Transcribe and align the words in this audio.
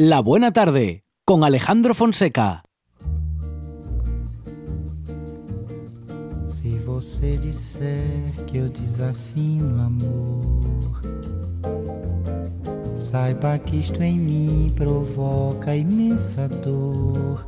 La 0.00 0.20
Buena 0.20 0.52
Tarde 0.52 1.02
con 1.24 1.42
Alejandro 1.42 1.92
Fonseca. 1.92 2.62
Se 6.46 6.68
você 6.86 7.36
disser 7.36 8.32
que 8.46 8.58
eu 8.58 8.68
desafino 8.68 9.82
amor, 9.82 11.00
saiba 12.94 13.58
que 13.58 13.80
isto 13.80 14.00
em 14.00 14.20
mim 14.20 14.66
provoca 14.76 15.74
imensa 15.74 16.48
dor. 16.48 17.44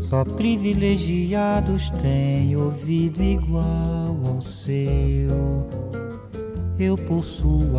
Só 0.00 0.24
privilegiados 0.24 1.88
têm 2.02 2.56
ouvido 2.56 3.22
igual 3.22 4.18
ao 4.26 4.40
seu. 4.40 5.68
Eu 6.80 6.96
possuo 6.96 7.78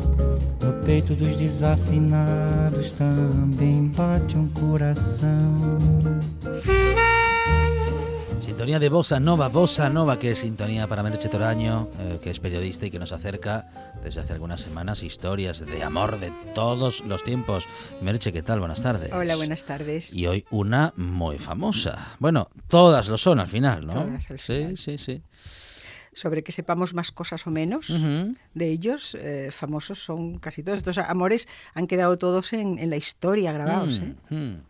Peito 0.85 1.15
dos 1.15 1.35
desafinados 1.35 2.91
também 2.93 3.87
bate 3.89 4.35
um 4.35 4.47
coração. 4.49 5.77
Sintonía 8.39 8.79
de 8.79 8.89
Bossa 8.89 9.19
Nova, 9.19 9.49
Bossa 9.49 9.89
Nova, 9.89 10.17
que 10.17 10.31
es 10.31 10.39
sintonía 10.39 10.87
para 10.87 11.03
Merche 11.03 11.29
Toraño, 11.29 11.87
eh, 11.99 12.19
que 12.21 12.29
es 12.31 12.39
periodista 12.39 12.85
y 12.85 12.91
que 12.91 12.99
nos 12.99 13.11
acerca 13.11 13.67
desde 14.03 14.21
hace 14.21 14.33
algunas 14.33 14.61
semanas 14.61 15.03
historias 15.03 15.65
de 15.65 15.83
amor 15.83 16.19
de 16.19 16.31
todos 16.53 17.01
los 17.05 17.23
tiempos. 17.23 17.67
Merche, 18.01 18.31
¿qué 18.31 18.43
tal? 18.43 18.59
Buenas 18.59 18.81
tardes. 18.81 19.13
Hola, 19.13 19.35
buenas 19.35 19.63
tardes. 19.63 20.13
Y 20.13 20.27
hoy 20.27 20.45
una 20.51 20.93
muy 20.95 21.37
famosa. 21.39 22.15
Bueno, 22.19 22.49
todas 22.67 23.07
lo 23.07 23.17
son 23.17 23.39
al 23.39 23.47
final, 23.47 23.85
¿no? 23.85 23.93
Todas 23.93 24.31
al 24.31 24.39
final. 24.39 24.77
Sí, 24.77 24.97
sí, 24.97 24.97
sí. 24.97 25.21
Sobre 26.13 26.43
que 26.43 26.51
sepamos 26.51 26.93
más 26.93 27.11
cosas 27.11 27.47
o 27.47 27.51
menos 27.51 27.87
de 28.53 28.67
ellos, 28.69 29.15
eh, 29.19 29.49
famosos 29.51 30.03
son 30.03 30.39
casi 30.39 30.61
todos. 30.61 30.79
Estos 30.79 30.97
amores 30.97 31.47
han 31.73 31.87
quedado 31.87 32.17
todos 32.17 32.51
en, 32.53 32.79
en 32.79 32.89
la 32.89 32.97
historia 32.97 33.53
grabados. 33.53 33.99
¿eh? 33.99 34.13
Mm, 34.29 34.35
mm. 34.35 34.63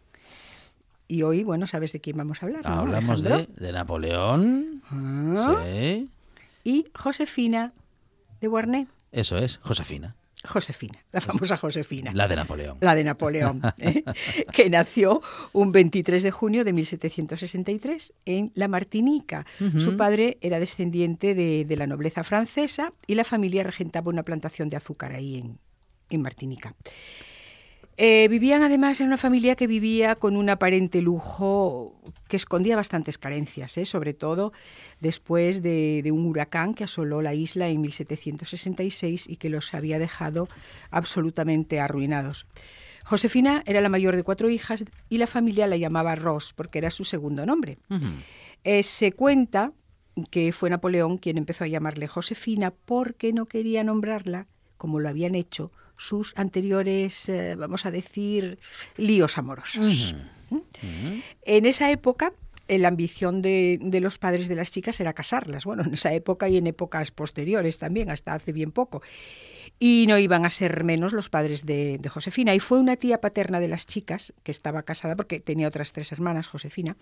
Y 1.08 1.24
hoy, 1.24 1.44
bueno, 1.44 1.68
sabes 1.68 1.92
de 1.94 2.00
quién 2.00 2.16
vamos 2.16 2.42
a 2.42 2.46
hablar. 2.46 2.64
¿no, 2.64 2.72
Hablamos 2.72 3.22
de, 3.22 3.48
de 3.58 3.72
Napoleón. 3.72 4.82
Ah, 4.90 5.62
Sí. 5.66 6.10
Y 6.64 6.86
Josefina 6.94 7.74
de 8.40 8.48
Guarné. 8.48 8.88
Eso 9.12 9.38
es, 9.38 9.58
Josefina, 9.64 10.16
Josefina, 10.44 11.04
la 11.12 11.22
famosa 11.22 11.58
Josefina. 11.58 12.12
la 12.14 12.28
de 12.28 12.36
Napoleón. 12.36 12.78
La 12.82 12.96
de 12.96 13.04
Napoleón, 13.04 13.62
¿eh? 13.78 14.04
que 14.52 14.70
nació 14.70 15.22
un 15.54 15.72
23 15.72 16.24
de 16.24 16.32
junio 16.32 16.64
de 16.64 16.74
1763 16.74 18.14
en 18.26 18.52
La 18.56 18.68
Martinica. 18.68 19.46
Su 19.78 19.98
padre 19.98 20.38
era 20.42 20.60
descendiente 20.60 21.36
de, 21.36 21.66
de 21.66 21.78
la 21.78 21.88
nobleza 21.88 22.24
francesa 22.24 22.94
y 23.08 23.16
la 23.16 23.24
familia 23.24 23.64
regentaba 23.64 24.10
una 24.10 24.24
plantación 24.24 24.70
de 24.70 24.78
azúcar 24.78 25.14
ahí 25.14 25.38
en, 25.38 25.60
en 26.10 26.22
Martinica. 26.22 26.76
Eh, 28.04 28.28
vivían 28.30 28.64
además 28.64 29.00
en 29.00 29.06
una 29.06 29.18
familia 29.18 29.56
que 29.56 29.68
vivía 29.68 30.16
con 30.16 30.36
un 30.36 30.50
aparente 30.50 31.04
lujo 31.04 32.02
que 32.28 32.36
escondía 32.36 32.76
bastantes 32.76 33.20
carencias, 33.20 33.78
¿eh? 33.78 33.86
sobre 33.86 34.16
todo 34.16 34.54
después 35.00 35.62
de, 35.62 36.02
de 36.04 36.12
un 36.12 36.26
huracán 36.26 36.74
que 36.74 36.84
asoló 36.84 37.22
la 37.22 37.36
isla 37.36 37.70
en 37.70 37.80
1766 37.82 39.30
y 39.30 39.36
que 39.36 39.52
los 39.52 39.76
había 39.76 40.00
dejado 40.00 40.50
absolutamente 40.90 41.80
arruinados. 41.80 42.48
Josefina 43.04 43.62
era 43.68 43.82
la 43.82 43.90
mayor 43.90 44.16
de 44.16 44.24
cuatro 44.24 44.50
hijas 44.50 44.84
y 45.08 45.20
la 45.20 45.28
familia 45.28 45.68
la 45.68 45.78
llamaba 45.78 46.16
Ross 46.16 46.54
porque 46.54 46.80
era 46.80 46.90
su 46.90 47.04
segundo 47.04 47.46
nombre. 47.46 47.78
Eh, 48.64 48.82
se 48.82 49.12
cuenta 49.12 49.74
que 50.32 50.54
fue 50.54 50.72
Napoleón 50.72 51.20
quien 51.20 51.38
empezó 51.38 51.66
a 51.66 51.68
llamarle 51.68 52.08
Josefina 52.08 52.72
porque 52.72 53.32
no 53.32 53.46
quería 53.46 53.84
nombrarla 53.84 54.48
como 54.78 55.00
lo 55.00 55.08
habían 55.08 55.36
hecho 55.36 55.72
sus 56.02 56.34
anteriores, 56.36 57.30
eh, 57.30 57.56
vamos 57.56 57.86
a 57.86 57.92
decir, 57.92 58.58
líos 58.98 59.38
amorosos. 59.38 60.16
¿Mm? 60.50 61.20
En 61.44 61.66
esa 61.68 61.92
época, 61.92 62.34
la 62.68 62.88
ambición 62.88 63.42
de, 63.42 63.80
de 63.82 64.00
los 64.00 64.18
padres 64.18 64.48
de 64.48 64.56
las 64.56 64.72
chicas 64.72 65.00
era 65.00 65.14
casarlas. 65.14 65.66
Bueno, 65.66 65.84
en 65.84 65.94
esa 65.94 66.14
época 66.14 66.48
y 66.50 66.58
en 66.58 66.68
épocas 66.68 67.12
posteriores 67.12 67.78
también, 67.78 68.10
hasta 68.10 68.34
hace 68.34 68.54
bien 68.54 68.72
poco. 68.72 69.02
Y 69.80 70.06
no 70.08 70.18
iban 70.18 70.46
a 70.46 70.50
ser 70.50 70.84
menos 70.84 71.14
los 71.14 71.30
padres 71.30 71.66
de, 71.66 71.98
de 71.98 72.10
Josefina. 72.10 72.54
Y 72.54 72.60
fue 72.60 72.80
una 72.80 72.98
tía 72.98 73.20
paterna 73.20 73.60
de 73.60 73.68
las 73.68 73.88
chicas, 73.88 74.34
que 74.44 74.52
estaba 74.52 74.84
casada, 74.84 75.16
porque 75.16 75.40
tenía 75.40 75.68
otras 75.68 75.92
tres 75.92 76.12
hermanas, 76.12 76.48
Josefina, 76.48 76.98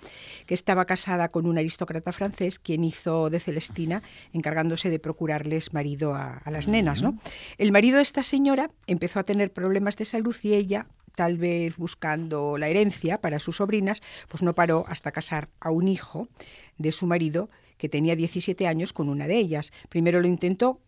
que 0.46 0.54
estaba 0.54 0.86
casada 0.86 1.30
con 1.30 1.46
un 1.46 1.58
aristócrata 1.58 2.12
francés, 2.14 2.58
quien 2.58 2.84
hizo 2.84 3.30
de 3.30 3.40
Celestina, 3.40 4.02
encargándose 4.34 4.90
de 4.90 5.00
procurarles 5.00 5.74
marido 5.74 6.16
a, 6.16 6.38
a 6.38 6.52
las 6.52 6.68
nenas. 6.68 7.02
¿no? 7.02 7.18
El 7.58 7.72
marido 7.72 7.98
de 7.98 8.04
esta 8.04 8.24
señora 8.24 8.70
empezó 8.88 9.20
a 9.20 9.24
tener 9.24 9.52
problemas 9.52 9.98
de 9.98 10.06
salud 10.06 10.36
y 10.44 10.54
ella 10.54 10.88
tal 11.20 11.36
vez 11.38 11.76
buscando 11.76 12.58
la 12.58 12.70
herencia 12.70 13.20
para 13.20 13.40
sus 13.40 13.58
sobrinas, 13.58 14.00
pues 14.30 14.42
no 14.42 14.54
paró 14.54 14.86
hasta 14.88 15.12
casar 15.12 15.50
a 15.60 15.70
un 15.70 15.90
hijo 15.90 16.30
de 16.78 16.94
su 16.94 17.08
marido 17.08 17.50
que 17.78 17.90
tenía 17.90 18.16
17 18.16 18.66
años 18.68 18.94
con 18.94 19.10
una 19.10 19.28
de 19.28 19.36
ellas. 19.38 19.74
Primero 19.90 20.22
lo 20.22 20.28
intentó 20.30 20.80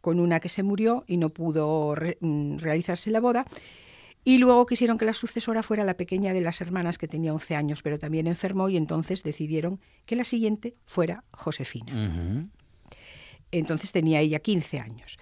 con 0.00 0.18
una 0.18 0.40
que 0.40 0.48
se 0.48 0.64
murió 0.64 1.04
y 1.06 1.18
no 1.18 1.28
pudo 1.30 1.94
re- 1.94 2.18
mm, 2.20 2.56
realizarse 2.58 3.12
la 3.12 3.20
boda. 3.20 3.44
Y 4.24 4.38
luego 4.38 4.66
quisieron 4.66 4.98
que 4.98 5.04
la 5.04 5.12
sucesora 5.12 5.62
fuera 5.62 5.84
la 5.84 5.94
pequeña 5.96 6.32
de 6.32 6.40
las 6.40 6.60
hermanas 6.60 6.98
que 6.98 7.06
tenía 7.06 7.32
11 7.32 7.54
años, 7.54 7.82
pero 7.84 7.96
también 8.00 8.26
enfermó 8.26 8.68
y 8.68 8.76
entonces 8.76 9.22
decidieron 9.22 9.78
que 10.04 10.16
la 10.16 10.24
siguiente 10.24 10.74
fuera 10.84 11.22
Josefina. 11.30 11.92
Entonces 13.52 13.92
tenía 13.92 14.18
ella 14.20 14.40
15 14.40 14.80
años. 14.80 15.16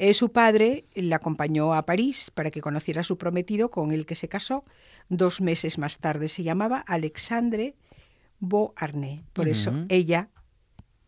Eh, 0.00 0.14
su 0.14 0.30
padre 0.30 0.84
la 0.94 1.16
acompañó 1.16 1.74
a 1.74 1.82
París 1.82 2.30
para 2.32 2.52
que 2.52 2.60
conociera 2.60 3.00
a 3.00 3.04
su 3.04 3.18
prometido 3.18 3.68
con 3.68 3.90
el 3.90 4.06
que 4.06 4.14
se 4.14 4.28
casó. 4.28 4.64
Dos 5.08 5.40
meses 5.40 5.76
más 5.76 5.98
tarde 5.98 6.28
se 6.28 6.44
llamaba 6.44 6.78
Alexandre 6.86 7.74
Beauharnais. 8.38 9.22
Por 9.32 9.48
eso 9.48 9.72
ella 9.88 10.28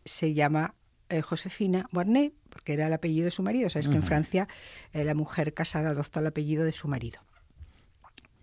se 0.03 0.33
llama 0.33 0.75
eh, 1.07 1.21
Josefina 1.21 1.87
Beauharnais, 1.93 2.33
porque 2.49 2.73
era 2.73 2.87
el 2.87 2.93
apellido 2.93 3.23
de 3.23 3.31
su 3.31 3.43
marido. 3.43 3.69
Sabes 3.69 3.87
que 3.87 3.95
en. 3.95 4.03
Francia 4.03 4.49
eh, 4.91 5.05
la 5.05 5.15
mujer 5.15 5.53
casada 5.53 5.91
adopta 5.91 6.19
el 6.19 6.27
apellido 6.27 6.65
de 6.65 6.73
su 6.73 6.89
marido. 6.89 7.21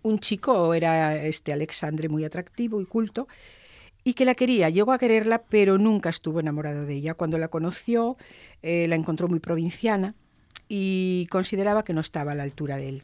Un 0.01 0.17
chico 0.17 0.73
era 0.73 1.15
este 1.15 1.53
Alexandre 1.53 2.09
muy 2.09 2.25
atractivo 2.25 2.81
y 2.81 2.85
culto 2.85 3.27
y 4.03 4.15
que 4.15 4.25
la 4.25 4.33
quería. 4.33 4.69
Llegó 4.69 4.93
a 4.93 4.97
quererla, 4.97 5.43
pero 5.43 5.77
nunca 5.77 6.09
estuvo 6.09 6.39
enamorado 6.39 6.87
de 6.87 6.95
ella. 6.95 7.13
Cuando 7.13 7.37
la 7.37 7.49
conoció, 7.49 8.17
eh, 8.63 8.87
la 8.87 8.95
encontró 8.95 9.27
muy 9.27 9.39
provinciana 9.39 10.15
y 10.71 11.25
consideraba 11.31 11.83
que 11.83 11.93
no 11.93 11.99
estaba 11.99 12.31
a 12.31 12.35
la 12.35 12.43
altura 12.43 12.77
de 12.77 12.89
él. 12.89 13.03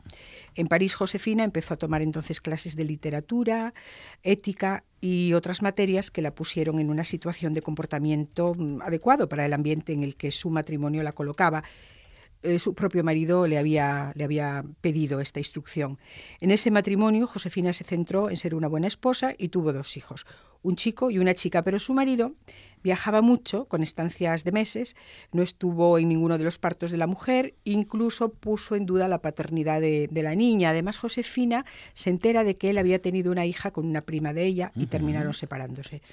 En 0.54 0.68
París, 0.68 0.94
Josefina 0.94 1.44
empezó 1.44 1.74
a 1.74 1.78
tomar 1.78 2.04
entonces 2.04 2.40
clases 2.40 2.76
de 2.76 2.86
literatura, 2.86 3.74
ética 4.22 4.84
y 5.02 5.34
otras 5.34 5.64
materias 5.64 6.12
que 6.12 6.22
la 6.22 6.36
pusieron 6.36 6.80
en 6.80 6.92
una 6.92 7.04
situación 7.04 7.56
de 7.56 7.64
comportamiento 7.64 8.54
mm, 8.56 8.84
adecuado 8.84 9.28
para 9.28 9.46
el 9.46 9.54
ambiente 9.54 9.94
en 9.94 10.04
el 10.04 10.16
que 10.16 10.30
su 10.32 10.52
matrimonio 10.52 11.02
la 11.02 11.12
colocaba. 11.12 11.64
Eh, 12.46 12.60
su 12.60 12.76
propio 12.76 13.04
marido 13.04 13.48
le 13.48 13.58
había, 13.58 14.12
le 14.16 14.24
había 14.24 14.64
pedido 14.82 15.20
esta 15.20 15.40
instrucción. 15.40 15.98
En 16.40 16.52
ese 16.52 16.70
matrimonio, 16.70 17.26
Josefina 17.26 17.74
se 17.74 17.84
centró 17.84 18.30
en 18.30 18.38
ser 18.38 18.54
una 18.54 18.68
buena 18.68 18.86
esposa 18.86 19.34
y 19.36 19.50
tuvo 19.50 19.74
dos 19.74 19.98
hijos, 19.98 20.28
un 20.62 20.76
chico 20.76 21.10
y 21.10 21.18
una 21.18 21.34
chica, 21.34 21.64
pero 21.64 21.80
su 21.80 21.94
marido 21.96 22.34
viajaba 22.84 23.22
mucho, 23.22 23.66
con 23.66 23.82
estancias 23.82 24.44
de 24.44 24.52
meses, 24.52 24.96
no 25.32 25.42
estuvo 25.42 25.98
en 25.98 26.08
ninguno 26.08 26.38
de 26.38 26.44
los 26.44 26.60
partos 26.60 26.92
de 26.92 26.98
la 26.98 27.08
mujer, 27.08 27.56
incluso 27.64 28.30
puso 28.30 28.76
en 28.76 28.86
duda 28.86 29.08
la 29.08 29.24
paternidad 29.24 29.82
de, 29.82 30.08
de 30.12 30.24
la 30.24 30.36
niña. 30.36 30.70
Además, 30.70 31.00
Josefina 31.00 31.66
se 31.96 32.12
entera 32.12 32.44
de 32.44 32.54
que 32.54 32.70
él 32.70 32.78
había 32.78 33.00
tenido 33.00 33.32
una 33.32 33.48
hija 33.48 33.72
con 33.72 33.88
una 33.88 34.02
prima 34.02 34.34
de 34.34 34.46
ella 34.46 34.72
y 34.76 34.86
terminaron 34.86 35.34
separándose 35.34 36.04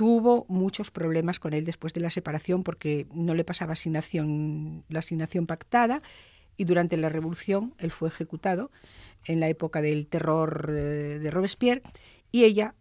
tuvo 0.00 0.46
muchos 0.48 0.90
problemas 0.90 1.38
con 1.38 1.52
él 1.52 1.66
después 1.66 1.92
de 1.92 2.00
la 2.00 2.08
separación 2.08 2.62
porque 2.62 3.06
no 3.12 3.34
le 3.34 3.44
pasaba 3.44 3.74
la 3.74 4.98
asignación 4.98 5.46
pactada 5.46 6.00
y 6.56 6.64
durante 6.64 6.96
la 6.96 7.10
revolución 7.10 7.74
él 7.76 7.90
fue 7.90 8.08
ejecutado 8.08 8.70
en 9.26 9.40
la 9.40 9.50
época 9.50 9.82
del 9.82 10.06
terror 10.06 10.70
eh, 10.70 11.18
de 11.18 11.30
Robespierre 11.30 11.82
y 12.32 12.44
ella 12.44 12.74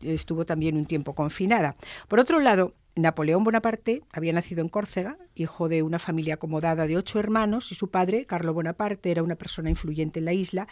estuvo 0.00 0.46
también 0.46 0.76
un 0.76 0.86
tiempo 0.86 1.14
confinada. 1.14 1.76
Por 2.08 2.18
otro 2.18 2.40
lado, 2.40 2.74
Napoleón 2.96 3.44
Bonaparte 3.44 4.02
había 4.12 4.32
nacido 4.32 4.60
en 4.60 4.68
Córcega, 4.68 5.16
hijo 5.36 5.68
de 5.68 5.84
una 5.84 6.00
familia 6.00 6.34
acomodada 6.34 6.88
de 6.88 6.96
ocho 6.96 7.20
hermanos, 7.20 7.70
y 7.70 7.76
su 7.76 7.88
padre, 7.88 8.26
Carlo 8.26 8.52
Bonaparte, 8.52 9.12
era 9.12 9.22
una 9.22 9.36
persona 9.36 9.70
influyente 9.70 10.18
en 10.18 10.24
la 10.24 10.32
isla, 10.32 10.66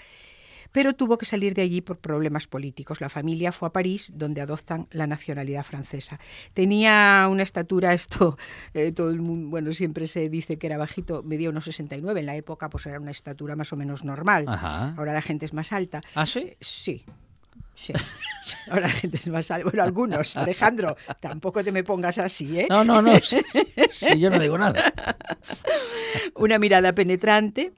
pero 0.76 0.92
tuvo 0.92 1.16
que 1.16 1.24
salir 1.24 1.54
de 1.54 1.62
allí 1.62 1.80
por 1.80 2.00
problemas 2.00 2.46
políticos. 2.46 3.00
La 3.00 3.08
familia 3.08 3.50
fue 3.50 3.68
a 3.68 3.72
París, 3.72 4.12
donde 4.14 4.42
adoptan 4.42 4.88
la 4.90 5.06
nacionalidad 5.06 5.64
francesa. 5.64 6.20
Tenía 6.52 7.26
una 7.30 7.44
estatura, 7.44 7.94
esto, 7.94 8.36
eh, 8.74 8.92
todo 8.92 9.08
el 9.08 9.22
mundo, 9.22 9.48
bueno, 9.48 9.72
siempre 9.72 10.06
se 10.06 10.28
dice 10.28 10.58
que 10.58 10.66
era 10.66 10.76
bajito, 10.76 11.22
medía 11.22 11.48
unos 11.48 11.64
69, 11.64 12.20
en 12.20 12.26
la 12.26 12.36
época 12.36 12.68
pues 12.68 12.84
era 12.84 13.00
una 13.00 13.10
estatura 13.10 13.56
más 13.56 13.72
o 13.72 13.76
menos 13.76 14.04
normal. 14.04 14.44
Ajá. 14.46 14.92
Ahora 14.98 15.14
la 15.14 15.22
gente 15.22 15.46
es 15.46 15.54
más 15.54 15.72
alta. 15.72 16.02
¿Ah, 16.14 16.26
sí? 16.26 16.58
Sí. 16.60 17.06
Sí. 17.74 17.94
Ahora 18.70 18.88
la 18.88 18.92
gente 18.92 19.16
es 19.16 19.28
más 19.28 19.50
alta. 19.50 19.64
Bueno, 19.70 19.82
algunos. 19.82 20.36
Alejandro, 20.36 20.98
tampoco 21.20 21.64
te 21.64 21.72
me 21.72 21.84
pongas 21.84 22.18
así, 22.18 22.60
¿eh? 22.60 22.66
No, 22.68 22.84
no, 22.84 23.00
no. 23.00 23.18
Sí, 23.20 23.40
sí, 23.88 24.20
yo 24.20 24.28
no 24.28 24.38
digo 24.38 24.58
nada. 24.58 24.92
Una 26.34 26.58
mirada 26.58 26.94
penetrante 26.94 27.72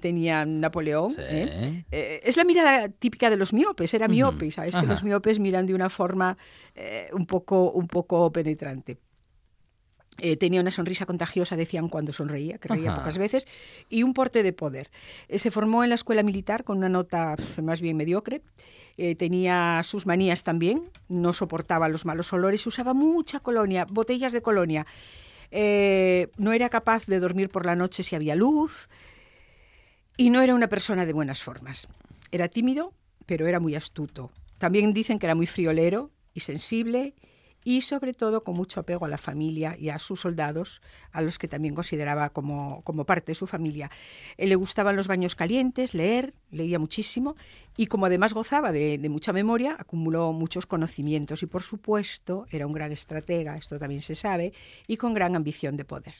tenía 0.00 0.44
Napoleón. 0.44 1.12
Sí. 1.14 1.20
¿eh? 1.22 1.84
Eh, 1.90 2.20
es 2.24 2.36
la 2.36 2.44
mirada 2.44 2.88
típica 2.88 3.30
de 3.30 3.36
los 3.36 3.52
miopes, 3.52 3.92
era 3.94 4.08
miope, 4.08 4.46
y 4.46 4.50
sabes 4.50 4.76
que 4.76 4.86
los 4.86 5.02
miopes 5.02 5.38
miran 5.38 5.66
de 5.66 5.74
una 5.74 5.90
forma 5.90 6.36
eh, 6.74 7.10
un, 7.12 7.26
poco, 7.26 7.70
un 7.70 7.86
poco 7.88 8.30
penetrante. 8.32 8.98
Eh, 10.20 10.36
tenía 10.36 10.60
una 10.60 10.72
sonrisa 10.72 11.06
contagiosa, 11.06 11.54
decían 11.56 11.88
cuando 11.88 12.12
sonreía, 12.12 12.58
que 12.58 12.68
reía 12.68 12.90
Ajá. 12.90 13.00
pocas 13.00 13.18
veces, 13.18 13.46
y 13.88 14.02
un 14.02 14.14
porte 14.14 14.42
de 14.42 14.52
poder. 14.52 14.90
Eh, 15.28 15.38
se 15.38 15.52
formó 15.52 15.84
en 15.84 15.90
la 15.90 15.94
escuela 15.94 16.24
militar 16.24 16.64
con 16.64 16.78
una 16.78 16.88
nota 16.88 17.36
más 17.62 17.80
bien 17.80 17.96
mediocre. 17.96 18.42
Eh, 18.96 19.14
tenía 19.14 19.80
sus 19.84 20.06
manías 20.06 20.42
también, 20.42 20.90
no 21.08 21.32
soportaba 21.32 21.88
los 21.88 22.04
malos 22.04 22.32
olores, 22.32 22.66
usaba 22.66 22.94
mucha 22.94 23.38
colonia, 23.38 23.86
botellas 23.88 24.32
de 24.32 24.42
colonia. 24.42 24.86
Eh, 25.52 26.30
no 26.36 26.52
era 26.52 26.68
capaz 26.68 27.06
de 27.06 27.20
dormir 27.20 27.48
por 27.48 27.64
la 27.64 27.76
noche 27.76 28.02
si 28.02 28.16
había 28.16 28.34
luz 28.34 28.88
y 30.20 30.30
no 30.30 30.42
era 30.42 30.56
una 30.56 30.66
persona 30.66 31.06
de 31.06 31.12
buenas 31.12 31.44
formas. 31.44 31.86
Era 32.32 32.48
tímido, 32.48 32.92
pero 33.24 33.46
era 33.46 33.60
muy 33.60 33.76
astuto. 33.76 34.32
También 34.58 34.92
dicen 34.92 35.20
que 35.20 35.26
era 35.26 35.36
muy 35.36 35.46
friolero 35.46 36.10
y 36.34 36.40
sensible 36.40 37.14
y 37.62 37.82
sobre 37.82 38.14
todo 38.14 38.42
con 38.42 38.56
mucho 38.56 38.80
apego 38.80 39.04
a 39.04 39.08
la 39.08 39.16
familia 39.16 39.76
y 39.78 39.90
a 39.90 40.00
sus 40.00 40.22
soldados, 40.22 40.82
a 41.12 41.22
los 41.22 41.38
que 41.38 41.46
también 41.46 41.76
consideraba 41.76 42.30
como, 42.30 42.82
como 42.82 43.04
parte 43.04 43.30
de 43.30 43.36
su 43.36 43.46
familia. 43.46 43.92
Él 44.36 44.48
le 44.48 44.56
gustaban 44.56 44.96
los 44.96 45.06
baños 45.06 45.36
calientes, 45.36 45.94
leer, 45.94 46.34
leía 46.50 46.80
muchísimo 46.80 47.36
y 47.76 47.86
como 47.86 48.06
además 48.06 48.34
gozaba 48.34 48.72
de, 48.72 48.98
de 48.98 49.08
mucha 49.08 49.32
memoria, 49.32 49.76
acumuló 49.78 50.32
muchos 50.32 50.66
conocimientos 50.66 51.44
y 51.44 51.46
por 51.46 51.62
supuesto 51.62 52.48
era 52.50 52.66
un 52.66 52.72
gran 52.72 52.90
estratega, 52.90 53.56
esto 53.56 53.78
también 53.78 54.02
se 54.02 54.16
sabe, 54.16 54.52
y 54.88 54.96
con 54.96 55.14
gran 55.14 55.36
ambición 55.36 55.76
de 55.76 55.84
poder. 55.84 56.14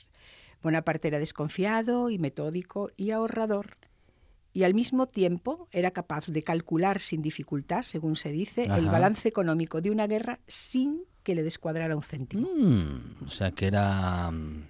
Bonaparte 0.63 1.09
era 1.09 1.19
desconfiado 1.19 2.09
y 2.09 2.17
metódico 2.17 2.91
y 2.95 3.11
ahorrador 3.11 3.77
y 4.53 4.63
al 4.63 4.73
mismo 4.73 5.07
tiempo 5.07 5.67
era 5.71 5.91
capaz 5.91 6.27
de 6.27 6.43
calcular 6.43 6.99
sin 6.99 7.21
dificultad, 7.21 7.83
según 7.83 8.15
se 8.15 8.31
dice, 8.31 8.63
el 8.63 8.87
balance 8.87 9.27
económico 9.29 9.81
de 9.81 9.91
una 9.91 10.07
guerra 10.07 10.39
sin 10.47 11.01
que 11.23 11.35
le 11.35 11.43
descuadrara 11.43 11.95
un 11.95 12.01
céntimo. 12.01 12.47
Mm, 12.55 13.25
o 13.27 13.29
sea, 13.29 13.51
que 13.51 13.67
era 13.67 14.31
mm, 14.31 14.63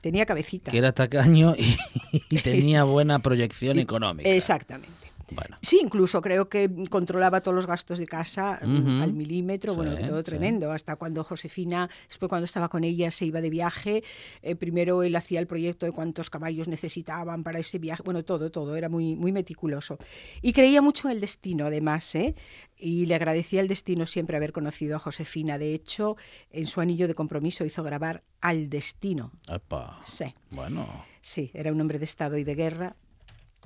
Tenía 0.00 0.24
cabecita. 0.26 0.70
que 0.70 0.78
era 0.78 0.92
tacaño 0.92 1.54
y, 1.58 1.76
y 2.30 2.38
tenía 2.42 2.84
buena 2.84 3.18
proyección 3.18 3.78
económica. 3.78 4.28
Exactamente. 4.28 5.12
Bueno, 5.30 5.56
Sí, 5.62 5.78
incluso 5.82 6.20
creo 6.20 6.48
que 6.48 6.68
controlaba 6.90 7.40
todos 7.42 7.54
los 7.54 7.66
gastos 7.66 7.98
de 7.98 8.06
casa 8.06 8.54
al 8.56 9.12
milímetro, 9.12 9.74
bueno, 9.74 9.96
todo 9.96 10.18
sí. 10.18 10.24
tremendo. 10.24 10.72
Hasta 10.72 10.96
cuando 10.96 11.22
Josefina, 11.24 11.88
después 12.08 12.28
cuando 12.28 12.44
estaba 12.44 12.68
con 12.68 12.84
ella, 12.84 13.10
se 13.10 13.26
iba 13.26 13.40
de 13.40 13.50
viaje, 13.50 14.02
eh, 14.42 14.56
primero 14.56 15.02
él 15.02 15.14
hacía 15.16 15.40
el 15.40 15.46
proyecto 15.46 15.86
de 15.86 15.92
cuántos 15.92 16.30
caballos 16.30 16.68
necesitaban 16.68 17.42
para 17.44 17.58
ese 17.58 17.78
viaje, 17.78 18.02
bueno, 18.04 18.24
todo, 18.24 18.50
todo, 18.50 18.76
era 18.76 18.88
muy, 18.88 19.16
muy 19.16 19.32
meticuloso. 19.32 19.98
Y 20.42 20.52
creía 20.52 20.82
mucho 20.82 21.08
en 21.08 21.12
el 21.16 21.20
destino, 21.20 21.66
además, 21.66 22.14
¿eh? 22.14 22.34
Y 22.76 23.06
le 23.06 23.14
agradecía 23.14 23.60
el 23.60 23.68
destino 23.68 24.06
siempre 24.06 24.36
haber 24.36 24.52
conocido 24.52 24.96
a 24.96 24.98
Josefina. 24.98 25.58
De 25.58 25.74
hecho, 25.74 26.16
en 26.50 26.66
su 26.66 26.80
anillo 26.80 27.06
de 27.08 27.14
compromiso 27.14 27.64
hizo 27.64 27.82
grabar 27.82 28.22
al 28.40 28.68
destino. 28.70 29.32
epa, 29.48 30.00
Sí. 30.04 30.34
bueno. 30.50 30.86
Sí, 31.20 31.50
era 31.52 31.70
un 31.72 31.80
hombre 31.80 31.98
de 31.98 32.06
Estado 32.06 32.38
y 32.38 32.44
de 32.44 32.54
guerra 32.54 32.96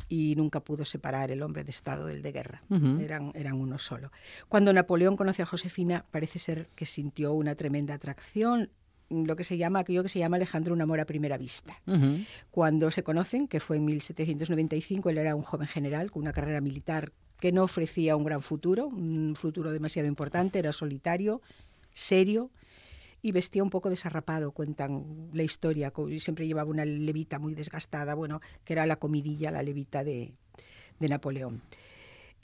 y 0.08 0.34
nunca 0.36 0.60
pudo 0.60 0.84
separar 0.84 1.30
el 1.30 1.42
hombre 1.42 1.64
de 1.64 1.70
Estado 1.70 2.06
del 2.06 2.22
de 2.22 2.32
guerra. 2.32 2.62
Eran, 3.00 3.32
eran 3.34 3.54
uno 3.54 3.78
solo. 3.78 4.10
Cuando 4.48 4.72
Napoleón 4.72 5.16
conoció 5.16 5.44
a 5.44 5.46
Josefina, 5.46 6.04
parece 6.10 6.38
ser 6.38 6.68
que 6.74 6.86
sintió 6.86 7.32
una 7.32 7.54
tremenda 7.54 7.94
atracción, 7.94 8.70
lo 9.10 9.36
que 9.36 9.44
se 9.44 9.56
llama, 9.56 9.80
aquello 9.80 10.02
que 10.02 10.08
se 10.08 10.18
llama 10.18 10.36
Alejandro 10.36 10.74
un 10.74 10.80
amor 10.80 11.00
a 11.00 11.04
primera 11.04 11.38
vista. 11.38 11.80
Cuando 12.50 12.90
se 12.90 13.02
conocen, 13.02 13.48
que 13.48 13.60
fue 13.60 13.76
en 13.76 13.84
1795, 13.84 15.10
él 15.10 15.18
era 15.18 15.34
un 15.34 15.42
joven 15.42 15.68
general 15.68 16.10
con 16.10 16.22
una 16.22 16.32
carrera 16.32 16.60
militar 16.60 17.12
que 17.40 17.52
no 17.52 17.64
ofrecía 17.64 18.16
un 18.16 18.24
gran 18.24 18.42
futuro, 18.42 18.86
un 18.86 19.34
futuro 19.36 19.72
demasiado 19.72 20.08
importante, 20.08 20.58
era 20.58 20.72
solitario, 20.72 21.42
serio 21.92 22.50
y 23.24 23.32
vestía 23.32 23.62
un 23.62 23.70
poco 23.70 23.88
desarrapado, 23.88 24.52
cuentan 24.52 25.30
la 25.32 25.42
historia, 25.42 25.90
siempre 26.18 26.46
llevaba 26.46 26.68
una 26.68 26.84
levita 26.84 27.38
muy 27.38 27.54
desgastada, 27.54 28.14
bueno, 28.14 28.42
que 28.66 28.74
era 28.74 28.84
la 28.84 28.96
comidilla, 28.96 29.50
la 29.50 29.62
levita 29.62 30.04
de, 30.04 30.34
de 31.00 31.08
Napoleón. 31.08 31.62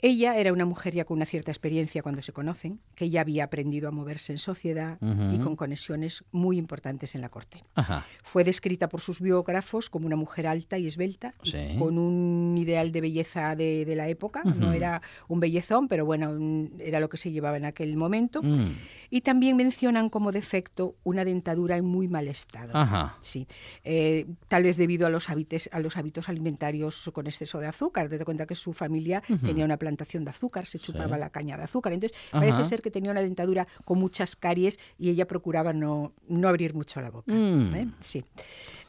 Ella 0.01 0.35
era 0.37 0.51
una 0.51 0.65
mujer 0.65 0.95
ya 0.95 1.05
con 1.05 1.17
una 1.17 1.25
cierta 1.25 1.51
experiencia 1.51 2.01
cuando 2.01 2.21
se 2.21 2.33
conocen, 2.33 2.79
que 2.95 3.09
ya 3.09 3.21
había 3.21 3.43
aprendido 3.43 3.87
a 3.87 3.91
moverse 3.91 4.31
en 4.31 4.39
sociedad 4.39 4.97
y 5.01 5.37
con 5.39 5.55
conexiones 5.55 6.23
muy 6.31 6.57
importantes 6.57 7.13
en 7.15 7.21
la 7.21 7.29
corte. 7.29 7.63
Ajá. 7.75 8.05
Fue 8.23 8.43
descrita 8.43 8.89
por 8.89 8.99
sus 9.01 9.19
biógrafos 9.21 9.89
como 9.89 10.07
una 10.07 10.15
mujer 10.15 10.47
alta 10.47 10.77
y 10.77 10.87
esbelta, 10.87 11.35
y 11.43 11.51
con 11.77 11.97
un 11.99 12.55
ideal 12.57 12.91
de 12.91 13.01
belleza 13.01 13.55
de, 13.55 13.85
de 13.85 13.95
la 13.95 14.07
época. 14.07 14.41
No 14.43 14.71
era 14.73 15.01
un 15.27 15.39
bellezón, 15.39 15.87
pero 15.87 16.03
bueno, 16.05 16.31
un- 16.31 16.73
era 16.79 16.99
lo 16.99 17.07
que 17.09 17.17
se 17.17 17.31
llevaba 17.31 17.57
en 17.57 17.65
aquel 17.65 17.95
momento. 17.95 18.41
Mm, 18.41 18.71
Y 19.11 19.21
también 19.21 19.57
mencionan 19.57 20.09
como 20.09 20.31
defecto 20.31 20.95
una 21.03 21.25
dentadura 21.25 21.77
en 21.77 21.85
muy 21.85 22.07
mal 22.07 22.27
estado. 22.27 22.71
Ajá. 22.75 23.17
Sí, 23.21 23.45
Eh, 23.83 24.25
tal 24.47 24.63
vez 24.63 24.77
debido 24.77 25.05
a 25.05 25.09
los, 25.09 25.29
hábites, 25.29 25.69
a 25.73 25.79
los 25.79 25.97
hábitos 25.97 26.29
alimentarios 26.29 27.09
con 27.13 27.27
exceso 27.27 27.59
de 27.59 27.67
azúcar. 27.67 28.09
Te 28.09 28.23
cuenta 28.25 28.45
que 28.45 28.55
su 28.55 28.73
familia 28.73 29.21
tenía 29.43 29.65
una 29.65 29.77
plantación 29.91 30.23
de 30.23 30.29
azúcar, 30.31 30.65
se 30.65 30.79
chupaba 30.79 31.15
Sí. 31.15 31.19
la 31.19 31.29
caña 31.29 31.57
de 31.57 31.63
azúcar. 31.63 31.93
Entonces, 31.93 32.17
Ajá. 32.31 32.39
parece 32.39 32.63
ser 32.65 32.81
que 32.81 32.89
tenía 32.91 33.11
una 33.11 33.21
dentadura 33.21 33.67
con 33.85 33.99
muchas 33.99 34.35
caries 34.35 34.79
y 34.97 35.09
ella 35.09 35.27
procuraba 35.27 35.73
no, 35.73 36.13
no 36.27 36.47
abrir 36.47 36.73
mucho 36.73 37.01
la 37.01 37.09
boca. 37.11 37.31
Mm. 37.33 37.75
¿eh? 37.75 37.87
Sí. 37.99 38.23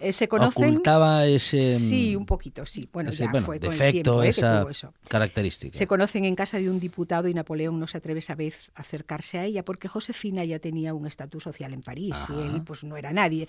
Eh, 0.00 0.12
se 0.12 0.28
conocen. 0.28 0.64
Ocultaba 0.70 1.26
ese. 1.26 1.78
Sí, 1.78 2.14
mm, 2.14 2.20
un 2.20 2.26
poquito, 2.26 2.64
sí. 2.66 2.88
Bueno, 2.92 3.10
ese, 3.10 3.24
ya 3.24 3.30
bueno, 3.30 3.46
fue 3.46 3.58
con 3.60 3.72
el 3.72 3.78
defecto, 3.78 3.92
tiempo, 4.02 4.20
¿eh, 4.22 4.24
que 4.26 4.30
esa 4.30 4.60
tuvo 4.60 4.70
eso. 4.70 4.94
característica. 5.08 5.76
Se 5.78 5.86
conocen 5.86 6.24
en 6.24 6.34
casa 6.34 6.58
de 6.58 6.68
un 6.70 6.78
diputado 6.80 7.28
y 7.28 7.34
Napoleón 7.34 7.78
no 7.78 7.86
se 7.86 7.98
atreve 7.98 8.18
esa 8.20 8.34
vez 8.34 8.70
a 8.74 8.80
acercarse 8.82 9.38
a 9.38 9.44
ella 9.44 9.64
porque 9.64 9.88
Josefina 9.88 10.44
ya 10.44 10.58
tenía 10.58 10.94
un 10.94 11.06
estatus 11.06 11.42
social 11.44 11.72
en 11.72 11.82
París 11.82 12.14
y 12.28 12.32
Ajá. 12.32 12.42
él 12.42 12.62
pues 12.64 12.82
no 12.84 12.96
era 12.96 13.12
nadie. 13.12 13.44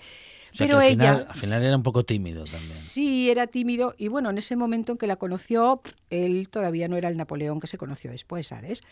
O 0.52 0.56
sea, 0.56 0.66
Pero 0.66 0.78
que 0.78 0.84
al 0.86 0.92
ella 0.92 1.12
final, 1.14 1.26
al 1.30 1.36
final 1.36 1.64
era 1.64 1.76
un 1.76 1.82
poco 1.82 2.04
tímido 2.04 2.44
también. 2.44 2.62
sí 2.62 3.30
era 3.30 3.46
tímido 3.48 3.94
y 3.98 4.08
bueno, 4.08 4.30
en 4.30 4.38
ese 4.38 4.54
momento 4.56 4.92
en 4.92 4.98
que 4.98 5.06
la 5.08 5.16
conoció, 5.16 5.82
él 6.10 6.48
todavía 6.50 6.86
no 6.88 6.96
era 6.96 7.08
el 7.08 7.16
Napoleón 7.16 7.43
que 7.60 7.66
se 7.66 7.78
conoció 7.78 8.10
después, 8.10 8.48
¿sabes? 8.48 8.82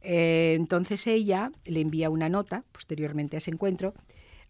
Eh, 0.00 0.54
entonces 0.56 1.06
ella 1.06 1.52
le 1.64 1.80
envía 1.80 2.10
una 2.10 2.28
nota 2.28 2.64
posteriormente 2.72 3.36
a 3.36 3.38
ese 3.38 3.50
encuentro 3.50 3.94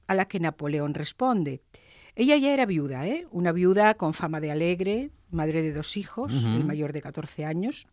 a 0.06 0.14
la 0.14 0.26
que 0.26 0.40
Napoleón 0.40 0.94
responde. 0.94 1.60
Ella 2.14 2.36
ya 2.36 2.52
era 2.52 2.66
viuda, 2.66 3.06
¿eh? 3.06 3.26
una 3.30 3.52
viuda 3.52 3.94
con 3.94 4.12
fama 4.12 4.40
de 4.40 4.50
alegre, 4.50 5.10
madre 5.30 5.62
de 5.62 5.72
dos 5.72 5.96
hijos, 5.96 6.44
el 6.44 6.64
mayor 6.64 6.92
de 6.92 7.00
14 7.00 7.44
años. 7.46 7.86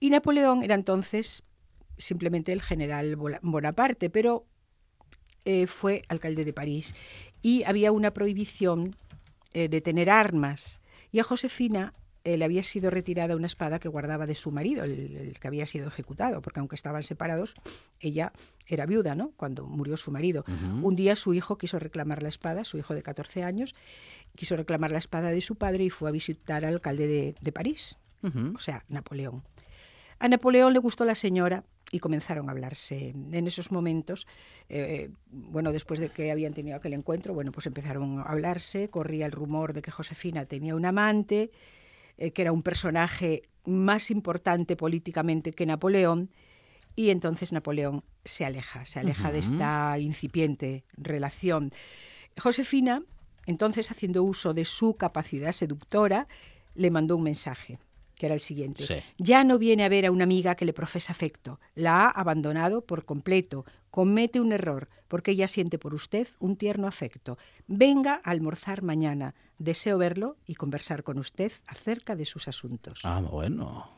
Y 0.00 0.10
Napoleón 0.10 0.62
era 0.62 0.74
entonces 0.74 1.42
simplemente 1.98 2.52
el 2.52 2.62
general 2.62 3.16
Bonaparte, 3.16 4.10
pero 4.10 4.46
eh, 5.44 5.66
fue 5.66 6.02
alcalde 6.08 6.44
de 6.44 6.52
París 6.52 6.94
y 7.42 7.62
había 7.64 7.92
una 7.92 8.12
prohibición 8.12 8.96
eh, 9.52 9.68
de 9.68 9.80
tener 9.80 10.10
armas. 10.10 10.80
Y 11.12 11.20
a 11.20 11.24
Josefina 11.24 11.94
le 12.26 12.44
había 12.44 12.62
sido 12.62 12.90
retirada 12.90 13.36
una 13.36 13.46
espada 13.46 13.78
que 13.78 13.88
guardaba 13.88 14.26
de 14.26 14.34
su 14.34 14.50
marido, 14.50 14.84
el, 14.84 15.36
que 15.38 15.48
había 15.48 15.66
sido 15.66 15.86
ejecutado, 15.86 16.42
porque 16.42 16.60
aunque 16.60 16.74
estaban 16.74 17.02
separados, 17.02 17.54
ella 18.00 18.32
era 18.66 18.86
viuda, 18.86 19.14
¿no? 19.14 19.32
Cuando 19.36 19.66
murió 19.66 19.96
su 19.96 20.10
marido. 20.10 20.44
Un 20.82 20.96
día 20.96 21.14
su 21.14 21.34
hijo 21.34 21.58
quiso 21.58 21.78
reclamar 21.78 22.22
la 22.22 22.28
espada, 22.28 22.64
su 22.64 22.78
hijo 22.78 22.94
de 22.94 23.02
14 23.02 23.44
años, 23.44 23.74
quiso 24.34 24.56
reclamar 24.56 24.90
la 24.90 24.98
espada 24.98 25.30
de 25.30 25.40
su 25.40 25.56
padre 25.56 25.84
y 25.84 25.90
fue 25.90 26.08
a 26.08 26.12
visitar 26.12 26.64
al 26.64 26.74
alcalde 26.74 27.36
de, 27.40 27.52
París, 27.52 27.98
o 28.22 28.58
sea, 28.58 28.84
Napoleón. 28.88 29.44
A 30.18 30.28
Napoleón 30.28 30.72
le 30.72 30.78
gustó 30.78 31.04
la 31.04 31.14
señora 31.14 31.64
y 31.92 32.00
comenzaron 32.00 32.48
a 32.48 32.52
hablarse 32.52 33.10
en 33.10 33.46
esos 33.46 33.70
momentos. 33.70 34.26
Eh, 34.68 35.10
bueno, 35.30 35.72
después 35.72 36.00
de 36.00 36.08
que 36.08 36.32
habían 36.32 36.52
tenido 36.52 36.76
aquel 36.76 36.94
encuentro, 36.94 37.34
bueno, 37.34 37.52
pues 37.52 37.66
empezaron 37.66 38.18
a 38.18 38.22
hablarse, 38.22 38.88
corría 38.88 39.26
el 39.26 39.32
rumor 39.32 39.72
de 39.72 39.82
que 39.82 39.90
Josefina 39.90 40.46
tenía 40.46 40.74
un 40.74 40.84
amante, 40.84 41.50
eh, 42.18 42.32
que 42.32 42.42
era 42.42 42.52
un 42.52 42.62
personaje 42.62 43.42
más 43.64 44.10
importante 44.10 44.76
políticamente 44.76 45.52
que 45.52 45.66
Napoleón, 45.66 46.30
y 46.94 47.10
entonces 47.10 47.52
Napoleón 47.52 48.04
se 48.24 48.44
aleja, 48.44 48.84
se 48.86 49.00
aleja 49.00 49.30
de 49.30 49.40
esta 49.40 49.98
incipiente 49.98 50.84
relación. 50.96 51.70
Josefina, 52.40 53.02
entonces 53.44 53.90
haciendo 53.90 54.22
uso 54.22 54.54
de 54.54 54.64
su 54.64 54.94
capacidad 54.94 55.52
seductora, 55.52 56.26
le 56.74 56.90
mandó 56.90 57.16
un 57.16 57.22
mensaje 57.22 57.78
que 58.16 58.26
era 58.26 58.34
el 58.34 58.40
siguiente. 58.40 59.04
Ya 59.18 59.44
no 59.44 59.58
viene 59.58 59.84
a 59.84 59.88
ver 59.88 60.06
a 60.06 60.10
una 60.10 60.24
amiga 60.24 60.54
que 60.54 60.64
le 60.64 60.72
profesa 60.72 61.12
afecto. 61.12 61.60
La 61.74 62.06
ha 62.06 62.10
abandonado 62.10 62.84
por 62.84 63.04
completo. 63.04 63.64
Comete 63.90 64.40
un 64.40 64.52
error, 64.52 64.88
porque 65.08 65.32
ella 65.32 65.48
siente 65.48 65.78
por 65.78 65.94
usted 65.94 66.26
un 66.38 66.56
tierno 66.56 66.86
afecto. 66.86 67.38
Venga 67.66 68.20
a 68.24 68.30
almorzar 68.30 68.82
mañana. 68.82 69.34
Deseo 69.58 69.98
verlo 69.98 70.36
y 70.46 70.54
conversar 70.54 71.02
con 71.02 71.18
usted 71.18 71.52
acerca 71.66 72.16
de 72.16 72.24
sus 72.24 72.48
asuntos. 72.48 73.00
Ah, 73.04 73.20
bueno. 73.20 73.90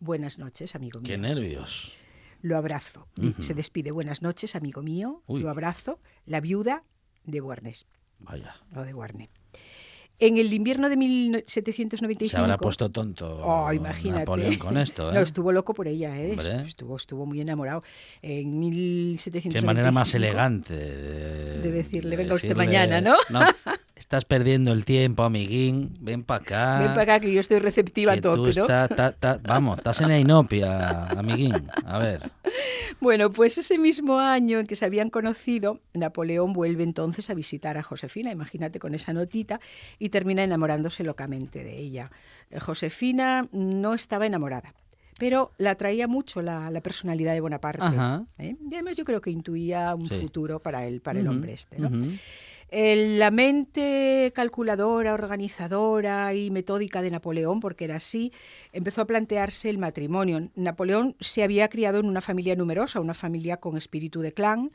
Buenas 0.00 0.38
noches, 0.38 0.74
amigo 0.74 1.00
mío. 1.00 1.08
Qué 1.08 1.18
nervios. 1.18 1.94
Lo 2.42 2.56
abrazo. 2.56 3.08
Se 3.40 3.54
despide. 3.54 3.90
Buenas 3.90 4.22
noches, 4.22 4.54
amigo 4.54 4.82
mío. 4.82 5.22
Lo 5.28 5.50
abrazo. 5.50 5.98
La 6.26 6.40
viuda 6.40 6.84
de 7.24 7.40
Buernes. 7.40 7.86
Vaya. 8.18 8.54
Lo 8.70 8.84
de. 8.84 8.92
En 10.20 10.36
el 10.36 10.52
invierno 10.52 10.88
de 10.88 10.96
1795... 10.96 12.30
Se 12.30 12.36
habrá 12.36 12.56
puesto 12.56 12.88
tonto 12.88 13.40
oh, 13.44 13.72
imagínate. 13.72 14.20
Napoleón 14.20 14.56
con 14.56 14.78
esto, 14.78 15.10
¿eh? 15.10 15.14
No, 15.14 15.20
estuvo 15.20 15.50
loco 15.50 15.74
por 15.74 15.88
ella, 15.88 16.16
¿eh? 16.16 16.36
Estuvo, 16.66 16.96
estuvo 16.96 17.26
muy 17.26 17.40
enamorado. 17.40 17.82
En 18.22 18.58
1795... 18.58 19.60
Qué 19.60 19.66
manera 19.66 19.90
más 19.90 20.14
elegante 20.14 20.74
de, 20.74 21.70
decirle, 21.70 22.16
venga 22.16 22.34
usted 22.34 22.54
mañana, 22.54 23.00
¿no? 23.00 23.14
no 23.30 23.40
Estás 24.14 24.26
perdiendo 24.26 24.70
el 24.70 24.84
tiempo, 24.84 25.24
amiguín. 25.24 25.92
Ven 26.00 26.22
para 26.22 26.40
acá. 26.40 26.78
Ven 26.78 26.90
para 26.90 27.02
acá 27.02 27.18
que 27.18 27.34
yo 27.34 27.40
estoy 27.40 27.58
receptiva 27.58 28.12
a 28.12 28.20
tope, 28.20 28.52
¿no? 28.54 28.68
vamos, 29.42 29.78
estás 29.78 30.02
en 30.02 30.08
la 30.08 30.20
inopia, 30.20 31.06
amiguín. 31.06 31.68
A 31.84 31.98
ver. 31.98 32.30
Bueno, 33.00 33.30
pues 33.30 33.58
ese 33.58 33.76
mismo 33.76 34.20
año 34.20 34.60
en 34.60 34.68
que 34.68 34.76
se 34.76 34.84
habían 34.84 35.10
conocido, 35.10 35.80
Napoleón 35.94 36.52
vuelve 36.52 36.84
entonces 36.84 37.28
a 37.28 37.34
visitar 37.34 37.76
a 37.76 37.82
Josefina, 37.82 38.30
imagínate 38.30 38.78
con 38.78 38.94
esa 38.94 39.12
notita, 39.12 39.58
y 39.98 40.10
termina 40.10 40.44
enamorándose 40.44 41.02
locamente 41.02 41.64
de 41.64 41.76
ella. 41.76 42.12
Josefina 42.60 43.48
no 43.50 43.94
estaba 43.94 44.26
enamorada 44.26 44.74
pero 45.18 45.52
la 45.58 45.70
atraía 45.70 46.08
mucho 46.08 46.42
la, 46.42 46.68
personalidad 46.82 47.34
de 47.34 47.40
Bonaparte. 47.40 47.84
¿eh? 48.38 48.56
Y 48.68 48.74
además 48.74 48.96
yo 48.96 49.04
creo 49.04 49.20
que 49.20 49.30
intuía 49.30 49.94
un 49.94 50.08
futuro 50.08 50.60
para 50.60 50.86
él, 50.86 51.00
para 51.00 51.20
el 51.20 51.28
hombre 51.28 51.52
este. 51.52 51.78
¿no? 51.78 51.88
La 52.74 53.30
mente 53.30 54.32
calculadora, 54.34 55.14
organizadora 55.14 56.34
y 56.34 56.50
metódica 56.50 57.02
de 57.02 57.10
Napoleón, 57.12 57.60
porque 57.60 57.84
era 57.84 57.96
así, 57.96 58.32
empezó 58.72 59.02
a 59.02 59.06
plantearse 59.06 59.70
el 59.70 59.78
matrimonio. 59.78 60.50
Napoleón 60.56 61.14
se 61.20 61.44
había 61.44 61.68
criado 61.68 62.00
en 62.00 62.06
una 62.06 62.20
familia 62.20 62.56
numerosa, 62.56 62.98
una 62.98 63.14
familia 63.14 63.58
con 63.58 63.76
espíritu 63.76 64.22
de 64.22 64.32
clan, 64.32 64.72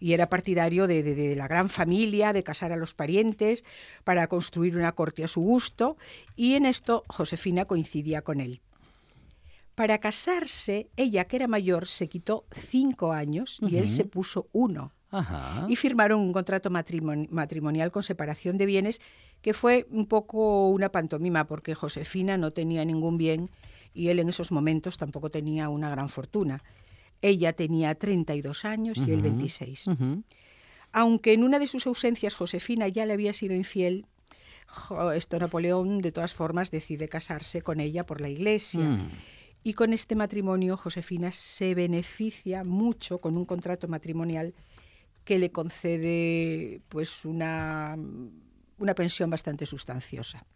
y 0.00 0.12
era 0.12 0.28
partidario 0.28 0.88
de, 0.88 1.34
la 1.36 1.46
gran 1.46 1.68
familia, 1.68 2.32
de 2.32 2.42
casar 2.42 2.72
a 2.72 2.76
los 2.76 2.94
parientes, 2.94 3.64
para 4.02 4.26
construir 4.26 4.76
una 4.76 4.92
corte 4.92 5.22
a 5.22 5.28
su 5.28 5.40
gusto, 5.40 5.96
y 6.34 6.54
en 6.54 6.66
esto 6.66 7.04
Josefina 7.06 7.64
coincidía 7.64 8.22
con 8.22 8.40
él. 8.40 8.60
Para 9.76 9.98
casarse, 9.98 10.90
ella, 10.96 11.26
que 11.26 11.36
era 11.36 11.46
mayor, 11.46 11.86
se 11.86 12.08
quitó 12.08 12.44
cinco 12.50 13.12
años 13.12 13.58
y 13.60 13.76
él 13.76 13.88
se 13.88 14.04
puso 14.04 14.48
uno 14.52 14.95
y 15.68 15.76
firmaron 15.76 16.20
un 16.20 16.32
contrato 16.32 16.68
matrimonial 16.70 17.92
con 17.92 18.02
separación 18.02 18.58
de 18.58 18.66
bienes 18.66 19.00
que 19.40 19.54
fue 19.54 19.86
un 19.90 20.06
poco 20.06 20.68
una 20.68 20.90
pantomima 20.90 21.46
porque 21.46 21.74
Josefina 21.74 22.36
no 22.36 22.52
tenía 22.52 22.84
ningún 22.84 23.16
bien 23.16 23.50
y 23.94 24.08
él 24.08 24.18
en 24.18 24.28
esos 24.28 24.50
momentos 24.52 24.98
tampoco 24.98 25.30
tenía 25.30 25.68
una 25.68 25.88
gran 25.90 26.08
fortuna. 26.08 26.62
Ella 27.22 27.52
tenía 27.52 27.94
32 27.94 28.64
años 28.64 28.98
y 28.98 29.12
él 29.12 29.22
26. 29.22 29.90
Aunque 30.92 31.32
en 31.32 31.44
una 31.44 31.58
de 31.58 31.66
sus 31.66 31.86
ausencias 31.86 32.34
Josefina 32.34 32.88
ya 32.88 33.06
le 33.06 33.12
había 33.12 33.32
sido 33.32 33.54
infiel, 33.54 34.06
esto 35.14 35.38
Napoleón 35.38 36.00
de 36.00 36.12
todas 36.12 36.34
formas 36.34 36.70
decide 36.70 37.08
casarse 37.08 37.62
con 37.62 37.80
ella 37.80 38.04
por 38.04 38.20
la 38.20 38.28
iglesia. 38.28 38.80
Mm. 38.80 39.10
Y 39.62 39.74
con 39.74 39.92
este 39.92 40.14
matrimonio 40.14 40.76
Josefina 40.76 41.32
se 41.32 41.74
beneficia 41.74 42.64
mucho 42.64 43.18
con 43.18 43.36
un 43.36 43.44
contrato 43.44 43.88
matrimonial 43.88 44.54
que 45.26 45.38
le 45.40 45.50
concede 45.50 46.80
pues 46.88 47.24
una, 47.24 47.98
una 48.78 48.94
pensión 48.94 49.28
bastante 49.28 49.66
sustanciosa. 49.66 50.46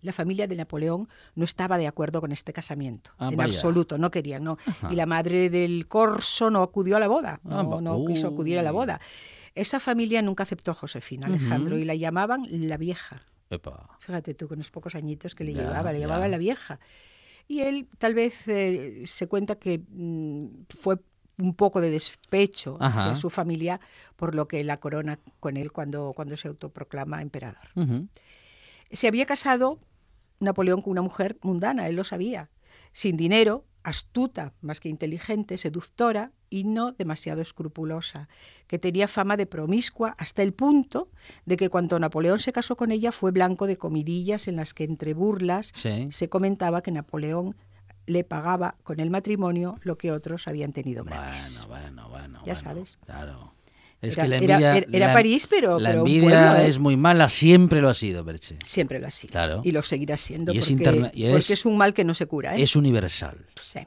La 0.00 0.12
familia 0.12 0.46
de 0.46 0.56
Napoleón 0.56 1.08
no 1.34 1.44
estaba 1.44 1.76
de 1.76 1.86
acuerdo 1.86 2.20
con 2.20 2.32
este 2.32 2.52
casamiento, 2.52 3.10
ah, 3.18 3.30
en 3.30 3.40
absoluto, 3.40 3.98
no 3.98 4.10
querían, 4.10 4.44
no. 4.44 4.56
Y 4.90 4.94
la 4.94 5.06
madre 5.06 5.50
del 5.50 5.88
corso 5.88 6.50
no 6.50 6.62
acudió 6.62 6.96
a 6.96 7.00
la 7.00 7.08
boda, 7.08 7.40
no, 7.44 7.58
ah, 7.76 8.04
quiso 8.06 8.28
acudir 8.28 8.58
a 8.58 8.62
la 8.62 8.72
boda. 8.72 9.00
Esa 9.54 9.78
familia 9.78 10.22
nunca 10.22 10.44
aceptó 10.44 10.70
a 10.70 10.74
Josefina, 10.74 11.26
Alejandro, 11.26 11.76
y 11.76 11.84
la 11.84 11.96
llamaban 11.96 12.46
la 12.50 12.76
vieja. 12.78 13.22
Fíjate 14.00 14.34
tú, 14.34 14.48
con 14.48 14.56
unos 14.56 14.70
pocos 14.70 14.94
añitos 14.94 15.34
que 15.34 15.44
le 15.44 15.52
llevaba, 15.52 15.92
le 15.92 16.00
llamaba 16.00 16.28
la 16.28 16.38
vieja. 16.38 16.80
Y 17.46 17.60
él 17.60 17.88
tal 17.98 18.14
vez 18.14 18.46
eh, 18.46 19.02
se 19.04 19.26
cuenta 19.26 19.56
que 19.58 19.82
mm, 19.86 20.46
fue 20.80 20.98
un 21.38 21.54
poco 21.54 21.80
de 21.80 21.90
despecho 21.90 22.78
de 22.78 23.16
su 23.16 23.30
familia 23.30 23.80
por 24.16 24.34
lo 24.34 24.48
que 24.48 24.62
la 24.64 24.78
corona 24.78 25.18
con 25.40 25.56
él 25.56 25.72
cuando, 25.72 26.12
cuando 26.14 26.36
se 26.36 26.48
autoproclama 26.48 27.22
emperador. 27.22 27.68
Se 28.90 29.06
había 29.06 29.26
casado 29.26 29.78
Napoleón 30.40 30.82
con 30.82 30.92
una 30.92 31.02
mujer 31.02 31.38
mundana, 31.42 31.88
él 31.88 31.96
lo 31.96 32.04
sabía, 32.04 32.50
sin 32.92 33.16
dinero, 33.16 33.64
astuta, 33.82 34.52
más 34.60 34.80
que 34.80 34.88
inteligente, 34.88 35.58
seductora 35.58 36.32
y 36.50 36.64
no 36.64 36.92
demasiado 36.92 37.40
escrupulosa, 37.40 38.28
que 38.66 38.78
tenía 38.78 39.08
fama 39.08 39.36
de 39.36 39.46
promiscua 39.46 40.14
hasta 40.18 40.42
el 40.42 40.52
punto 40.52 41.10
de 41.44 41.56
que 41.56 41.68
cuando 41.68 41.98
Napoleón 41.98 42.38
se 42.38 42.52
casó 42.52 42.76
con 42.76 42.92
ella 42.92 43.12
fue 43.12 43.30
blanco 43.30 43.66
de 43.66 43.78
comidillas 43.78 44.48
en 44.48 44.56
las 44.56 44.74
que 44.74 44.84
entre 44.84 45.14
burlas 45.14 45.72
se 45.74 46.28
comentaba 46.28 46.82
que 46.82 46.90
Napoleón 46.90 47.56
le 48.08 48.24
pagaba 48.24 48.74
con 48.82 49.00
el 49.00 49.10
matrimonio 49.10 49.78
lo 49.82 49.96
que 49.98 50.10
otros 50.10 50.48
habían 50.48 50.72
tenido 50.72 51.04
gratis. 51.04 51.64
Bueno, 51.68 52.08
bueno, 52.08 52.08
bueno. 52.08 52.42
Ya 52.44 52.54
sabes. 52.54 52.98
Claro. 53.06 53.52
Es 54.00 54.16
era, 54.16 54.22
que 54.22 54.28
la 54.28 54.36
envidia, 54.36 54.76
era, 54.92 55.12
París, 55.12 55.46
pero. 55.48 55.78
La 55.78 55.92
envidia 55.92 56.62
¿eh? 56.62 56.68
es 56.68 56.78
muy 56.78 56.96
mala, 56.96 57.28
siempre 57.28 57.80
lo 57.80 57.88
ha 57.88 57.94
sido, 57.94 58.22
Berche. 58.22 58.56
Siempre 58.64 59.00
lo 59.00 59.08
ha 59.08 59.10
sido. 59.10 59.32
Claro. 59.32 59.60
Y 59.64 59.72
lo 59.72 59.82
seguirá 59.82 60.16
siendo. 60.16 60.52
porque, 60.54 61.10
es, 61.36 61.50
es, 61.50 61.66
un 61.66 61.76
mal 61.76 61.94
que 61.94 62.04
no 62.04 62.14
se 62.14 62.26
cura. 62.26 62.56
¿eh? 62.56 62.62
Es 62.62 62.76
universal. 62.76 63.46
Sí. 63.56 63.80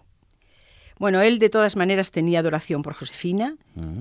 Bueno, 1.01 1.19
él 1.19 1.39
de 1.39 1.49
todas 1.49 1.75
maneras 1.75 2.11
tenía 2.11 2.41
adoración 2.41 2.83
por 2.83 2.93
Josefina 2.93 3.57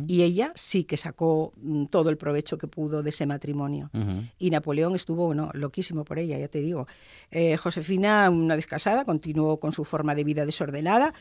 y 0.06 0.20
ella 0.20 0.52
sí 0.54 0.84
que 0.84 0.98
sacó 0.98 1.54
mm, 1.56 1.86
todo 1.86 2.10
el 2.10 2.18
provecho 2.18 2.58
que 2.58 2.66
pudo 2.66 3.02
de 3.02 3.08
ese 3.08 3.24
matrimonio. 3.24 3.88
Y 4.38 4.50
Napoleón 4.50 4.94
estuvo, 4.94 5.24
bueno, 5.24 5.48
loquísimo 5.54 6.04
por 6.04 6.18
ella, 6.18 6.36
ya 6.36 6.48
te 6.48 6.60
digo. 6.60 6.86
Eh, 7.30 7.56
Josefina, 7.56 8.28
una 8.28 8.54
vez 8.54 8.66
casada, 8.66 9.06
continuó 9.06 9.56
con 9.56 9.72
su 9.72 9.86
forma 9.86 10.14
de 10.14 10.24
vida 10.24 10.44
desordenada 10.44 11.14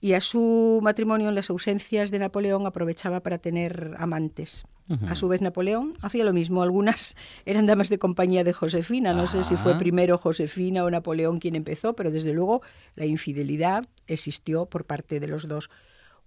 y 0.00 0.14
a 0.14 0.20
su 0.20 0.80
matrimonio 0.82 1.28
en 1.28 1.34
las 1.34 1.50
ausencias 1.50 2.10
de 2.10 2.18
Napoleón 2.18 2.66
aprovechaba 2.66 3.20
para 3.20 3.38
tener 3.38 3.94
amantes. 3.98 4.64
A 5.06 5.14
su 5.14 5.28
vez 5.28 5.40
Napoleón 5.40 5.96
hacía 6.00 6.24
lo 6.24 6.32
mismo. 6.32 6.62
Algunas 6.62 7.14
eran 7.44 7.66
damas 7.66 7.90
de 7.90 8.00
compañía 8.00 8.42
de 8.42 8.52
Josefina. 8.52 9.12
No 9.14 9.28
sé 9.28 9.44
si 9.44 9.56
fue 9.56 9.78
primero 9.78 10.18
Josefina 10.18 10.82
o 10.82 10.90
Napoleón 10.90 11.38
quien 11.38 11.54
empezó, 11.54 11.94
pero 11.94 12.10
desde 12.10 12.32
luego 12.32 12.62
la 12.96 13.06
infidelidad 13.06 13.86
existió 14.08 14.66
por 14.66 14.86
parte 14.86 15.20
de 15.20 15.28
los 15.28 15.46
dos. 15.46 15.70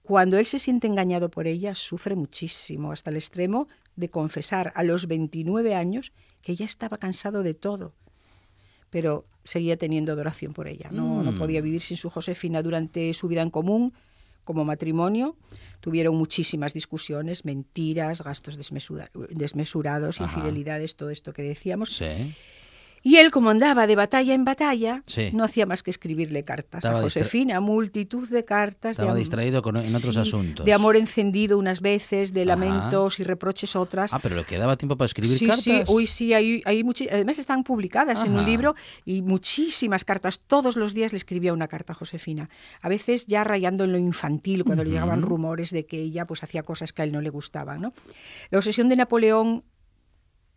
Cuando 0.02 0.38
él 0.38 0.46
se 0.46 0.60
siente 0.60 0.88
engañado 0.88 1.30
por 1.30 1.46
ella, 1.46 1.76
sufre 1.76 2.16
muchísimo, 2.16 2.94
hasta 2.94 3.10
el 3.10 3.18
extremo 3.18 3.68
de 3.98 4.10
confesar 4.10 4.72
a 4.76 4.84
los 4.84 5.08
29 5.08 5.76
años 5.76 6.14
que 6.42 6.56
ya 6.56 6.66
estaba 6.66 6.98
cansado 6.98 7.44
de 7.44 7.54
todo, 7.54 7.94
pero 8.94 9.26
seguía 9.44 9.76
teniendo 9.76 10.14
adoración 10.14 10.54
por 10.54 10.68
ella. 10.70 10.88
No, 10.92 11.22
no 11.24 11.32
Mm. 11.34 11.38
podía 11.38 11.60
vivir 11.60 11.82
sin 11.82 11.98
su 11.98 12.10
Josefina 12.10 12.62
durante 12.62 13.12
su 13.14 13.28
vida 13.28 13.42
en 13.42 13.50
común 13.50 13.92
como 14.46 14.64
matrimonio. 14.64 15.36
Tuvieron 15.82 16.16
muchísimas 16.16 16.74
discusiones, 16.74 17.44
mentiras, 17.44 18.22
gastos 18.24 18.58
desmesura- 18.58 19.10
desmesurados, 19.30 20.22
Ajá. 20.22 20.26
infidelidades, 20.38 20.96
todo 20.96 21.10
esto 21.10 21.34
que 21.34 21.42
decíamos. 21.42 21.96
Sí. 21.98 22.34
Y 23.06 23.18
él, 23.18 23.32
como 23.32 23.50
andaba 23.50 23.86
de 23.86 23.98
batalla 23.98 24.34
en 24.34 24.46
batalla, 24.46 25.04
Sí. 25.06 25.30
no 25.34 25.44
hacía 25.44 25.66
más 25.66 25.84
que 25.84 25.92
escribirle 25.92 26.44
cartas 26.44 26.80
Estaba 26.80 27.00
a 27.00 27.02
Josefina, 27.02 27.60
multitud 27.60 28.30
de 28.30 28.46
cartas. 28.46 28.92
Estaba 28.92 29.14
de 29.14 29.20
distraído 29.20 29.62
con- 29.62 29.76
en 29.76 29.94
otros 29.94 30.16
Sí, 30.16 30.22
asuntos. 30.22 30.66
De 30.66 30.72
amor 30.74 30.96
encendido 30.96 31.58
unas 31.58 31.82
veces, 31.82 32.32
de 32.32 32.42
Ajá. 32.44 32.48
lamentos 32.56 33.20
y 33.20 33.24
reproches 33.24 33.76
otras. 33.76 34.14
Ah, 34.14 34.20
pero 34.20 34.36
le 34.38 34.46
quedaba 34.46 34.78
tiempo 34.78 34.96
para 34.96 35.06
escribir 35.08 35.38
sí, 35.38 35.46
cartas. 35.48 35.64
sí, 35.66 35.84
uy, 35.88 36.08
sí, 36.08 36.34
hay, 36.34 36.62
hay 36.66 36.82
además 37.12 37.38
están 37.40 37.64
publicadas 37.66 38.24
en 38.24 38.34
un 38.38 38.46
libro 38.46 38.74
y 39.04 39.22
muchísimas 39.22 40.06
cartas. 40.06 40.40
Todos 40.40 40.78
los 40.78 40.94
días 40.94 41.12
le 41.12 41.18
escribía 41.18 41.52
una 41.52 41.68
carta 41.68 41.92
a 41.92 41.96
Josefina. 41.96 42.50
A 42.82 42.88
veces 42.88 43.26
ya 43.28 43.44
rayando 43.44 43.84
en 43.84 43.92
lo 43.92 43.98
infantil, 43.98 44.64
cuando 44.64 44.84
le 44.86 44.92
llegaban 44.92 45.22
rumores 45.22 45.72
de 45.72 45.86
que 45.86 46.00
ella 46.00 46.26
pues 46.26 46.42
hacía 46.44 46.64
cosas 46.64 46.94
que 46.94 47.02
a 47.02 47.06
él 47.06 47.12
no 47.12 47.20
le 47.20 47.30
gustaban. 47.30 47.82
¿no? 47.82 47.92
La 48.50 48.60
obsesión 48.60 48.88
de 48.88 48.96
Napoleón 48.96 49.64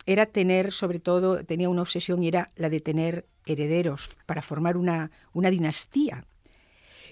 era 0.07 0.25
tener, 0.25 0.71
sobre 0.71 0.99
todo, 0.99 1.43
tenía 1.45 1.69
una 1.69 1.81
obsesión 1.81 2.23
y 2.23 2.29
era 2.29 2.51
la 2.55 2.69
de 2.69 2.79
tener 2.79 3.27
herederos 3.45 4.09
para 4.25 4.41
formar 4.41 4.77
una, 4.77 5.11
una 5.33 5.51
dinastía. 5.51 6.25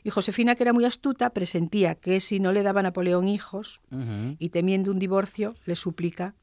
Y 0.03 0.09
Josefina, 0.09 0.55
que 0.55 0.63
era 0.63 0.73
muy 0.73 0.85
astuta, 0.85 1.31
presentía 1.31 1.95
que 1.95 2.19
si 2.19 2.39
no 2.39 2.51
le 2.51 2.63
daba 2.63 2.79
a 2.79 2.83
Napoleón 2.83 3.27
hijos 3.27 3.81
y 4.39 4.49
temiendo 4.49 4.91
un 4.91 4.99
divorcio, 4.99 5.55
le 5.65 5.75
suplica 5.75 6.35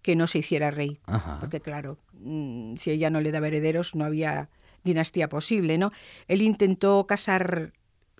que 0.00 0.16
no 0.16 0.26
se 0.26 0.38
hiciera 0.38 0.70
rey. 0.70 1.00
Ajá. 1.06 1.38
Porque 1.38 1.60
claro, 1.60 1.98
mm, 2.14 2.76
si 2.76 2.90
ella 2.90 3.10
no 3.10 3.20
le 3.20 3.32
daba 3.32 3.48
herederos, 3.48 3.94
no 3.94 4.04
había 4.04 4.48
dinastía 4.84 5.28
posible, 5.28 5.76
¿no? 5.76 5.92
Él 6.28 6.40
intentó 6.40 7.06
casar, 7.06 7.72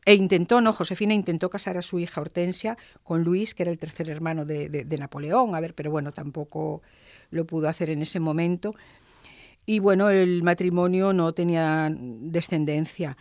e 0.04 0.14
intentó, 0.14 0.60
no, 0.60 0.72
Josefina 0.72 1.12
intentó 1.14 1.50
casar 1.50 1.76
a 1.76 1.82
su 1.82 1.98
hija 1.98 2.20
Hortensia 2.20 2.76
con 3.02 3.22
Luis, 3.22 3.54
que 3.54 3.62
era 3.64 3.70
el 3.72 3.78
tercer 3.78 4.08
hermano 4.08 4.44
de, 4.44 4.68
de- 4.68 4.84
de 4.84 4.96
Napoleón, 4.98 5.54
a 5.54 5.60
ver, 5.60 5.74
pero 5.74 5.90
bueno, 5.90 6.12
tampoco 6.12 6.82
lo 7.30 7.46
pudo 7.46 7.68
hacer 7.68 7.90
en 7.90 8.00
ese 8.02 8.18
momento. 8.20 8.74
Y 9.66 9.78
bueno, 9.78 10.08
el 10.10 10.42
matrimonio 10.42 11.12
no 11.12 11.32
tenía 11.32 11.90
descendencia. 11.94 13.16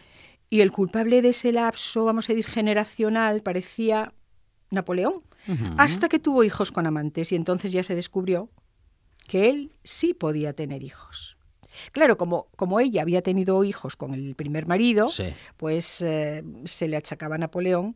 Y 0.50 0.62
el 0.62 0.71
culpable 0.71 1.21
de 1.21 1.29
ese 1.29 1.51
lapso, 1.51 2.05
vamos 2.05 2.29
a 2.29 2.33
decir, 2.33 2.45
generacional, 2.50 3.41
parecía 3.41 4.12
Napoleón, 4.71 5.21
hasta 5.77 6.09
que 6.09 6.19
tuvo 6.19 6.43
hijos 6.43 6.71
con 6.71 6.86
amantes 6.88 7.31
y 7.31 7.36
entonces 7.36 7.71
ya 7.71 7.83
se 7.83 7.95
descubrió 7.95 8.50
que 9.27 9.50
él 9.50 9.71
sí 9.83 10.13
podía 10.13 10.53
tener 10.53 10.83
hijos. 10.83 11.38
Claro, 11.91 12.17
como, 12.17 12.48
como 12.55 12.79
ella 12.79 13.01
había 13.01 13.21
tenido 13.21 13.63
hijos 13.63 13.95
con 13.95 14.13
el 14.13 14.36
primer 14.36 14.65
marido, 14.67 15.07
Sí. 15.09 15.25
pues 15.57 16.01
eh, 16.01 16.43
se 16.65 16.88
le 16.88 16.98
achacaba 16.98 17.36
a 17.36 17.38
Napoleón 17.38 17.95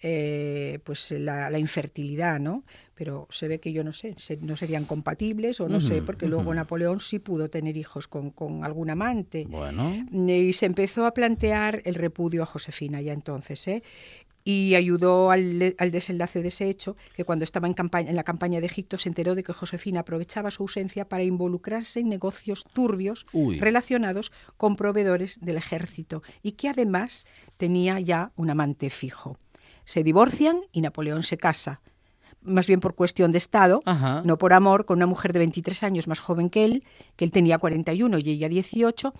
eh, 0.00 0.78
pues 0.84 1.10
la, 1.10 1.50
la 1.50 1.58
infertilidad, 1.58 2.38
¿no? 2.38 2.62
Pero 2.94 3.26
se 3.30 3.48
ve 3.48 3.58
que 3.58 3.72
yo 3.72 3.82
no 3.82 3.92
sé, 3.92 4.14
se- 4.16 4.36
no 4.36 4.54
serían 4.54 4.84
compatibles 4.84 5.60
o 5.60 5.68
no 5.68 5.80
sé, 5.80 6.02
porque 6.02 6.26
luego. 6.28 6.54
Napoleón 6.54 7.00
sí 7.00 7.18
pudo 7.18 7.48
tener 7.50 7.76
hijos 7.76 8.06
con, 8.06 8.30
con 8.30 8.64
algún 8.64 8.90
amante. 8.90 9.46
Bueno. 9.48 9.92
Y 10.12 10.52
se 10.52 10.66
empezó 10.66 11.04
a 11.06 11.14
plantear 11.14 11.82
el 11.84 11.94
repudio 11.96 12.42
a 12.44 12.46
Josefina 12.46 13.00
ya 13.00 13.12
entonces, 13.12 13.66
¿eh? 13.68 13.82
Y 14.50 14.76
ayudó 14.76 15.30
al, 15.30 15.74
al 15.76 15.90
desenlace 15.90 16.40
de 16.40 16.48
ese 16.48 16.70
hecho, 16.70 16.96
que 17.14 17.24
cuando 17.24 17.44
estaba 17.44 17.66
en, 17.66 17.74
campaña, 17.74 18.08
en 18.08 18.16
la 18.16 18.24
campaña 18.24 18.60
de 18.60 18.66
Egipto 18.66 18.96
se 18.96 19.10
enteró 19.10 19.34
de 19.34 19.42
que 19.42 19.52
Josefina 19.52 20.00
aprovechaba 20.00 20.50
su 20.50 20.62
ausencia 20.62 21.06
para 21.06 21.22
involucrarse 21.22 22.00
en 22.00 22.08
negocios 22.08 22.64
turbios 22.72 23.26
Uy. 23.34 23.60
relacionados 23.60 24.32
con 24.56 24.76
proveedores 24.76 25.38
del 25.42 25.58
ejército 25.58 26.22
y 26.42 26.52
que 26.52 26.70
además 26.70 27.26
tenía 27.58 28.00
ya 28.00 28.32
un 28.36 28.48
amante 28.48 28.88
fijo. 28.88 29.36
Se 29.84 30.02
divorcian 30.02 30.60
y 30.72 30.80
Napoleón 30.80 31.24
se 31.24 31.36
casa, 31.36 31.82
más 32.40 32.66
bien 32.66 32.80
por 32.80 32.94
cuestión 32.94 33.32
de 33.32 33.38
Estado, 33.38 33.82
Ajá. 33.84 34.22
no 34.24 34.38
por 34.38 34.54
amor, 34.54 34.86
con 34.86 34.96
una 34.96 35.06
mujer 35.06 35.34
de 35.34 35.40
23 35.40 35.82
años 35.82 36.08
más 36.08 36.20
joven 36.20 36.48
que 36.48 36.64
él, 36.64 36.84
que 37.16 37.26
él 37.26 37.30
tenía 37.30 37.58
41 37.58 38.18
y 38.18 38.30
ella 38.30 38.48
18, 38.48 39.12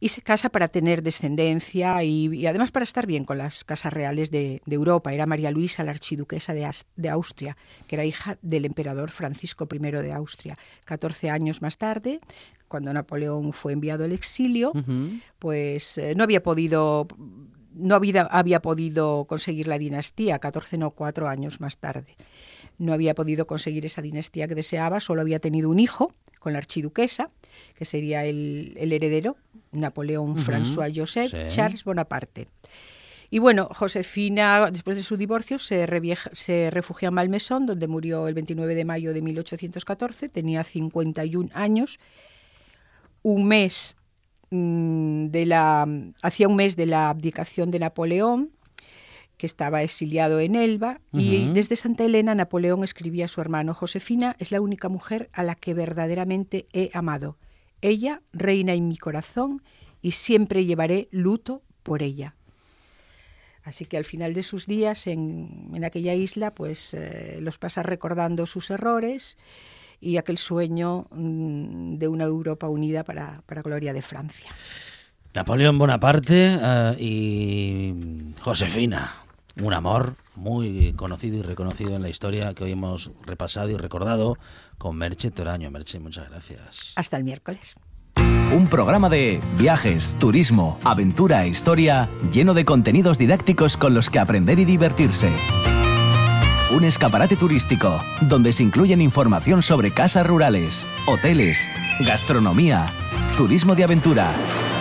y 0.00 0.08
se 0.08 0.22
casa 0.22 0.48
para 0.48 0.68
tener 0.68 1.02
descendencia 1.02 2.02
y, 2.04 2.26
y 2.34 2.46
además 2.46 2.70
para 2.70 2.84
estar 2.84 3.06
bien 3.06 3.24
con 3.24 3.38
las 3.38 3.64
casas 3.64 3.92
reales 3.92 4.30
de, 4.30 4.62
de 4.64 4.74
Europa. 4.74 5.12
Era 5.12 5.26
María 5.26 5.50
Luisa, 5.50 5.84
la 5.84 5.90
archiduquesa 5.90 6.54
de, 6.54 6.68
de 6.96 7.08
Austria, 7.08 7.56
que 7.86 7.96
era 7.96 8.04
hija 8.04 8.38
del 8.42 8.64
emperador 8.64 9.10
Francisco 9.10 9.68
I 9.70 9.78
de 9.78 10.12
Austria. 10.12 10.58
14 10.84 11.30
años 11.30 11.62
más 11.62 11.78
tarde, 11.78 12.20
cuando 12.68 12.92
Napoleón 12.92 13.52
fue 13.52 13.72
enviado 13.72 14.04
al 14.04 14.12
exilio, 14.12 14.72
pues 15.38 15.98
eh, 15.98 16.14
no 16.14 16.24
había 16.24 16.42
podido 16.42 17.08
no 17.74 17.94
había, 17.94 18.22
había 18.22 18.60
podido 18.60 19.24
conseguir 19.26 19.68
la 19.68 19.78
dinastía, 19.78 20.38
14 20.38 20.78
no, 20.78 20.90
cuatro 20.90 21.28
años 21.28 21.60
más 21.60 21.78
tarde. 21.78 22.16
No 22.76 22.92
había 22.92 23.14
podido 23.14 23.46
conseguir 23.46 23.86
esa 23.86 24.02
dinastía 24.02 24.48
que 24.48 24.54
deseaba, 24.54 25.00
solo 25.00 25.20
había 25.20 25.38
tenido 25.38 25.70
un 25.70 25.78
hijo 25.78 26.12
con 26.38 26.52
la 26.52 26.58
archiduquesa, 26.58 27.30
que 27.74 27.84
sería 27.84 28.24
el, 28.24 28.74
el 28.76 28.92
heredero, 28.92 29.36
Napoleón 29.72 30.36
François 30.36 30.92
Joseph 30.94 31.30
sí. 31.30 31.54
Charles 31.54 31.84
Bonaparte. 31.84 32.48
Y 33.30 33.40
bueno, 33.40 33.68
Josefina, 33.72 34.70
después 34.70 34.96
de 34.96 35.02
su 35.02 35.18
divorcio, 35.18 35.58
se, 35.58 35.84
revieja- 35.86 36.30
se 36.32 36.70
refugió 36.70 37.08
en 37.08 37.14
Malmesón, 37.14 37.66
donde 37.66 37.86
murió 37.86 38.26
el 38.26 38.32
29 38.34 38.74
de 38.74 38.84
mayo 38.86 39.12
de 39.12 39.20
1814, 39.20 40.30
tenía 40.30 40.64
51 40.64 41.50
años 41.52 41.98
un 43.22 43.46
mes 43.46 43.96
mm, 44.50 45.26
de 45.26 45.44
la 45.46 45.86
hacía 46.22 46.48
un 46.48 46.56
mes 46.56 46.76
de 46.76 46.86
la 46.86 47.10
abdicación 47.10 47.70
de 47.70 47.80
Napoleón 47.80 48.50
que 49.38 49.46
estaba 49.46 49.82
exiliado 49.82 50.40
en 50.40 50.56
Elba 50.56 51.00
y 51.12 51.52
desde 51.52 51.76
Santa 51.76 52.04
Elena 52.04 52.34
Napoleón 52.34 52.84
escribía 52.84 53.26
a 53.26 53.28
su 53.28 53.40
hermano 53.40 53.72
Josefina 53.72 54.36
es 54.38 54.50
la 54.52 54.60
única 54.60 54.88
mujer 54.88 55.30
a 55.32 55.44
la 55.44 55.54
que 55.54 55.74
verdaderamente 55.74 56.66
he 56.72 56.90
amado. 56.92 57.38
Ella 57.80 58.20
reina 58.32 58.74
en 58.74 58.88
mi 58.88 58.98
corazón 58.98 59.62
y 60.02 60.10
siempre 60.10 60.66
llevaré 60.66 61.08
luto 61.12 61.62
por 61.84 62.02
ella. 62.02 62.34
Así 63.62 63.84
que 63.84 63.96
al 63.96 64.04
final 64.04 64.34
de 64.34 64.42
sus 64.42 64.66
días 64.66 65.06
en, 65.06 65.70
en 65.72 65.84
aquella 65.84 66.14
isla, 66.14 66.54
pues 66.54 66.94
eh, 66.94 67.38
los 67.40 67.58
pasa 67.58 67.82
recordando 67.82 68.44
sus 68.44 68.70
errores 68.70 69.36
y 70.00 70.16
aquel 70.16 70.38
sueño 70.38 71.06
mm, 71.10 71.96
de 71.98 72.08
una 72.08 72.24
Europa 72.24 72.68
unida 72.68 73.04
para, 73.04 73.42
para 73.46 73.62
gloria 73.62 73.92
de 73.92 74.02
Francia. 74.02 74.50
Napoleón 75.34 75.78
Bonaparte 75.78 76.58
eh, 76.60 76.96
y 76.98 77.94
Josefina. 78.40 79.27
Un 79.60 79.74
amor 79.74 80.14
muy 80.36 80.92
conocido 80.94 81.38
y 81.38 81.42
reconocido 81.42 81.96
en 81.96 82.02
la 82.02 82.08
historia 82.08 82.54
que 82.54 82.64
hoy 82.64 82.72
hemos 82.72 83.10
repasado 83.26 83.70
y 83.70 83.76
recordado 83.76 84.38
con 84.78 84.96
Merche 84.96 85.30
Toraño. 85.30 85.70
Merche, 85.70 85.98
muchas 85.98 86.30
gracias. 86.30 86.92
Hasta 86.94 87.16
el 87.16 87.24
miércoles. 87.24 87.74
Un 88.54 88.68
programa 88.68 89.08
de 89.08 89.40
viajes, 89.58 90.16
turismo, 90.18 90.78
aventura 90.84 91.44
e 91.44 91.48
historia 91.48 92.08
lleno 92.32 92.54
de 92.54 92.64
contenidos 92.64 93.18
didácticos 93.18 93.76
con 93.76 93.94
los 93.94 94.10
que 94.10 94.18
aprender 94.18 94.58
y 94.58 94.64
divertirse. 94.64 95.30
Un 96.74 96.84
escaparate 96.84 97.36
turístico 97.36 98.00
donde 98.22 98.52
se 98.52 98.62
incluyen 98.62 99.00
información 99.00 99.62
sobre 99.62 99.90
casas 99.90 100.26
rurales, 100.26 100.86
hoteles, 101.06 101.68
gastronomía, 102.00 102.86
turismo 103.36 103.74
de 103.74 103.84
aventura, 103.84 104.30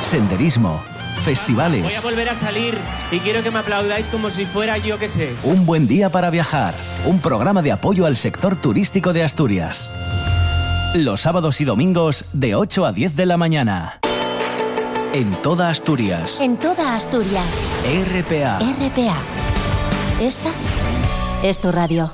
senderismo, 0.02 0.82
Voy 1.18 1.24
festivales. 1.36 1.98
a 1.98 2.02
volver 2.02 2.30
a 2.30 2.36
salir 2.36 2.78
y 3.12 3.20
quiero 3.20 3.44
que 3.44 3.52
me 3.52 3.60
aplaudáis 3.60 4.08
como 4.08 4.30
si 4.30 4.46
fuera 4.46 4.78
yo 4.78 4.98
que 4.98 5.10
sé. 5.10 5.36
Un 5.44 5.66
buen 5.66 5.88
día 5.88 6.10
para 6.10 6.30
viajar. 6.30 6.74
Un 7.06 7.20
programa 7.20 7.62
de 7.62 7.72
apoyo 7.72 8.06
al 8.06 8.16
sector 8.16 8.56
turístico 8.56 9.14
de 9.14 9.24
Asturias. 9.24 9.90
Los 10.96 11.22
sábados 11.22 11.60
y 11.62 11.66
domingos 11.66 12.26
de 12.34 12.56
8 12.56 12.86
a 12.86 12.94
10 12.94 13.16
de 13.16 13.26
la 13.26 13.38
mañana. 13.38 14.00
En 15.14 15.32
toda 15.42 15.70
Asturias. 15.70 16.40
En 16.42 16.58
toda 16.58 16.96
Asturias. 16.96 17.62
RPA. 17.84 18.60
RPA. 18.60 19.18
Esta 20.22 20.50
es 21.44 21.60
tu 21.60 21.72
radio. 21.72 22.12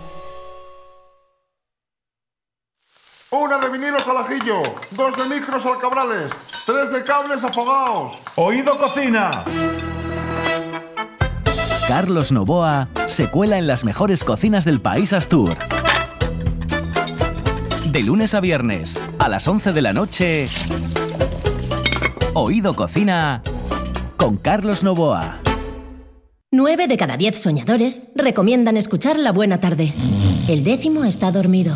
Una 3.36 3.58
de 3.58 3.68
vinilos 3.68 4.08
al 4.08 4.18
ajillo, 4.18 4.62
dos 4.92 5.18
de 5.18 5.26
micros 5.28 5.66
al 5.66 5.80
cabrales, 5.80 6.32
tres 6.68 6.92
de 6.92 7.04
cables 7.04 7.44
afogados. 7.44 8.20
Oído 8.36 8.78
cocina. 8.78 9.44
Carlos 11.88 12.32
Novoa 12.32 12.90
se 13.08 13.32
cuela 13.32 13.58
en 13.58 13.66
las 13.66 13.86
mejores 13.86 14.24
cocinas 14.24 14.66
del 14.66 14.82
país 14.82 15.14
Astur. 15.14 15.58
De 17.88 18.04
lunes 18.04 18.36
a 18.36 18.40
viernes, 18.40 19.02
a 19.18 19.28
las 19.30 19.48
11 19.48 19.74
de 19.74 19.82
la 19.82 19.94
noche. 19.94 20.48
Oído 22.36 22.76
Cocina 22.76 23.42
con 24.16 24.38
Carlos 24.38 24.84
Novoa. 24.84 25.40
Nueve 26.52 26.88
de 26.88 26.98
cada 26.98 27.18
diez 27.18 27.42
soñadores 27.42 28.12
recomiendan 28.14 28.78
escuchar 28.78 29.18
La 29.18 29.32
Buena 29.32 29.60
Tarde. 29.60 29.92
El 30.48 30.64
décimo 30.64 31.04
está 31.04 31.32
dormido, 31.32 31.76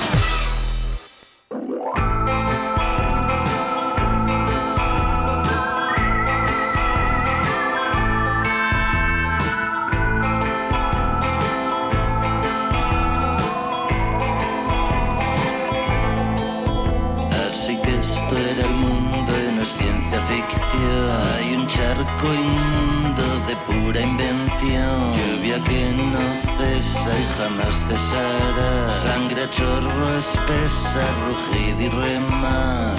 Jamás 27.41 27.75
cesará. 27.87 28.91
Sangre 28.91 29.49
chorro 29.49 30.17
espesa, 30.17 31.03
rugir 31.25 31.75
y 31.79 31.89
remar. 31.89 32.95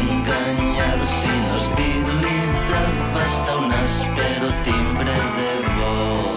Engañar 0.00 0.98
sin 1.18 1.42
hostilidad, 1.56 2.92
basta 3.14 3.56
un 3.56 3.72
áspero 3.72 4.48
timbre 4.64 5.14
de 5.36 5.50
voz. 5.78 6.33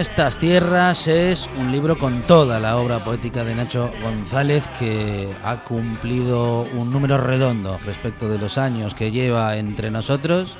Estas 0.00 0.38
tierras 0.38 1.06
es 1.08 1.48
un 1.58 1.72
libro 1.72 1.96
con 1.98 2.22
toda 2.22 2.60
la 2.60 2.76
obra 2.76 3.02
poética 3.04 3.44
de 3.44 3.54
Nacho 3.54 3.90
González 4.02 4.68
que 4.78 5.28
ha 5.42 5.64
cumplido 5.64 6.62
un 6.76 6.92
número 6.92 7.18
redondo 7.18 7.78
respecto 7.84 8.28
de 8.28 8.38
los 8.38 8.58
años 8.58 8.94
que 8.94 9.10
lleva 9.10 9.56
entre 9.56 9.90
nosotros 9.90 10.56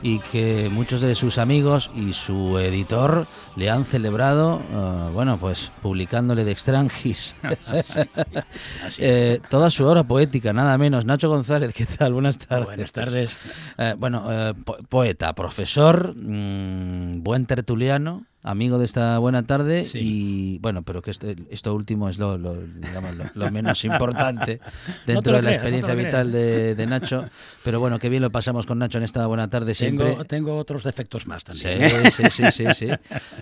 y 0.00 0.20
que 0.20 0.68
muchos 0.70 1.00
de 1.00 1.14
sus 1.16 1.38
amigos 1.38 1.90
y 1.94 2.12
su 2.12 2.56
editor 2.60 3.26
le 3.56 3.68
han 3.68 3.84
celebrado, 3.84 4.60
eh, 4.70 5.10
bueno, 5.12 5.38
pues 5.38 5.72
publicándole 5.82 6.44
de 6.44 6.52
extrangis 6.52 7.34
Eh, 8.98 9.40
toda 9.50 9.70
su 9.70 9.84
obra 9.84 10.04
poética, 10.04 10.52
nada 10.52 10.78
menos. 10.78 11.04
Nacho 11.04 11.28
González, 11.28 11.72
¿qué 11.74 11.84
tal? 11.86 12.12
Buenas 12.14 12.38
tardes. 12.38 12.66
Buenas 12.66 12.92
tardes. 12.92 13.36
Eh, 13.76 13.94
bueno, 13.98 14.26
eh, 14.30 14.54
po- 14.64 14.78
poeta, 14.88 15.34
profesor, 15.34 16.14
mm, 16.16 17.22
buen 17.22 17.46
tertuliano, 17.46 18.24
amigo 18.42 18.78
de 18.78 18.84
esta 18.84 19.18
buena 19.18 19.42
tarde 19.46 19.86
Sí. 19.90 19.98
y 20.00 20.58
bueno, 20.60 20.82
pero 20.82 21.02
que 21.02 21.10
esto, 21.10 21.26
esto 21.50 21.74
último 21.74 22.08
es 22.08 22.18
lo, 22.18 22.38
lo, 22.38 22.54
digamos, 22.54 23.16
lo- 23.16 23.30
lo 23.34 23.50
menos 23.50 23.84
importante 23.84 24.58
te 25.06 25.12
dentro 25.12 25.32
lo 25.32 25.38
de 25.38 25.42
la 25.42 25.48
creas, 25.50 25.62
no 25.62 25.78
experiencia 25.78 25.94
lo 25.94 26.00
vital 26.04 26.32
de, 26.32 26.74
de 26.74 26.86
Nacho. 26.88 27.24
Pero 27.64 27.80
bueno, 27.80 27.98
qué 27.98 28.08
bien 28.08 28.22
lo 28.22 28.30
pasamos 28.30 28.64
con 28.66 28.78
Nacho 28.78 28.98
en 28.98 29.04
esta 29.04 29.26
buena 29.26 29.48
tarde 29.50 29.74
siempre. 29.74 30.10
Tengo, 30.10 30.24
tengo 30.24 30.56
otros 30.56 30.84
defectos 30.84 31.26
más 31.26 31.42
Sí, 31.42 31.62
también. 31.62 32.10
sí, 32.12 32.22
sí, 32.30 32.50
sí, 32.50 32.64
sí. 32.74 32.88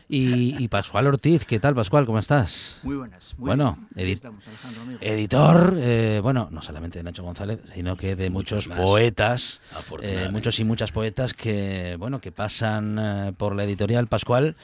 Y, 0.09 0.63
y 0.63 0.69
Pascual 0.69 1.07
Ortiz, 1.07 1.45
¿qué 1.45 1.61
tal, 1.61 1.75
Pascual? 1.75 2.07
¿Cómo 2.07 2.19
estás? 2.19 2.79
Muy 2.83 2.97
buenas. 2.97 3.35
Muy 3.39 3.49
Bueno, 3.49 3.79
edit- 3.95 4.15
estamos. 4.15 4.43
Editor, 5.01 5.75
eh, 5.79 6.21
bueno, 6.23 6.49
no 6.51 6.63
solamente 6.63 6.99
de 6.99 7.05
Nacho 7.05 7.23
González, 7.23 7.61
sino 7.75 7.97
que 7.97 8.17
de 8.17 8.31
muchos, 8.31 8.69
más. 8.69 8.79
poetas, 8.79 9.61
eh, 10.03 10.29
muchos 10.33 10.59
y 10.59 10.65
muchas 10.65 10.93
poetas 10.93 11.35
que, 11.35 11.97
bueno, 11.99 12.21
que 12.21 12.33
pasan 12.33 12.99
eh, 12.99 13.33
por 13.37 13.55
la 13.55 13.65
editorial 13.65 14.07
Pascual 14.07 14.57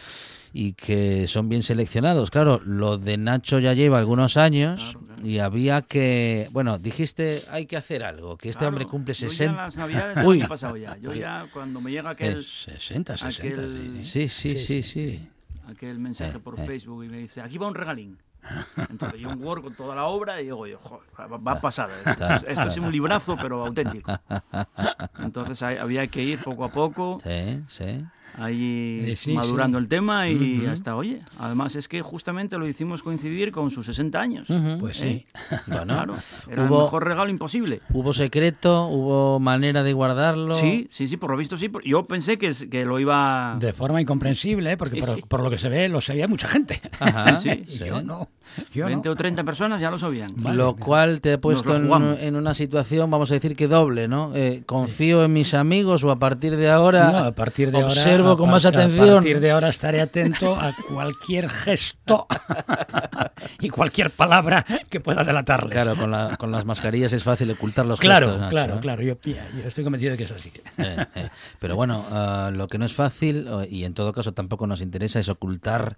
y 0.53 0.75
que 0.75 1.27
son 1.29 1.49
bien 1.49 1.63
seleccionados. 1.63 2.31
Claro, 2.31 2.61
lo 2.65 2.99
de 2.99 3.17
Nacho 3.17 3.59
ya 3.59 3.73
lleva 3.73 3.99
algunos 3.99 4.37
años 4.37 4.97
y 5.23 5.39
había 5.39 5.83
que, 5.83 6.49
bueno, 6.53 6.79
dijiste 6.79 7.43
hay 7.51 7.67
que 7.67 7.77
hacer 7.77 8.03
algo, 8.05 8.37
que 8.37 8.49
este 8.49 8.59
Claro, 8.61 8.69
hombre 8.77 8.87
cumple 8.87 9.15
yo 9.15 9.27
ya 9.29 9.31
60. 9.31 9.67
las 9.67 9.77
Uy. 10.27 10.43
pasado 10.45 10.77
ya. 10.77 10.97
Yo 10.99 11.13
ya 11.15 11.47
cuando 11.53 11.81
me 11.81 11.91
llega 11.91 12.11
aquel, 12.11 12.45
60, 12.45 13.17
60. 13.17 13.61
Aquel- 13.63 14.03
sí. 14.03 14.29
Sí, 14.29 14.29
sí, 14.29 14.57
sí, 14.57 14.83
sí. 14.83 15.29
aquel 15.69 15.99
mensaje 15.99 16.39
por 16.39 16.59
eh. 16.61 16.65
Facebook 16.67 17.05
y 17.05 17.09
me 17.09 17.19
dice, 17.19 17.41
aquí 17.41 17.57
va 17.59 17.69
un 17.69 17.75
regalín. 17.75 18.19
Entonces 18.91 19.21
yo 19.21 19.29
un 19.31 19.41
Word 19.41 19.63
con 19.63 19.75
toda 19.77 19.95
la 19.95 20.07
obra 20.07 20.41
y 20.41 20.47
digo 20.47 20.67
yo, 20.67 20.77
"Joder, 20.77 21.07
va- 21.47 21.53
a 21.53 21.61
pasar. 21.61 21.91
Esto, 22.05 22.27
es- 22.29 22.45
esto 22.49 22.69
es 22.71 22.77
un 22.77 22.91
librazo, 22.91 23.37
pero 23.41 23.65
auténtico. 23.65 24.13
Entonces 25.21 25.63
había 25.63 26.07
que 26.09 26.23
ir 26.23 26.41
poco 26.43 26.65
a 26.65 26.69
poco, 26.73 27.21
Sí, 27.23 27.63
sí. 27.69 28.05
Ahí 28.39 29.05
Eh, 29.09 29.17
sí, 29.17 29.33
madurando 29.35 29.79
sí. 29.79 29.83
el 29.83 29.89
tema 29.89 30.29
y 30.29 30.67
hasta, 30.67 30.97
oye, 30.97 31.19
además 31.39 31.77
es 31.77 31.89
que 31.89 32.03
justamente 32.03 32.59
lo 32.59 32.67
hicimos 32.67 33.03
coincidir 33.03 33.53
con 33.53 33.71
sus 33.71 33.87
60 33.87 34.21
años. 34.21 34.51
Ujú. 34.51 34.79
Pues 34.81 35.01
¿eh? 35.03 35.25
sí. 35.35 35.59
Bueno, 35.67 35.85
Claro, 35.95 36.15
era 36.51 36.65
hubo- 36.65 36.79
el 36.79 36.85
mejor 36.85 37.07
regalo 37.07 37.31
imposible. 37.31 37.81
Hubo 37.93 38.13
secreto, 38.13 38.87
hubo 38.87 39.39
manera 39.41 39.83
de 39.83 39.93
guardarlo. 39.93 40.55
Sí, 40.55 40.87
sí, 40.91 41.09
sí, 41.09 41.17
por 41.17 41.31
lo 41.31 41.37
visto 41.37 41.57
sí. 41.57 41.71
Yo 41.85 42.05
pensé 42.07 42.39
que, 42.39 42.53
que 42.71 42.85
lo 42.85 42.99
iba... 42.99 43.57
De 43.61 43.73
forma 43.73 44.01
incomprensible, 44.01 44.73
¿eh? 44.73 44.77
porque 44.77 45.01
Sí. 45.01 45.07
por, 45.07 45.29
por 45.29 45.43
lo 45.43 45.51
que 45.51 45.59
se 45.59 45.69
ve 45.69 45.89
lo 45.89 46.01
sabía 46.01 46.29
mucha 46.29 46.49
gente. 46.49 46.81
Ajá, 47.01 47.37
Sí. 47.43 47.65
Yo 47.87 48.03
no. 48.03 48.29
Yo 48.75 48.87
20 48.87 49.09
no. 49.09 49.13
o 49.13 49.17
30 49.17 49.45
personas 49.45 49.81
ya 49.81 49.91
lo 49.91 49.99
sabían. 49.99 50.31
Vale. 50.37 50.57
Lo 50.57 50.77
cual 50.77 51.21
te 51.21 51.33
ha 51.35 51.41
puesto 51.41 51.75
en, 51.77 52.37
una 52.37 52.55
situación, 52.55 53.11
vamos 53.11 53.31
a 53.31 53.35
decir 53.35 53.57
que 53.57 53.67
doble, 53.69 54.09
¿no? 54.09 54.33
Eh, 54.35 54.63
confío 54.67 55.25
en 55.25 55.33
mis 55.33 55.55
amigos 55.55 56.05
o 56.05 56.11
a 56.11 56.19
partir 56.19 56.57
de 56.57 56.71
ahora 56.71 57.13
No, 57.13 57.19
a 57.19 57.33
partir 57.33 57.71
de 57.71 57.79
ahora, 57.81 57.95
observo 58.31 58.33
a 58.33 58.37
con 58.37 58.51
más 58.51 58.65
A 58.65 58.69
atención. 58.69 59.15
partir 59.17 59.41
de 59.41 59.51
ahora 59.51 59.69
estaré 59.69 60.01
atento 60.01 60.55
a 60.55 60.75
cualquier 60.89 61.49
gesto 61.49 62.27
y 63.61 63.69
cualquier 63.69 64.11
palabra 64.11 64.65
que 64.89 65.01
pueda 65.01 65.25
delatarles. 65.25 65.73
Claro, 65.73 65.97
con, 65.97 66.11
la- 66.11 66.37
con 66.37 66.51
las 66.51 66.65
mascarillas 66.65 67.13
es 67.13 67.23
fácil 67.25 67.51
ocultar 67.51 67.87
los 67.87 68.01
claro, 68.01 68.27
gestos, 68.27 68.41
Nacho, 68.41 68.51
claro, 68.51 68.75
¿eh? 68.77 68.81
claro. 68.81 69.03
Yo, 69.03 69.17
yo 69.25 69.35
estoy 69.69 69.85
convencido 69.85 70.13
de 70.13 70.19
que 70.19 70.25
es 70.25 70.31
así. 70.33 70.53
Eh, 70.79 71.07
eh. 71.15 71.29
Pero 71.59 71.77
bueno, 71.77 72.05
ah, 72.11 72.51
lo 72.53 72.67
que 72.69 72.79
no 72.79 72.85
es 72.87 72.93
fácil, 72.95 73.47
y 73.71 73.85
en 73.85 73.95
todo 73.95 74.13
caso 74.13 74.33
tampoco 74.33 74.67
nos 74.67 74.81
interesa, 74.81 75.19
es 75.21 75.29
ocultar 75.29 75.97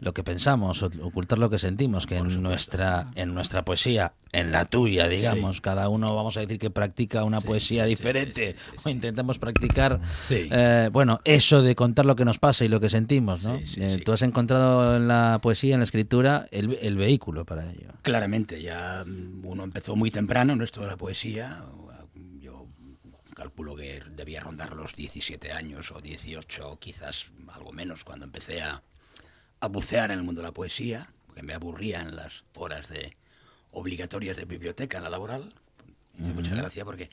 lo 0.00 0.12
que 0.12 0.22
pensamos, 0.22 0.82
ocultar 0.82 1.38
lo 1.38 1.48
que 1.50 1.58
sentimos, 1.58 2.06
que 2.06 2.16
en 2.16 2.42
nuestra, 2.42 3.08
en 3.14 3.32
nuestra 3.34 3.64
poesía, 3.64 4.12
en 4.32 4.52
la 4.52 4.64
tuya, 4.66 5.08
digamos, 5.08 5.60
cada 5.60 5.88
uno 5.88 6.14
vamos 6.14 6.36
a 6.36 6.40
decir 6.40 6.58
que 6.58 6.70
practica 6.70 7.24
una 7.24 7.40
poesía 7.40 7.84
diferente, 7.84 8.56
o 8.84 8.88
intentamos 8.88 9.38
practicar, 9.38 10.00
Sí. 10.18 10.48
eh, 10.50 10.88
bueno, 10.92 11.20
eso 11.24 11.62
de 11.64 11.74
contar 11.74 12.06
lo 12.06 12.14
que 12.16 12.24
nos 12.24 12.38
pasa 12.38 12.64
y 12.64 12.68
lo 12.68 12.78
que 12.80 12.88
sentimos, 12.88 13.42
¿no? 13.44 13.58
Sí, 13.58 13.66
sí, 13.66 13.82
Eh, 13.82 13.94
sí. 13.96 14.00
Tú 14.02 14.12
has 14.12 14.22
encontrado 14.22 14.96
en 14.96 15.08
la 15.08 15.38
poesía, 15.42 15.74
en 15.74 15.80
la 15.80 15.84
escritura, 15.84 16.46
el, 16.50 16.78
el 16.80 16.96
vehículo 16.96 17.44
para 17.44 17.70
ello. 17.70 17.88
Claramente, 18.02 18.62
ya 18.62 19.04
mm, 19.06 19.44
uno 19.44 19.64
empezó 19.64 19.96
muy 19.96 20.10
temprano 20.10 20.52
en 20.52 20.62
esto 20.62 20.82
de 20.82 20.86
la 20.88 20.96
poesía. 20.96 21.64
Yo 22.40 22.66
calculo 23.34 23.74
que 23.74 24.02
debía 24.14 24.40
rondar 24.40 24.74
los 24.76 24.94
17 24.94 25.50
años 25.52 25.90
o 25.92 26.00
18, 26.00 26.70
o 26.70 26.78
quizás 26.78 27.26
algo 27.52 27.72
menos, 27.72 28.04
cuando 28.04 28.24
empecé 28.26 28.60
a, 28.62 28.82
a 29.60 29.66
bucear 29.68 30.10
en 30.12 30.18
el 30.18 30.24
mundo 30.24 30.40
de 30.42 30.46
la 30.48 30.52
poesía, 30.52 31.10
porque 31.26 31.42
me 31.42 31.54
aburría 31.54 32.00
en 32.00 32.14
las 32.16 32.44
horas 32.56 32.88
de 32.88 33.16
obligatorias 33.72 34.36
de 34.36 34.44
biblioteca 34.44 34.98
en 34.98 35.04
la 35.04 35.10
laboral. 35.10 35.52
Me 36.16 36.26
hizo 36.26 36.34
mucha 36.34 36.54
gracia 36.54 36.84
porque 36.84 37.10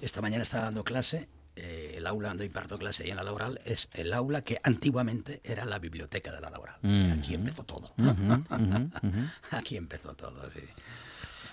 esta 0.00 0.22
mañana 0.22 0.42
estaba 0.44 0.64
dando 0.64 0.82
clase, 0.82 1.28
eh, 1.56 1.94
el 1.96 2.06
aula 2.06 2.28
donde 2.28 2.46
imparto 2.46 2.78
clase 2.78 3.06
y 3.06 3.10
en 3.10 3.16
la 3.16 3.22
laboral 3.22 3.60
es 3.64 3.88
el 3.92 4.12
aula 4.12 4.42
que 4.42 4.58
antiguamente 4.62 5.40
era 5.44 5.64
la 5.64 5.78
biblioteca 5.78 6.32
de 6.32 6.40
la 6.40 6.50
laboral. 6.50 6.76
Aquí 7.18 7.34
empezó 7.34 7.64
todo. 7.64 7.92
Aquí 9.50 9.76
empezó 9.76 10.14
todo, 10.14 10.50
sí. 10.52 10.60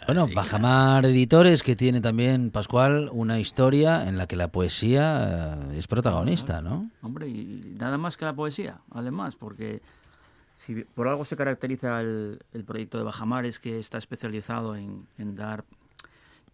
Bueno, 0.07 0.23
Así 0.23 0.31
que 0.31 0.35
Bajamar 0.35 1.05
Editores, 1.05 1.61
que 1.61 1.75
tiene 1.75 2.01
también, 2.01 2.49
Pascual, 2.49 3.09
una 3.11 3.39
historia 3.39 4.07
en 4.07 4.17
la 4.17 4.25
que 4.25 4.35
la 4.35 4.47
poesía 4.47 5.67
eh, 5.71 5.77
es 5.77 5.87
protagonista, 5.87 6.61
¿no? 6.61 6.89
Hombre, 7.03 7.27
y 7.27 7.75
nada 7.77 7.99
más 7.99 8.17
que 8.17 8.25
la 8.25 8.33
poesía, 8.33 8.79
además, 8.89 9.35
porque 9.35 9.83
si 10.55 10.83
por 10.83 11.07
algo 11.07 11.23
se 11.23 11.37
caracteriza 11.37 12.01
el, 12.01 12.39
el 12.53 12.63
proyecto 12.63 12.97
de 12.97 13.03
Bajamar 13.03 13.45
es 13.45 13.59
que 13.59 13.77
está 13.77 13.99
especializado 13.99 14.75
en, 14.75 15.05
en 15.19 15.35
dar, 15.35 15.65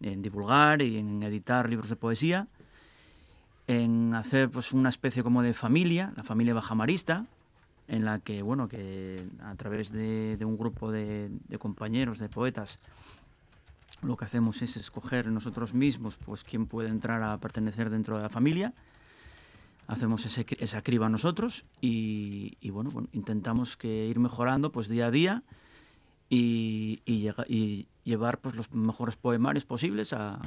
en 0.00 0.20
divulgar 0.20 0.82
y 0.82 0.98
en 0.98 1.22
editar 1.22 1.70
libros 1.70 1.88
de 1.88 1.96
poesía, 1.96 2.48
en 3.68 4.14
hacer 4.14 4.50
pues 4.50 4.72
una 4.72 4.88
especie 4.88 5.22
como 5.22 5.42
de 5.42 5.52
familia, 5.52 6.12
la 6.16 6.24
familia 6.24 6.54
bajamarista, 6.54 7.26
en 7.86 8.04
la 8.04 8.18
que, 8.18 8.42
bueno, 8.42 8.66
que 8.66 9.22
a 9.42 9.54
través 9.56 9.92
de, 9.92 10.38
un 10.40 10.56
grupo 10.56 10.90
de, 10.90 11.30
compañeros, 11.58 12.18
de 12.18 12.30
poetas, 12.30 12.78
lo 14.02 14.16
que 14.16 14.24
hacemos 14.24 14.62
es 14.62 14.76
escoger 14.76 15.28
nosotros 15.28 15.74
mismos 15.74 16.16
pues 16.16 16.44
quién 16.44 16.66
puede 16.66 16.88
entrar 16.88 17.22
a 17.22 17.36
pertenecer 17.38 17.90
dentro 17.90 18.16
de 18.16 18.22
la 18.22 18.28
familia. 18.30 18.72
Hacemos 19.86 20.24
ese, 20.24 20.46
esa 20.60 20.82
criba 20.82 21.08
nosotros 21.10 21.64
y, 21.80 22.56
bueno, 22.70 22.90
intentamos 23.12 23.76
que 23.76 24.06
ir 24.06 24.18
mejorando 24.18 24.72
pues 24.72 24.88
día 24.88 25.06
a 25.06 25.10
día 25.10 25.42
y 26.30 27.00
llevar 28.04 28.38
pues 28.38 28.54
los 28.54 28.72
mejores 28.72 29.16
poemarios 29.16 29.66
posibles 29.66 30.12
a, 30.14 30.38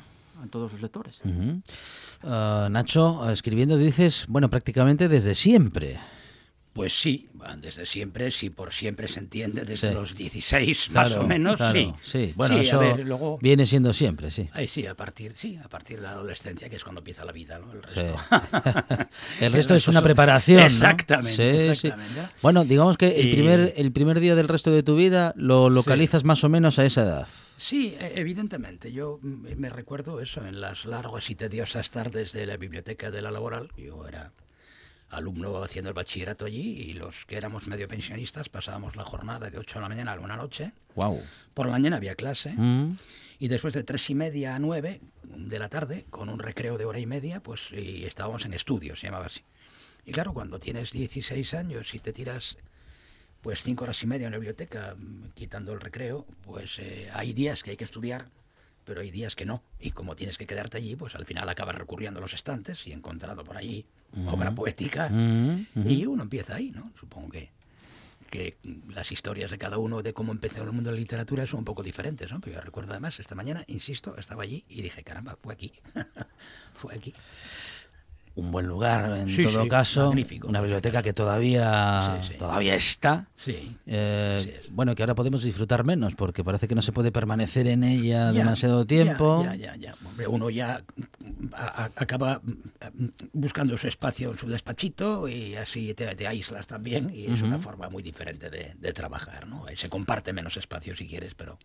a 0.41 0.47
todos 0.47 0.71
los 0.73 0.81
lectores. 0.81 1.19
Uh, 1.23 2.69
Nacho, 2.69 3.29
escribiendo 3.29 3.77
dices, 3.77 4.25
bueno, 4.27 4.49
prácticamente 4.49 5.07
desde 5.07 5.35
siempre. 5.35 5.99
Pues 6.73 6.97
sí, 6.97 7.27
desde 7.57 7.85
siempre, 7.85 8.31
si 8.31 8.49
por 8.49 8.71
siempre 8.71 9.09
se 9.09 9.19
entiende, 9.19 9.65
desde 9.65 9.89
sí. 9.89 9.93
los 9.93 10.15
16 10.15 10.87
claro, 10.89 11.09
más 11.09 11.17
o 11.17 11.23
menos, 11.23 11.57
claro, 11.57 11.97
sí. 12.01 12.27
Sí, 12.27 12.33
bueno, 12.35 12.55
sí, 12.55 12.61
eso 12.61 12.79
ver, 12.79 12.99
luego, 13.05 13.37
viene 13.41 13.65
siendo 13.65 13.91
siempre, 13.91 14.31
sí. 14.31 14.47
Ay, 14.53 14.69
sí, 14.69 14.87
a 14.87 14.95
partir, 14.95 15.35
sí, 15.35 15.57
a 15.57 15.67
partir 15.67 15.97
de 15.97 16.03
la 16.03 16.11
adolescencia, 16.11 16.69
que 16.69 16.77
es 16.77 16.83
cuando 16.83 16.99
empieza 17.01 17.25
la 17.25 17.33
vida, 17.33 17.59
¿no? 17.59 17.73
El 17.73 17.83
resto, 17.83 18.15
el 19.41 19.51
resto 19.51 19.75
es 19.75 19.87
una 19.89 20.01
preparación, 20.01 20.61
Exactamente, 20.61 21.65
¿no? 21.65 21.71
exactamente. 21.73 22.21
Bueno, 22.41 22.63
digamos 22.63 22.97
que 22.97 23.19
el, 23.19 23.29
primer, 23.29 23.73
el 23.75 23.91
primer 23.91 24.21
día 24.21 24.35
del 24.35 24.47
resto 24.47 24.71
de 24.71 24.81
tu 24.81 24.95
vida 24.95 25.33
lo 25.35 25.69
localizas 25.69 26.23
más 26.23 26.43
o 26.45 26.49
menos 26.49 26.79
a 26.79 26.85
esa 26.85 27.01
edad. 27.01 27.27
Sí, 27.57 27.95
e- 27.99 28.13
evidentemente. 28.15 28.91
Yo 28.93 29.19
me 29.21 29.69
recuerdo 29.69 30.21
eso 30.21 30.45
en 30.45 30.61
las 30.61 30.85
largas 30.85 31.29
y 31.29 31.35
tediosas 31.35 31.91
tardes 31.91 32.31
de 32.31 32.45
la 32.45 32.55
biblioteca 32.57 33.11
de 33.11 33.21
la 33.21 33.29
laboral. 33.29 33.69
Yo 33.77 34.07
era 34.07 34.31
alumno 35.11 35.63
haciendo 35.63 35.89
el 35.89 35.93
bachillerato 35.93 36.45
allí 36.45 36.61
y 36.81 36.93
los 36.93 37.25
que 37.25 37.35
éramos 37.37 37.67
medio 37.67 37.87
pensionistas 37.87 38.49
pasábamos 38.49 38.95
la 38.95 39.03
jornada 39.03 39.49
de 39.49 39.57
8 39.57 39.79
de 39.79 39.81
la 39.83 39.89
mañana 39.89 40.13
a 40.13 40.15
la 40.15 40.21
una 40.21 40.35
noche. 40.37 40.71
Wow. 40.95 41.21
Por 41.53 41.65
la 41.67 41.73
mañana 41.73 41.97
había 41.97 42.15
clase 42.15 42.53
Mm. 42.55 42.95
y 43.39 43.47
después 43.47 43.73
de 43.73 43.83
tres 43.83 44.09
y 44.09 44.15
media 44.15 44.55
a 44.55 44.59
nueve 44.59 45.01
de 45.23 45.59
la 45.59 45.69
tarde, 45.69 46.05
con 46.09 46.29
un 46.29 46.39
recreo 46.39 46.77
de 46.77 46.85
hora 46.85 46.99
y 46.99 47.05
media, 47.05 47.41
pues 47.41 47.71
y 47.71 48.05
estábamos 48.05 48.45
en 48.45 48.53
estudio, 48.53 48.95
se 48.95 49.07
llamaba 49.07 49.27
así. 49.27 49.41
Y 50.05 50.11
claro, 50.11 50.33
cuando 50.33 50.59
tienes 50.59 50.91
16 50.91 51.53
años 51.53 51.93
y 51.93 51.99
te 51.99 52.11
tiras 52.13 52.57
pues 53.41 53.63
cinco 53.63 53.83
horas 53.85 54.01
y 54.03 54.07
media 54.07 54.27
en 54.27 54.31
la 54.33 54.37
biblioteca, 54.37 54.95
mm, 54.97 55.31
quitando 55.33 55.73
el 55.73 55.79
recreo, 55.81 56.25
pues 56.43 56.77
eh, 56.79 57.09
hay 57.13 57.33
días 57.33 57.63
que 57.63 57.71
hay 57.71 57.77
que 57.77 57.83
estudiar, 57.85 58.27
pero 58.85 59.01
hay 59.01 59.09
días 59.11 59.35
que 59.35 59.45
no. 59.45 59.63
Y 59.79 59.91
como 59.91 60.15
tienes 60.15 60.37
que 60.37 60.45
quedarte 60.45 60.77
allí, 60.77 60.95
pues 60.95 61.15
al 61.15 61.25
final 61.25 61.49
acabas 61.49 61.75
recurriendo 61.75 62.19
a 62.19 62.21
los 62.21 62.33
estantes 62.33 62.85
y 62.87 62.91
encontrando 62.93 63.43
por 63.43 63.57
allí 63.57 63.85
obra 64.27 64.51
poética. 64.53 65.09
Mm. 65.09 65.65
Y 65.85 66.05
uno 66.05 66.23
empieza 66.23 66.55
ahí, 66.55 66.71
¿no? 66.71 66.91
Supongo 66.99 67.29
que, 67.29 67.49
que 68.29 68.57
las 68.89 69.11
historias 69.11 69.51
de 69.51 69.57
cada 69.57 69.77
uno 69.77 70.01
de 70.01 70.13
cómo 70.13 70.31
empezó 70.31 70.63
el 70.63 70.71
mundo 70.71 70.89
de 70.89 70.95
la 70.95 70.99
literatura 70.99 71.45
son 71.45 71.59
un 71.59 71.65
poco 71.65 71.83
diferentes, 71.83 72.31
¿no? 72.31 72.39
Pero 72.39 72.55
yo 72.57 72.61
recuerdo 72.61 72.91
además, 72.91 73.19
esta 73.19 73.35
mañana, 73.35 73.63
insisto, 73.67 74.17
estaba 74.17 74.43
allí 74.43 74.63
y 74.69 74.81
dije, 74.81 75.03
caramba, 75.03 75.37
fue 75.41 75.53
aquí. 75.53 75.71
fue 76.75 76.95
aquí. 76.95 77.13
Un 78.33 78.49
buen 78.49 78.65
lugar, 78.65 79.11
en 79.17 79.27
Sí, 79.27 79.43
todo 79.43 79.63
sí, 79.63 79.67
caso. 79.67 80.07
magnífico. 80.07 80.47
Una 80.47 80.61
biblioteca 80.61 81.03
que 81.03 81.11
todavía, 81.11 82.21
Sí, 82.21 82.35
todavía 82.35 82.75
está. 82.75 83.27
Sí. 83.35 83.75
Eh, 83.85 84.61
bueno, 84.71 84.95
que 84.95 85.03
ahora 85.03 85.15
podemos 85.15 85.43
disfrutar 85.43 85.83
menos, 85.83 86.15
porque 86.15 86.41
parece 86.41 86.69
que 86.69 86.73
no 86.73 86.81
se 86.81 86.93
puede 86.93 87.11
permanecer 87.11 87.67
en 87.67 87.83
ella 87.83 88.27
Ya, 88.27 88.31
demasiado 88.31 88.85
tiempo. 88.85 89.43
Ya, 89.43 89.55
ya, 89.55 89.75
ya. 89.75 89.95
Hombre, 90.05 90.27
uno 90.27 90.49
ya 90.49 90.81
a- 91.53 91.83
a- 91.85 91.91
acaba 91.95 92.41
mm, 92.43 93.05
buscando 93.33 93.77
su 93.77 93.87
espacio 93.87 94.31
en 94.31 94.37
su 94.37 94.47
despachito 94.47 95.27
y 95.27 95.55
así 95.55 95.93
te, 95.93 96.15
te 96.15 96.27
aíslas 96.27 96.67
también 96.67 97.11
y 97.13 97.25
es 97.31 97.41
una 97.41 97.55
Ujú. 97.55 97.63
forma 97.63 97.89
muy 97.89 98.03
diferente 98.03 98.49
de, 98.49 98.73
de 98.77 98.93
trabajar, 98.93 99.47
¿no? 99.47 99.65
Se 99.75 99.89
comparte 99.89 100.33
menos 100.33 100.57
espacio 100.57 100.95
si 100.95 101.07
quieres, 101.07 101.33
pero, 101.35 101.57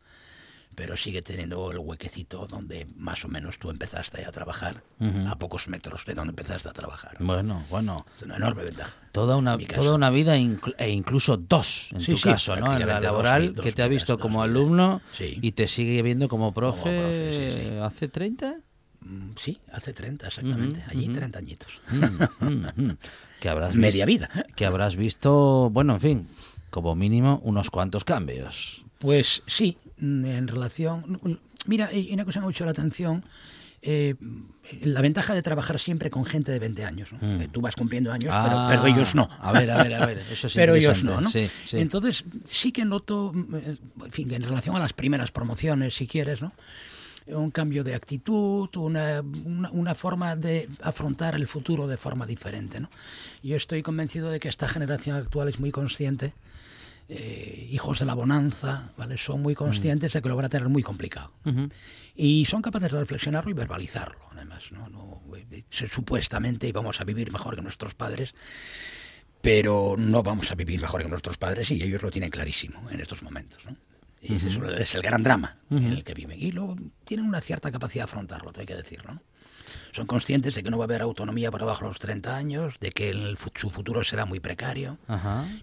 pero 0.74 0.96
sigue 0.96 1.22
teniendo 1.22 1.70
el 1.72 1.78
huequecito 1.78 2.46
donde 2.46 2.86
más 2.96 3.24
o 3.24 3.28
menos 3.28 3.58
tú 3.58 3.70
empezaste 3.70 4.24
a 4.24 4.30
trabajar 4.32 4.82
Ujú. 5.00 5.26
a 5.28 5.38
pocos 5.38 5.68
metros 5.68 6.04
de 6.04 6.14
donde 6.14 6.30
empezaste 6.32 6.68
a 6.68 6.72
trabajar. 6.72 7.16
Bueno, 7.20 7.64
bueno. 7.70 8.04
Es 8.14 8.22
una 8.22 8.36
enorme 8.36 8.64
ventaja. 8.64 8.92
Toda 9.12 9.36
una, 9.36 9.56
toda 9.58 9.94
una 9.94 10.10
vida 10.10 10.36
e 10.36 10.90
incluso 10.90 11.36
dos, 11.38 11.90
en 11.92 12.00
Sí, 12.02 12.12
tu 12.12 12.18
sí, 12.18 12.24
caso, 12.24 12.56
¿no? 12.56 12.72
En 12.76 12.86
la 12.86 12.94
dos 12.96 13.02
laboral, 13.04 13.42
vi- 13.42 13.54
dos 13.54 13.64
que 13.64 13.72
te 13.72 13.82
ha 13.82 13.88
visto 13.88 14.14
dos 14.14 14.20
como 14.22 14.42
alumno 14.42 15.00
Sí. 15.12 15.38
y 15.40 15.52
te 15.52 15.66
sigue 15.68 16.02
viendo 16.02 16.28
como 16.28 16.52
profe, 16.52 16.82
profe, 16.82 17.50
sí, 17.52 17.58
sí. 17.58 17.78
hace 17.82 18.08
30. 18.08 18.56
Mm, 19.08 19.30
Sí, 19.38 19.58
hace 19.72 19.92
30 19.92 20.26
exactamente. 20.26 20.82
Allí 20.88 21.04
ujú. 21.06 21.14
30 21.14 21.38
añitos. 21.38 21.80
Mm, 21.90 22.44
mm, 22.44 22.66
mm. 22.88 22.96
que 23.40 23.48
habrás 23.48 23.74
Media 23.76 24.04
visto- 24.06 24.26
vida. 24.28 24.46
Que 24.56 24.66
habrás 24.66 24.96
visto, 24.96 25.70
bueno, 25.70 25.94
en 25.94 26.00
fin, 26.00 26.28
como 26.70 26.94
mínimo 26.94 27.40
unos 27.44 27.70
cuantos 27.70 28.04
cambios. 28.04 28.82
Pues 28.98 29.42
sí, 29.46 29.76
mm, 29.98 30.24
en 30.24 30.48
relación... 30.48 31.20
Mira, 31.66 31.92
y 31.92 32.12
una 32.12 32.24
cosa 32.24 32.34
que 32.34 32.40
me 32.40 32.44
ha 32.44 32.48
mucho 32.48 32.64
la 32.64 32.70
atención, 32.70 33.24
eh, 33.82 34.14
la 34.82 35.00
ventaja 35.00 35.34
de 35.34 35.42
trabajar 35.42 35.78
siempre 35.78 36.10
con 36.10 36.24
gente 36.24 36.50
de 36.52 36.58
20 36.58 36.84
años. 36.84 37.12
¿no? 37.12 37.18
Mm. 37.20 37.48
Tú 37.48 37.60
vas 37.60 37.74
cumpliendo 37.76 38.10
años, 38.12 38.32
Ah, 38.34 38.66
pero, 38.68 38.82
pero 38.82 38.94
ellos 38.96 39.14
no. 39.14 39.28
a 39.40 39.52
ver, 39.52 39.70
a 39.70 39.82
ver, 39.82 39.94
a 39.94 40.06
ver, 40.06 40.18
eso 40.30 40.46
es 40.46 40.54
pero 40.56 40.74
ellos 40.74 41.04
no, 41.04 41.20
¿no? 41.20 41.28
sí, 41.28 41.48
sí. 41.64 41.78
Entonces, 41.78 42.24
sí 42.46 42.72
que 42.72 42.84
noto, 42.84 43.32
mm, 43.34 43.54
eh, 43.56 43.76
en 44.06 44.12
fin, 44.12 44.32
en 44.32 44.42
relación 44.42 44.74
a 44.76 44.78
las 44.80 44.92
primeras 44.92 45.30
promociones, 45.32 45.94
si 45.94 46.06
quieres, 46.06 46.40
¿no? 46.42 46.52
Un 47.28 47.50
cambio 47.50 47.82
de 47.84 47.94
actitud, 47.94 48.68
una, 48.76 49.22
una, 49.44 49.70
una 49.70 49.94
forma 49.94 50.36
de 50.36 50.68
afrontar 50.82 51.34
el 51.34 51.46
futuro 51.46 51.86
de 51.86 51.96
forma 51.96 52.26
diferente. 52.26 52.80
¿no? 52.80 52.90
Yo 53.42 53.56
estoy 53.56 53.82
convencido 53.82 54.30
de 54.30 54.40
que 54.40 54.48
esta 54.48 54.68
generación 54.68 55.16
actual 55.16 55.48
es 55.48 55.58
muy 55.58 55.70
consciente, 55.70 56.34
eh, 57.08 57.68
hijos 57.70 58.00
de 58.00 58.04
la 58.04 58.14
bonanza, 58.14 58.90
¿vale? 58.96 59.16
son 59.16 59.40
muy 59.40 59.54
conscientes 59.54 60.12
de 60.12 60.20
que 60.20 60.28
lo 60.28 60.34
van 60.34 60.46
a 60.46 60.48
tener 60.48 60.68
muy 60.68 60.82
complicado. 60.82 61.32
Y 62.16 62.46
son 62.46 62.62
capaces 62.62 62.90
de 62.90 62.98
reflexionarlo 62.98 63.50
y 63.50 63.54
verbalizarlo, 63.54 64.18
además. 64.32 64.72
¿no? 64.72 64.88
No, 64.88 65.22
eh, 65.36 65.46
eh, 65.52 65.64
supuestamente 65.70 66.66
íbamos 66.66 67.00
a 67.00 67.04
vivir 67.04 67.30
mejor 67.30 67.54
que 67.54 67.62
nuestros 67.62 67.94
padres, 67.94 68.34
pero 69.40 69.94
no 69.96 70.24
vamos 70.24 70.50
a 70.50 70.56
vivir 70.56 70.80
mejor 70.80 71.02
que 71.02 71.08
nuestros 71.08 71.38
padres 71.38 71.70
y 71.70 71.80
ellos 71.80 72.02
lo 72.02 72.10
tienen 72.10 72.30
clarísimo 72.30 72.90
en 72.90 73.00
estos 73.00 73.22
momentos. 73.22 73.64
¿no? 73.64 73.76
Y 74.28 74.34
ese 74.34 74.48
es, 74.48 74.56
es 74.56 74.94
el 74.94 75.02
gran 75.02 75.22
drama 75.22 75.56
en 75.70 75.84
el 75.84 76.04
que 76.04 76.14
viven. 76.14 76.38
Y 76.40 76.52
luego 76.52 76.76
tienen 77.04 77.26
una 77.26 77.40
cierta 77.40 77.70
capacidad 77.70 78.04
de 78.04 78.10
afrontarlo, 78.10 78.52
hay 78.56 78.66
que 78.66 78.74
decirlo. 78.74 79.14
¿no? 79.14 79.22
Son 79.92 80.06
conscientes 80.06 80.54
de 80.54 80.62
que 80.62 80.70
no 80.70 80.78
va 80.78 80.84
a 80.84 80.86
haber 80.86 81.02
autonomía 81.02 81.50
por 81.50 81.60
debajo 81.60 81.84
de 81.84 81.88
los 81.88 81.98
30 81.98 82.36
años, 82.36 82.74
de 82.80 82.92
que 82.92 83.10
el 83.10 83.38
su 83.54 83.70
futuro 83.70 84.04
será 84.04 84.26
muy 84.26 84.40
precario, 84.40 84.98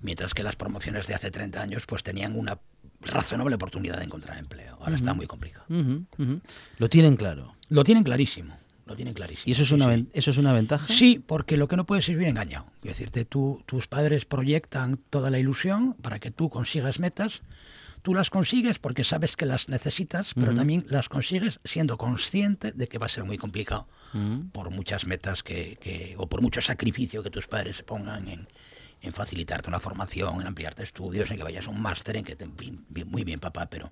mientras 0.01 0.33
que 0.33 0.43
las 0.43 0.55
promociones 0.55 1.07
de 1.07 1.15
hace 1.15 1.31
30 1.31 1.61
años 1.61 1.85
pues 1.85 2.03
tenían 2.03 2.37
una 2.37 2.59
razonable 3.01 3.55
oportunidad 3.55 3.97
de 3.97 4.05
encontrar 4.05 4.37
empleo. 4.37 4.77
Ahora 4.79 4.95
está 4.95 5.13
muy 5.13 5.27
complicado. 5.27 5.65
Lo 6.77 6.89
tienen 6.89 7.15
claro. 7.15 7.55
Lo 7.69 7.83
tienen 7.83 8.03
clarísimo. 8.03 8.55
Lo 8.85 8.97
tienen 8.97 9.13
clarísimo. 9.13 9.45
¿Y 9.45 9.53
eso 9.53 9.63
es 9.63 9.71
una, 9.71 9.93
sí. 9.95 10.09
eso 10.11 10.31
es 10.31 10.37
una 10.37 10.51
ventaja? 10.51 10.91
Sí, 10.91 11.23
porque 11.25 11.55
lo 11.55 11.69
que 11.69 11.77
no 11.77 11.85
puedes 11.85 12.03
es 12.03 12.09
vivir 12.09 12.27
engañado. 12.27 12.65
Es 12.81 12.89
decirte, 12.89 13.23
tú, 13.23 13.63
tus 13.65 13.87
padres 13.87 14.25
proyectan 14.25 14.99
toda 15.09 15.29
la 15.29 15.39
ilusión 15.39 15.93
para 16.01 16.19
que 16.19 16.31
tú 16.31 16.49
consigas 16.49 16.99
metas. 16.99 17.43
Tú 18.03 18.13
las 18.13 18.29
consigues 18.29 18.77
porque 18.79 19.03
sabes 19.03 19.35
que 19.35 19.45
las 19.45 19.67
necesitas, 19.69 20.33
pero 20.35 20.53
también 20.53 20.85
las 20.89 21.09
consigues 21.09 21.59
siendo 21.63 21.97
consciente 21.97 22.71
de 22.73 22.87
que 22.87 22.97
va 22.99 23.07
a 23.07 23.09
ser 23.09 23.23
muy 23.23 23.37
complicado 23.37 23.87
por 24.51 24.69
muchas 24.69 25.07
metas 25.07 25.41
que, 25.41 25.77
que- 25.81 26.13
o 26.19 26.27
por 26.27 26.41
mucho 26.41 26.61
sacrificio 26.61 27.23
que 27.23 27.31
tus 27.31 27.47
padres 27.47 27.77
se 27.77 27.83
pongan 27.83 28.27
en, 28.27 28.47
en 29.01 29.11
facilitarte 29.13 29.69
una 29.69 29.79
formación, 29.79 30.39
en 30.41 30.47
ampliarte 30.47 30.83
estudios, 30.83 31.31
en 31.31 31.37
que 31.37 31.43
vayas 31.43 31.65
a 31.67 31.69
un 31.71 31.81
máster, 31.81 32.17
en 32.17 32.23
que 32.25 32.35
te, 32.35 32.45
bien- 32.45 32.85
bien- 32.89 33.09
muy 33.09 33.23
bien 33.23 33.39
papá, 33.39 33.65
pero 33.67 33.89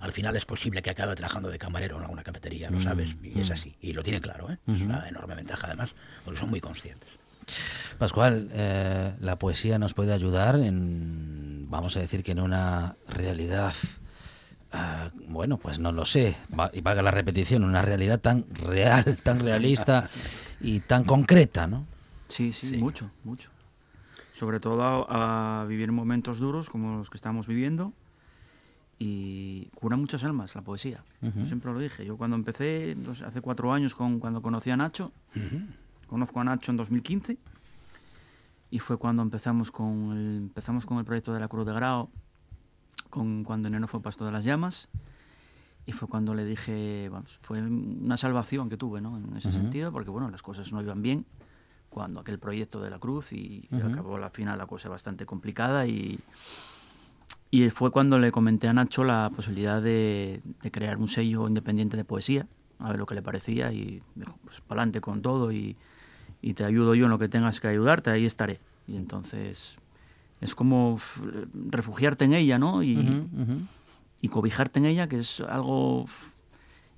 al 0.00 0.12
final 0.12 0.34
es 0.36 0.44
posible 0.46 0.82
que 0.82 0.90
acabe 0.90 1.14
trabajando 1.14 1.50
de 1.50 1.58
camarero 1.58 1.96
en 1.98 2.02
alguna 2.02 2.22
cafetería, 2.24 2.70
lo 2.70 2.80
sabes, 2.82 3.14
y 3.22 3.38
es 3.40 3.50
así, 3.50 3.76
y 3.80 3.92
lo 3.92 4.02
tienen 4.02 4.22
claro, 4.22 4.50
¿eh? 4.50 4.58
es 4.66 4.80
una 4.82 5.06
enorme 5.08 5.34
ventaja 5.36 5.66
además, 5.66 5.90
porque 6.24 6.40
son 6.40 6.50
muy 6.50 6.60
conscientes. 6.60 7.08
Pascual, 7.98 8.48
eh, 8.52 9.14
la 9.20 9.36
poesía 9.36 9.78
nos 9.78 9.94
puede 9.94 10.12
ayudar 10.12 10.56
en, 10.56 11.66
vamos 11.70 11.96
a 11.96 12.00
decir 12.00 12.22
que 12.22 12.32
en 12.32 12.40
una 12.40 12.96
realidad, 13.08 13.74
ah, 14.72 15.10
bueno, 15.28 15.56
pues 15.58 15.78
no 15.78 15.92
lo 15.92 16.04
sé, 16.04 16.36
va- 16.58 16.70
y 16.72 16.80
valga 16.80 17.02
la 17.02 17.10
repetición, 17.10 17.62
una 17.64 17.82
realidad 17.82 18.18
tan 18.20 18.44
real, 18.54 19.18
tan 19.22 19.40
realista 19.40 20.08
y 20.60 20.80
tan 20.80 21.04
concreta, 21.04 21.66
¿no? 21.66 21.86
Sí, 22.28 22.52
sí, 22.52 22.68
Sí. 22.68 22.76
mucho, 22.78 23.10
mucho. 23.24 23.50
Sobre 24.34 24.60
todo 24.60 24.82
a, 25.10 25.62
a 25.62 25.64
vivir 25.66 25.92
momentos 25.92 26.38
duros 26.38 26.70
como 26.70 26.98
los 26.98 27.10
que 27.10 27.16
estamos 27.18 27.46
viviendo 27.46 27.92
y 28.98 29.66
cura 29.74 29.96
muchas 29.96 30.24
almas 30.24 30.54
la 30.54 30.62
poesía. 30.62 31.02
Yo 31.22 31.44
siempre 31.46 31.72
lo 31.72 31.78
dije. 31.78 32.04
Yo 32.04 32.16
cuando 32.16 32.36
empecé, 32.36 32.96
hace 33.26 33.40
cuatro 33.40 33.72
años, 33.72 33.94
con, 33.94 34.20
cuando 34.20 34.40
conocí 34.42 34.70
a 34.70 34.76
Nacho, 34.76 35.12
conozco 36.10 36.40
a 36.40 36.44
Nacho 36.44 36.72
en 36.72 36.76
2015 36.76 37.38
y 38.70 38.78
fue 38.80 38.98
cuando 38.98 39.22
empezamos 39.22 39.70
con 39.70 40.12
el, 40.12 40.36
empezamos 40.36 40.84
con 40.84 40.98
el 40.98 41.04
proyecto 41.04 41.32
de 41.32 41.40
la 41.40 41.48
Cruz 41.48 41.64
de 41.66 41.72
Grao, 41.72 42.10
con 43.08 43.44
cuando 43.44 43.68
Enero 43.68 43.86
fue 43.86 44.02
Pasto 44.02 44.26
de 44.26 44.32
las 44.32 44.44
Llamas 44.44 44.88
y 45.86 45.92
fue 45.92 46.08
cuando 46.08 46.34
le 46.34 46.44
dije, 46.44 47.08
vamos, 47.10 47.38
fue 47.42 47.62
una 47.62 48.16
salvación 48.16 48.68
que 48.68 48.76
tuve, 48.76 49.00
¿no? 49.00 49.16
En 49.16 49.36
ese 49.36 49.48
Ujú. 49.48 49.58
sentido, 49.58 49.92
porque 49.92 50.10
bueno, 50.10 50.28
las 50.30 50.42
cosas 50.42 50.72
no 50.72 50.82
iban 50.82 51.00
bien 51.00 51.26
cuando 51.88 52.20
aquel 52.20 52.38
proyecto 52.38 52.80
de 52.80 52.90
la 52.90 52.98
Cruz 52.98 53.32
y, 53.32 53.68
y 53.70 53.76
Ujú. 53.76 53.86
acabó 53.86 54.16
al 54.16 54.30
final 54.30 54.58
la 54.58 54.66
cosa 54.66 54.88
bastante 54.88 55.26
complicada 55.26 55.86
y 55.86 56.18
Y 57.52 57.68
fue 57.70 57.90
cuando 57.90 58.18
le 58.20 58.30
comenté 58.30 58.68
a 58.68 58.72
Nacho 58.72 59.02
la 59.02 59.30
posibilidad 59.34 59.82
de, 59.82 60.40
de 60.62 60.70
crear 60.70 60.98
un 60.98 61.08
sello 61.08 61.48
independiente 61.48 61.96
de 61.96 62.04
poesía, 62.04 62.46
a 62.78 62.90
ver 62.90 62.98
lo 62.98 63.06
que 63.06 63.16
le 63.16 63.22
parecía, 63.22 63.72
y 63.72 64.02
dijo, 64.14 64.38
pues 64.44 64.60
para 64.60 64.82
adelante 64.82 65.00
con 65.00 65.20
todo, 65.20 65.50
y, 65.50 65.76
y 66.42 66.54
te 66.54 66.64
ayudo 66.64 66.94
yo 66.94 67.04
en 67.04 67.10
lo 67.10 67.18
que 67.18 67.28
tengas 67.28 67.60
que 67.60 67.68
ayudarte, 67.68 68.10
ahí 68.10 68.26
estaré. 68.26 68.60
Y 68.88 68.96
entonces 68.96 69.76
es 70.40 70.54
como 70.54 70.98
refugiarte 71.68 72.24
en 72.24 72.34
ella, 72.34 72.58
¿no? 72.58 72.82
Y, 72.82 73.26
y 74.22 74.28
cobijarte 74.28 74.78
en 74.78 74.86
ella, 74.86 75.08
que 75.08 75.18
es 75.18 75.40
algo 75.40 76.06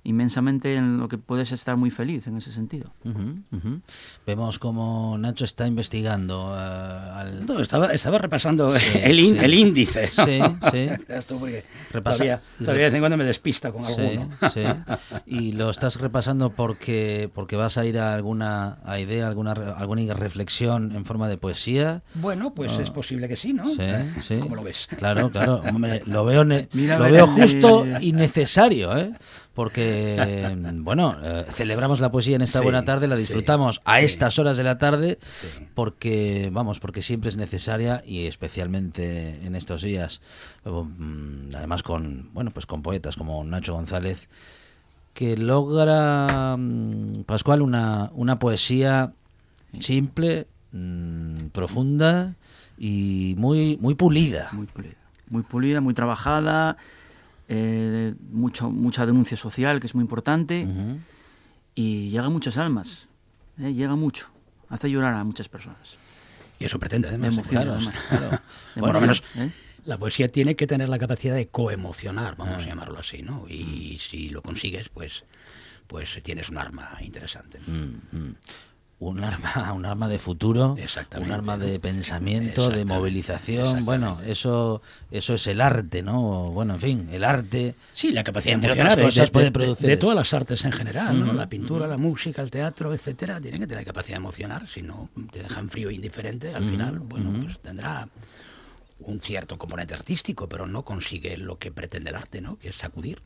inmensamente 0.05 0.75
en 0.75 0.97
lo 0.97 1.07
que 1.07 1.17
puedes 1.17 1.51
estar 1.51 1.77
muy 1.77 1.89
feliz 1.89 2.27
en 2.27 2.37
ese 2.37 2.51
sentido. 2.51 2.91
Ujú, 3.05 3.39
ujú. 3.51 3.81
Vemos 4.27 4.59
como 4.59 5.17
Nacho 5.17 5.45
está 5.45 5.65
investigando 5.65 6.53
eh, 6.55 6.59
al... 6.59 7.45
No, 7.45 7.59
estaba, 7.59 7.87
estaba 7.93 8.17
repasando 8.17 8.77
Sí, 8.77 8.99
el, 9.03 9.19
in- 9.19 9.35
sí. 9.37 9.43
el 9.45 9.53
índice. 9.53 10.07
Sí, 10.07 10.39
sí. 10.71 10.89
Esto 11.07 11.37
porque 11.37 11.63
Repasa- 11.91 12.17
todavía, 12.17 12.41
todavía 12.57 12.73
de 12.83 12.87
vez 12.89 12.93
en 12.95 12.99
cuando 12.99 13.17
me 13.17 13.23
despista 13.23 13.71
con 13.71 13.85
Sí, 13.85 13.93
alguno. 14.01 14.29
sí. 14.53 14.63
Y 15.25 15.53
lo 15.53 15.69
estás 15.69 15.99
repasando 15.99 16.49
porque 16.51 17.29
porque 17.33 17.55
vas 17.55 17.77
a 17.77 17.85
ir 17.85 17.97
a 17.99 18.13
alguna 18.13 18.79
a 18.83 18.99
idea, 18.99 19.27
alguna 19.27 19.51
alguna 19.53 20.13
reflexión 20.13 20.95
en 20.95 21.05
forma 21.05 21.29
de 21.29 21.37
poesía. 21.37 22.03
Bueno, 22.15 22.53
pues 22.53 22.73
es 22.73 22.89
posible 22.91 23.27
que 23.29 23.37
sí, 23.37 23.53
¿no? 23.53 23.69
Sí, 23.69 23.77
¿Eh? 23.79 24.13
sí. 24.21 24.37
¿Cómo 24.39 24.55
lo 24.55 24.63
ves? 24.63 24.87
Claro, 24.97 25.29
claro. 25.29 25.61
Hombre, 25.69 26.01
lo 26.05 26.25
veo, 26.25 26.43
ne- 26.43 26.67
Mira, 26.73 26.99
lo 26.99 27.09
veo 27.09 27.27
justo 27.27 27.85
y 28.01 28.11
necesario, 28.11 28.97
¿eh? 28.97 29.11
Porque, 29.53 30.55
bueno, 30.77 31.15
eh, 31.23 31.45
celebramos 31.49 31.99
la 31.99 32.11
poesía 32.11 32.35
en 32.35 32.41
esta 32.41 32.59
Sí, 32.59 32.63
buena 32.63 32.85
tarde, 32.85 33.07
la 33.07 33.15
sí, 33.15 33.21
disfrutamos 33.21 33.81
a 33.85 33.99
sí. 33.99 34.05
estas 34.05 34.39
horas 34.39 34.57
de 34.57 34.63
la 34.63 34.79
tarde, 34.79 35.19
porque, 35.75 36.49
vamos, 36.51 36.79
porque 36.79 37.01
siempre 37.01 37.29
es 37.29 37.37
necesaria 37.37 38.03
y 38.05 38.25
especialmente 38.25 39.45
en 39.45 39.55
estos 39.55 39.83
días, 39.83 40.21
um, 40.65 41.49
además 41.55 41.83
con, 41.83 42.31
bueno, 42.33 42.51
pues 42.51 42.65
con 42.65 42.81
poetas 42.81 43.15
como 43.15 43.43
Nacho 43.43 43.73
González, 43.73 44.27
que 45.13 45.37
logra, 45.37 46.55
mm, 46.57 47.23
Pascual, 47.25 47.61
una, 47.61 48.09
una 48.15 48.39
poesía 48.39 49.13
simple, 49.79 50.47
mm, 50.71 51.47
profunda 51.51 52.33
y 52.77 53.35
muy, 53.37 53.77
muy 53.79 53.93
pulida. 53.93 54.49
Muy 54.51 54.65
pulida. 54.65 54.95
Muy 55.29 55.43
pulida, 55.43 55.81
muy 55.81 55.93
trabajada, 55.93 56.77
eh, 57.47 58.13
mucho, 58.31 58.69
mucha 58.71 59.05
denuncia 59.05 59.37
social, 59.37 59.79
que 59.79 59.87
es 59.87 59.95
muy 59.95 60.01
importante, 60.03 60.67
y 61.75 62.09
llega 62.09 62.25
a 62.25 62.29
muchas 62.29 62.57
almas, 62.57 63.07
eh, 63.59 63.73
llega 63.73 63.95
mucho, 63.95 64.27
hace 64.69 64.89
llorar 64.89 65.13
a 65.15 65.23
muchas 65.23 65.49
personas. 65.49 65.97
Y 66.59 66.65
eso 66.65 66.79
pretende, 66.79 67.07
De 67.09 67.15
además. 67.15 67.33
emoción, 67.33 67.51
claro, 67.63 67.71
además. 67.73 67.95
claro. 68.09 68.29
De 68.75 68.81
Por 68.81 68.91
lo 68.93 68.97
emoción, 68.99 69.01
menos 69.01 69.23
¿eh? 69.35 69.51
la 69.85 69.97
poesía 69.97 70.29
tiene 70.31 70.55
que 70.55 70.65
tener 70.67 70.87
la 70.87 70.97
capacidad 70.99 71.35
de 71.35 71.45
coemocionar, 71.47 72.35
vamos 72.37 72.55
Ah. 72.59 72.63
a 72.63 72.65
llamarlo 72.67 72.99
así, 72.99 73.21
¿no? 73.21 73.45
Y 73.49 73.97
si 73.99 74.29
lo 74.29 74.41
consigues, 74.41 74.87
pues, 74.89 75.25
pues 75.87 76.19
tienes 76.23 76.49
un 76.49 76.57
arma 76.57 76.97
interesante. 77.01 77.59
Mm, 77.67 78.17
mm. 78.17 78.35
Un 78.99 79.21
arma, 79.23 79.73
un 79.75 79.85
arma 79.85 80.07
de 80.07 80.17
futuro, 80.17 80.77
un 81.19 81.31
arma 81.31 81.57
de 81.57 81.79
pensamiento, 81.79 82.69
de 82.69 82.85
movilización. 82.85 83.83
Bueno, 83.83 84.19
eso, 84.25 84.81
eso 85.11 85.33
es 85.33 85.45
el 85.47 85.59
arte, 85.59 86.01
¿no? 86.03 86.51
Bueno, 86.51 86.75
en 86.75 86.79
fin, 86.79 87.09
el 87.11 87.23
arte. 87.25 87.75
Sí, 87.91 88.11
la 88.13 88.23
capacidad 88.23 88.53
Entre 88.55 88.73
de 88.73 88.79
otras 88.81 88.95
cosas, 88.95 89.27
de, 89.27 89.31
puede 89.33 89.45
de- 89.47 89.51
producir 89.51 89.87
de 89.89 89.97
todas 89.97 90.15
las 90.15 90.33
artes 90.33 90.63
en 90.63 90.71
general, 90.71 91.19
¿no? 91.25 91.33
La 91.33 91.49
pintura, 91.49 91.85
la 91.85 91.97
música, 91.97 92.41
el 92.41 92.49
teatro, 92.51 92.93
etcétera, 92.93 93.41
tienen 93.41 93.59
que 93.59 93.67
tener 93.67 93.83
capacidad 93.83 94.15
de 94.17 94.21
emocionar, 94.23 94.67
si 94.69 94.81
no 94.81 95.09
te 95.31 95.43
dejan 95.43 95.69
frío 95.69 95.89
e 95.89 95.93
indiferente, 95.95 96.53
al 96.53 96.63
final, 96.69 96.99
bueno, 96.99 97.33
pues 97.43 97.59
tendrá 97.59 98.07
un 98.99 99.19
cierto 99.19 99.57
componente 99.57 99.93
artístico, 99.95 100.47
pero 100.47 100.65
no 100.65 100.83
consigue 100.85 101.35
lo 101.35 101.57
que 101.57 101.71
pretende 101.71 102.11
el 102.11 102.15
arte, 102.15 102.39
¿no? 102.39 102.57
Que 102.57 102.69
es 102.69 102.75
sacudir, 102.77 103.21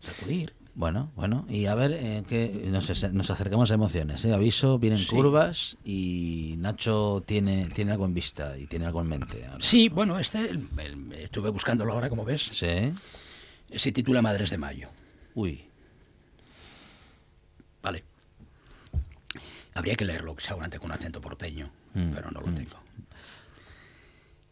sacudir. 0.00 0.52
Bueno, 0.78 1.10
bueno, 1.16 1.44
y 1.48 1.66
a 1.66 1.74
ver, 1.74 1.90
eh, 1.92 2.22
que 2.28 2.68
nos, 2.70 3.12
nos 3.12 3.30
acercamos 3.32 3.72
a 3.72 3.74
emociones. 3.74 4.24
¿eh? 4.24 4.32
Aviso, 4.32 4.78
vienen 4.78 5.00
Sí. 5.00 5.06
curvas 5.08 5.76
y 5.84 6.54
Nacho 6.58 7.24
tiene, 7.26 7.66
tiene 7.74 7.90
algo 7.90 8.04
en 8.04 8.14
vista 8.14 8.56
y 8.56 8.68
tiene 8.68 8.86
algo 8.86 9.00
en 9.00 9.08
mente. 9.08 9.44
ahora. 9.44 9.58
Sí, 9.60 9.88
bueno, 9.88 10.20
este 10.20 10.38
el- 10.48 10.68
el- 10.78 11.12
estuve 11.14 11.50
buscándolo 11.50 11.92
ahora, 11.94 12.08
como 12.08 12.24
ves, 12.24 12.42
Sí. 12.52 12.92
se 13.76 13.90
titula 13.90 14.22
Madres 14.22 14.50
de 14.50 14.58
Mayo. 14.58 14.88
Uy. 15.34 15.64
Vale. 17.82 18.04
Habría 19.74 19.96
que 19.96 20.04
leerlo 20.04 20.36
seguramente 20.38 20.78
con 20.78 20.92
acento 20.92 21.20
porteño, 21.20 21.72
Mm, 21.94 22.12
pero 22.12 22.30
no 22.30 22.40
lo 22.40 22.46
mm. 22.46 22.54
tengo. 22.54 22.76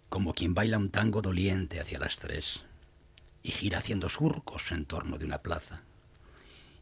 Como 0.08 0.34
quien 0.34 0.54
baila 0.54 0.76
un 0.78 0.90
tango 0.90 1.22
doliente 1.22 1.78
hacia 1.78 2.00
las 2.00 2.16
tres 2.16 2.64
y 3.44 3.52
gira 3.52 3.78
haciendo 3.78 4.08
surcos 4.08 4.72
en 4.72 4.86
torno 4.86 5.18
de 5.18 5.24
una 5.24 5.38
plaza. 5.38 5.82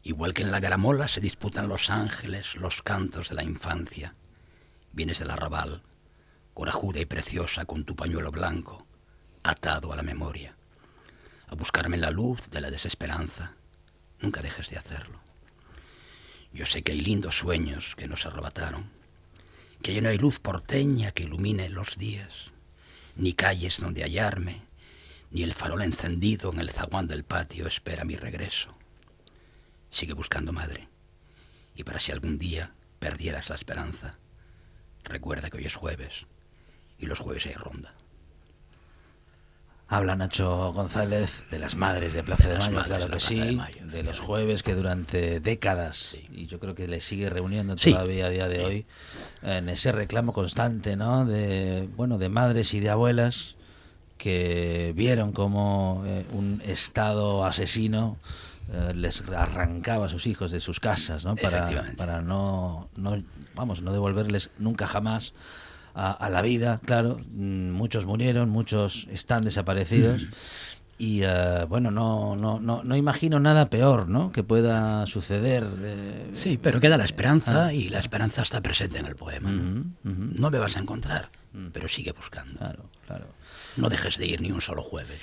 Igual 0.05 0.35
que 0.35 0.43
en 0.43 0.51
la 0.51 0.59
gramola 0.59 1.07
se 1.07 1.19
disputan 1.19 1.67
los 1.67 1.89
ángeles, 1.89 2.57
los 2.57 2.83
cantos 2.83 3.29
de 3.29 3.35
la 3.35 3.43
infancia. 3.43 4.13
Vienes 4.91 5.17
del 5.17 5.31
arrabal, 5.31 5.81
corajuda 6.53 6.99
y 6.99 7.05
preciosa 7.05 7.65
con 7.65 7.85
tu 7.85 7.95
pañuelo 7.95 8.29
blanco, 8.29 8.85
atado 9.41 9.91
a 9.91 9.95
la 9.95 10.03
memoria, 10.03 10.55
a 11.47 11.55
buscarme 11.55 11.97
la 11.97 12.11
luz 12.11 12.51
de 12.51 12.61
la 12.61 12.69
desesperanza. 12.69 13.55
Nunca 14.21 14.43
dejes 14.43 14.69
de 14.69 14.77
hacerlo. 14.77 15.19
Yo 16.53 16.67
sé 16.67 16.83
que 16.83 16.91
hay 16.91 17.01
lindos 17.01 17.39
sueños 17.39 17.95
que 17.95 18.07
nos 18.07 18.27
arrebataron, 18.27 18.91
que 19.81 19.95
ya 19.95 20.01
no 20.01 20.09
hay 20.09 20.19
luz 20.19 20.37
porteña 20.37 21.13
que 21.13 21.23
ilumine 21.23 21.67
los 21.69 21.97
días, 21.97 22.51
ni 23.15 23.33
calles 23.33 23.81
donde 23.81 24.03
hallarme, 24.03 24.61
ni 25.31 25.41
el 25.41 25.55
farol 25.55 25.81
encendido 25.81 26.53
en 26.53 26.59
el 26.59 26.69
zaguán 26.69 27.07
del 27.07 27.23
patio 27.23 27.65
espera 27.65 28.05
mi 28.05 28.17
regreso. 28.17 28.77
Sigue 29.95 30.11
buscando, 30.11 30.51
madre, 30.51 30.89
y 31.73 31.85
para 31.85 32.01
si 32.01 32.11
algún 32.11 32.37
día 32.37 32.73
perdieras 32.99 33.49
la 33.49 33.55
esperanza, 33.55 34.17
recuerda 35.05 35.49
que 35.49 35.55
hoy 35.59 35.65
es 35.67 35.75
jueves, 35.77 36.25
y 36.99 37.05
los 37.05 37.19
jueves 37.19 37.45
hay 37.45 37.53
ronda. 37.53 37.93
Habla 39.87 40.17
Nacho 40.17 40.73
González 40.73 41.45
de 41.49 41.59
las 41.59 41.75
madres 41.75 42.11
de 42.11 42.23
Plaza 42.23 42.49
de, 42.49 42.57
Mayo, 42.57 42.83
claro 42.83 43.07
que 43.07 43.21
sí, 43.21 43.57
de 43.89 44.03
los 44.03 44.19
jueves 44.19 44.63
que 44.63 44.75
durante 44.75 45.39
décadas, 45.39 45.95
Sí. 45.95 46.27
y 46.29 46.47
yo 46.47 46.59
creo 46.59 46.75
que 46.75 46.89
le 46.89 46.99
sigue 46.99 47.29
reuniendo 47.29 47.77
Sí. 47.77 47.93
todavía 47.93 48.25
a 48.25 48.29
día 48.29 48.49
de 48.49 48.65
hoy, 48.65 48.85
en 49.43 49.69
ese 49.69 49.93
reclamo 49.93 50.33
constante, 50.33 50.97
¿no? 50.97 51.23
De, 51.23 51.87
bueno, 51.95 52.17
de 52.17 52.27
madres 52.27 52.73
y 52.73 52.81
de 52.81 52.89
abuelas 52.89 53.55
que 54.17 54.91
vieron 54.93 55.31
como 55.31 56.03
eh, 56.05 56.25
un 56.33 56.61
Estado 56.65 57.45
asesino 57.45 58.17
eh, 58.71 58.93
les 58.95 59.21
arrancaba 59.29 60.05
a 60.07 60.09
sus 60.09 60.27
hijos 60.27 60.51
de 60.51 60.59
sus 60.59 60.79
casas, 60.79 61.23
¿no? 61.25 61.35
Para, 61.35 62.21
no, 62.21 62.89
no, 62.95 63.17
vamos, 63.55 63.81
no 63.81 63.91
devolverles 63.93 64.49
nunca 64.59 64.87
jamás 64.87 65.33
a, 65.93 66.11
a 66.11 66.29
la 66.29 66.41
vida, 66.41 66.79
claro. 66.85 67.17
Mm, 67.31 67.71
Muchos 67.71 68.05
murieron, 68.05 68.49
muchos 68.49 69.07
están 69.11 69.43
desaparecidos. 69.43 70.23
Mm. 70.23 70.27
Y 70.97 71.23
eh, 71.23 71.65
bueno, 71.67 71.91
no, 71.91 72.37
no, 72.37 72.57
no, 72.61 72.81
no 72.81 72.95
imagino 72.95 73.37
nada 73.41 73.69
peor, 73.69 74.07
¿no? 74.07 74.31
Que 74.31 74.43
pueda 74.43 75.05
suceder. 75.07 75.67
eh, 75.79 76.29
Sí, 76.33 76.57
pero 76.57 76.79
queda 76.79 76.97
la 76.97 77.03
esperanza 77.03 77.65
Ah. 77.65 77.73
y 77.73 77.89
la 77.89 77.99
esperanza 77.99 78.41
está 78.43 78.61
presente 78.61 78.99
en 78.99 79.05
el 79.05 79.15
poema. 79.17 79.51
¿no? 79.51 80.49
me 80.49 80.57
vas 80.57 80.77
a 80.77 80.79
encontrar, 80.79 81.29
pero 81.73 81.89
sigue 81.89 82.13
buscando. 82.13 82.57
Claro, 82.59 82.85
claro. 83.07 83.27
No 83.75 83.89
dejes 83.89 84.17
de 84.17 84.25
ir 84.25 84.41
ni 84.41 84.51
un 84.53 84.61
solo 84.61 84.81
jueves. 84.83 85.19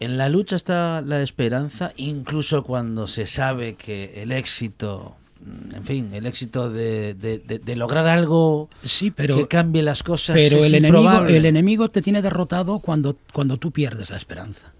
En 0.00 0.16
la 0.16 0.28
lucha 0.28 0.56
está 0.56 1.00
la 1.00 1.22
esperanza, 1.22 1.92
incluso 1.96 2.62
cuando 2.62 3.06
se 3.06 3.26
sabe 3.26 3.74
que 3.74 4.22
el 4.22 4.30
éxito, 4.30 5.16
mm, 5.40 5.74
en 5.74 5.84
fin, 5.84 6.10
el 6.14 6.26
éxito 6.26 6.70
de, 6.70 7.14
de- 7.14 7.38
de- 7.40 7.58
de 7.58 7.76
lograr 7.76 8.06
algo 8.06 8.70
Sí, 8.84 9.10
pero, 9.10 9.36
que 9.36 9.48
cambie 9.48 9.82
las 9.82 10.02
cosas 10.04 10.36
pero 10.36 10.58
es 10.58 10.66
el, 10.66 10.74
enemigo, 10.76 11.24
el 11.26 11.46
enemigo 11.46 11.90
te 11.90 12.00
tiene 12.02 12.22
derrotado 12.22 12.78
cuando, 12.78 13.16
cuando 13.32 13.56
tú 13.56 13.72
pierdes 13.72 14.10
la 14.10 14.16
esperanza. 14.16 14.72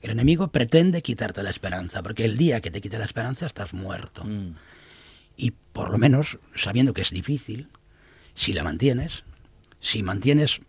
El 0.00 0.10
enemigo 0.10 0.48
pretende 0.48 1.00
quitarte 1.02 1.42
la 1.42 1.50
esperanza, 1.50 2.02
porque 2.02 2.24
el 2.24 2.36
día 2.36 2.60
que 2.60 2.70
te 2.70 2.80
quite 2.80 2.98
la 2.98 3.06
esperanza 3.06 3.46
estás 3.46 3.72
muerto. 3.74 4.22
Mm, 4.24 4.54
Y 5.36 5.50
por 5.72 5.90
lo 5.90 5.98
menos, 5.98 6.38
sabiendo 6.54 6.94
que 6.94 7.00
es 7.02 7.10
difícil, 7.10 7.66
si 8.34 8.52
la 8.52 8.62
mantienes, 8.62 9.24
si 9.80 10.04
mantienes 10.04 10.60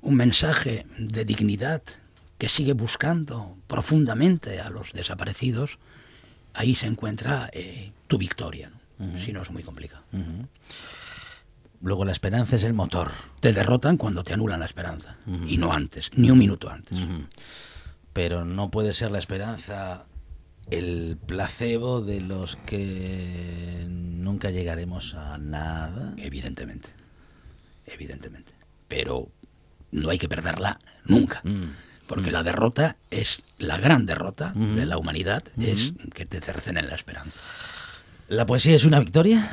un 0.00 0.14
mensaje 0.14 0.86
de 0.96 1.26
dignidad 1.26 1.82
que 2.44 2.50
sigue 2.50 2.74
buscando 2.74 3.56
profundamente 3.66 4.60
a 4.60 4.68
los 4.68 4.92
desaparecidos, 4.92 5.78
ahí 6.52 6.74
se 6.74 6.86
encuentra 6.86 7.48
eh, 7.54 7.90
tu 8.06 8.18
victoria. 8.18 8.70
¿no? 8.98 9.18
Si 9.18 9.32
no 9.32 9.40
es 9.40 9.50
muy 9.50 9.62
complicado. 9.62 10.04
Luego 11.80 12.04
la 12.04 12.12
esperanza 12.12 12.56
es 12.56 12.64
el 12.64 12.74
motor. 12.74 13.12
Te 13.40 13.54
derrotan 13.54 13.96
cuando 13.96 14.22
te 14.24 14.34
anulan 14.34 14.60
la 14.60 14.66
esperanza. 14.66 15.16
Y 15.46 15.56
no 15.56 15.72
antes, 15.72 16.10
ni 16.16 16.30
un 16.30 16.36
minuto 16.36 16.68
antes. 16.68 16.98
Pero 18.12 18.44
no 18.44 18.70
puede 18.70 18.92
ser 18.92 19.10
la 19.10 19.20
esperanza 19.20 20.04
el 20.70 21.16
placebo 21.24 22.02
de 22.02 22.20
los 22.20 22.56
que 22.56 23.86
nunca 23.88 24.50
llegaremos 24.50 25.14
a 25.14 25.38
nada. 25.38 26.12
Evidentemente. 26.18 26.90
Evidentemente. 27.86 28.52
Pero 28.86 29.30
no 29.92 30.10
hay 30.10 30.18
que 30.18 30.28
perderla 30.28 30.78
nunca. 31.06 31.40
Mm. 31.42 31.93
Porque 32.06 32.30
la 32.30 32.42
derrota 32.42 32.96
es 33.10 33.42
la 33.58 33.78
gran 33.78 34.04
derrota 34.06 34.52
de 34.54 34.84
la 34.86 34.98
humanidad, 34.98 35.42
es 35.58 35.92
que 36.14 36.26
te 36.26 36.40
cercen 36.40 36.76
en 36.76 36.88
la 36.88 36.94
esperanza. 36.94 37.38
¿La 38.28 38.44
poesía 38.46 38.76
es 38.76 38.84
una 38.84 39.00
victoria? 39.00 39.50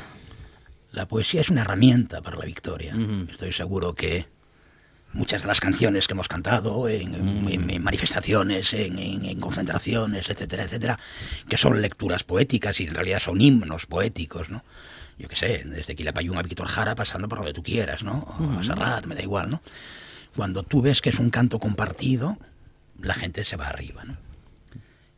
La 0.91 1.07
poesía 1.07 1.41
es 1.41 1.49
una 1.49 1.61
herramienta 1.61 2.21
para 2.21 2.37
la 2.37 2.45
victoria. 2.45 2.93
Estoy 3.31 3.53
seguro 3.53 3.95
que 3.95 4.27
muchas 5.13 5.41
de 5.43 5.47
las 5.47 5.59
canciones 5.61 6.07
que 6.07 6.13
hemos 6.13 6.27
cantado 6.27 6.87
en, 6.89 7.15
en- 7.15 7.69
en 7.69 7.83
manifestaciones, 7.83 8.73
en, 8.73 8.99
en- 8.99 9.25
en 9.25 9.39
concentraciones, 9.39 10.29
etcétera, 10.29 10.63
etcétera, 10.63 10.99
que 11.49 11.57
son 11.57 11.81
lecturas 11.81 12.23
poéticas 12.23 12.79
y 12.81 12.83
en 12.87 12.93
realidad 12.93 13.19
son 13.19 13.39
himnos 13.39 13.85
poéticos, 13.85 14.49
¿no? 14.49 14.63
Yo 15.17 15.27
qué 15.29 15.35
sé, 15.35 15.63
desde 15.65 15.95
Quilapayún 15.95 16.37
a 16.37 16.41
Víctor 16.41 16.67
Jara 16.67 16.95
pasando 16.95 17.27
por 17.29 17.37
donde 17.39 17.53
tú 17.53 17.61
quieras, 17.63 18.03
¿no? 18.03 18.35
O 18.39 18.59
a. 18.59 18.63
Serrat, 18.63 19.05
me 19.05 19.15
da 19.15 19.21
igual, 19.21 19.51
¿no? 19.51 19.61
Cuando 20.36 20.63
tú 20.63 20.82
ves 20.82 21.01
que 21.01 21.09
es 21.09 21.19
un 21.19 21.29
canto 21.29 21.59
compartido, 21.59 22.38
la 22.99 23.13
gente 23.13 23.43
se 23.43 23.57
va 23.57 23.67
arriba, 23.67 24.03
¿no? 24.05 24.17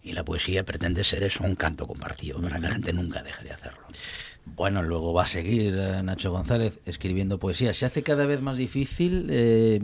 Y 0.01 0.11
la 0.11 0.25
poesía 0.25 0.65
pretende 0.65 1.03
ser 1.03 1.23
eso, 1.23 1.43
un 1.43 1.55
canto 1.55 1.87
compartido, 1.87 2.41
para 2.41 2.57
que 2.57 2.61
la 2.61 2.71
gente 2.71 2.91
nunca 2.91 3.23
deje 3.23 3.43
de 3.45 3.51
hacerlo. 3.51 3.87
Bueno, 4.45 4.83
luego 4.83 5.13
va 5.13 5.23
a 5.23 5.27
seguir 5.27 5.73
eh, 5.77 6.03
Nacho 6.03 6.29
González 6.29 6.81
escribiendo 6.85 7.39
poesía. 7.39 7.73
Se 7.73 7.85
hace 7.85 8.03
cada 8.03 8.25
vez 8.25 8.41
más 8.41 8.57
difícil 8.57 9.27
eh, 9.29 9.79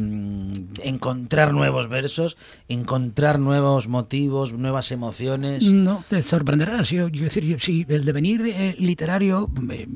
encontrar 0.84 1.54
nuevos 1.54 1.88
versos, 1.88 2.36
encontrar 2.68 3.40
nuevos 3.40 3.88
motivos, 3.88 4.52
nuevas 4.52 4.92
emociones. 4.92 5.72
No, 5.72 6.04
te 6.10 6.22
sorprenderás. 6.22 6.90
Yo, 6.90 7.08
yo 7.08 7.24
decir, 7.24 7.58
sí, 7.62 7.86
el 7.88 8.04
devenir 8.04 8.42
eh, 8.42 8.76
literario, 8.78 9.50
eh, 9.72 9.88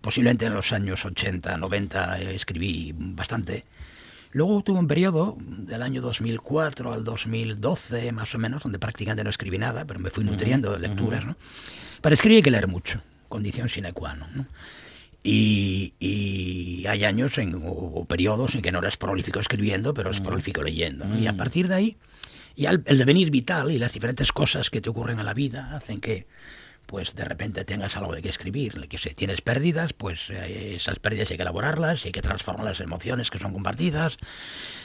posiblemente 0.00 0.46
en 0.46 0.54
los 0.54 0.72
años 0.72 1.04
80, 1.06 1.56
90 1.56 2.20
eh, 2.20 2.34
escribí 2.34 2.92
bastante. 2.94 3.64
Luego 4.32 4.62
tuve 4.62 4.78
un 4.78 4.86
periodo 4.86 5.36
del 5.38 5.82
año 5.82 6.00
2004 6.00 6.92
al 6.92 7.04
2012, 7.04 8.12
más 8.12 8.34
o 8.34 8.38
menos, 8.38 8.62
donde 8.62 8.78
prácticamente 8.78 9.22
no 9.24 9.30
escribí 9.30 9.58
nada, 9.58 9.84
pero 9.84 10.00
me 10.00 10.10
fui 10.10 10.24
nutriendo 10.24 10.72
de 10.72 10.78
lecturas. 10.78 11.24
¿no? 11.26 11.36
Para 12.00 12.14
escribir 12.14 12.36
hay 12.36 12.42
que 12.42 12.50
leer 12.50 12.66
mucho, 12.66 13.00
condición 13.28 13.68
sine 13.68 13.92
qua 13.92 14.14
non. 14.14 14.28
¿no? 14.34 14.46
Y, 15.22 15.94
y 16.00 16.86
hay 16.86 17.04
años 17.04 17.38
en, 17.38 17.54
o, 17.54 17.68
o 17.68 18.04
periodos 18.06 18.54
en 18.54 18.62
que 18.62 18.72
no 18.72 18.80
eres 18.80 18.96
prolífico 18.96 19.38
escribiendo, 19.38 19.94
pero 19.94 20.10
es 20.10 20.20
prolífico 20.20 20.62
leyendo. 20.62 21.04
¿no? 21.04 21.18
Y 21.18 21.26
a 21.26 21.36
partir 21.36 21.68
de 21.68 21.74
ahí, 21.74 21.96
ya 22.56 22.70
el, 22.70 22.82
el 22.86 22.98
devenir 22.98 23.30
vital 23.30 23.70
y 23.70 23.78
las 23.78 23.92
diferentes 23.92 24.32
cosas 24.32 24.70
que 24.70 24.80
te 24.80 24.90
ocurren 24.90 25.18
en 25.18 25.26
la 25.26 25.34
vida 25.34 25.76
hacen 25.76 26.00
que 26.00 26.26
pues 26.92 27.14
de 27.16 27.24
repente 27.24 27.64
tengas 27.64 27.96
algo 27.96 28.14
de 28.14 28.20
que 28.20 28.28
escribir, 28.28 28.86
que 28.90 28.98
si 28.98 29.14
tienes 29.14 29.40
pérdidas, 29.40 29.94
pues 29.94 30.28
eh, 30.28 30.74
esas 30.76 30.98
pérdidas 30.98 31.30
hay 31.30 31.38
que 31.38 31.42
elaborarlas, 31.42 32.04
hay 32.04 32.12
que 32.12 32.20
transformar 32.20 32.66
las 32.66 32.80
emociones 32.80 33.30
que 33.30 33.38
son 33.38 33.54
compartidas, 33.54 34.18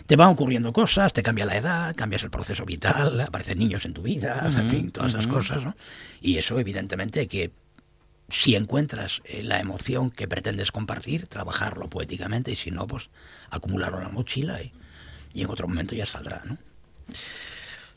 te 0.07 0.15
van 0.15 0.29
ocurriendo 0.29 0.73
cosas, 0.73 1.13
te 1.13 1.23
cambia 1.23 1.45
la 1.45 1.57
edad, 1.57 1.95
cambias 1.95 2.23
el 2.23 2.31
proceso 2.31 2.65
vital, 2.65 3.21
aparecen 3.21 3.59
niños 3.59 3.85
en 3.85 3.93
tu 3.93 4.03
vida, 4.03 4.49
en 4.55 4.67
Ujú, 4.67 4.67
fin, 4.67 4.91
todas 4.91 5.13
esas 5.13 5.27
cosas, 5.27 5.63
¿no? 5.65 5.75
Y 6.21 6.37
eso 6.37 6.59
evidentemente 6.59 7.21
hay 7.21 7.27
que 7.27 7.51
si 8.29 8.55
encuentras 8.55 9.21
eh, 9.25 9.43
la 9.43 9.59
emoción 9.59 10.09
que 10.11 10.27
pretendes 10.27 10.71
compartir, 10.71 11.27
trabajarlo 11.27 11.89
poéticamente 11.89 12.51
y 12.51 12.57
si 12.57 12.71
no, 12.71 12.87
pues 12.87 13.09
acumularlo 13.49 13.99
en 13.99 14.03
la 14.05 14.09
mochila 14.09 14.61
y, 14.61 14.73
y 15.33 15.43
en 15.43 15.49
otro 15.51 15.67
momento 15.67 15.95
ya 15.95 16.05
saldrá, 16.05 16.43
¿no? 16.45 16.57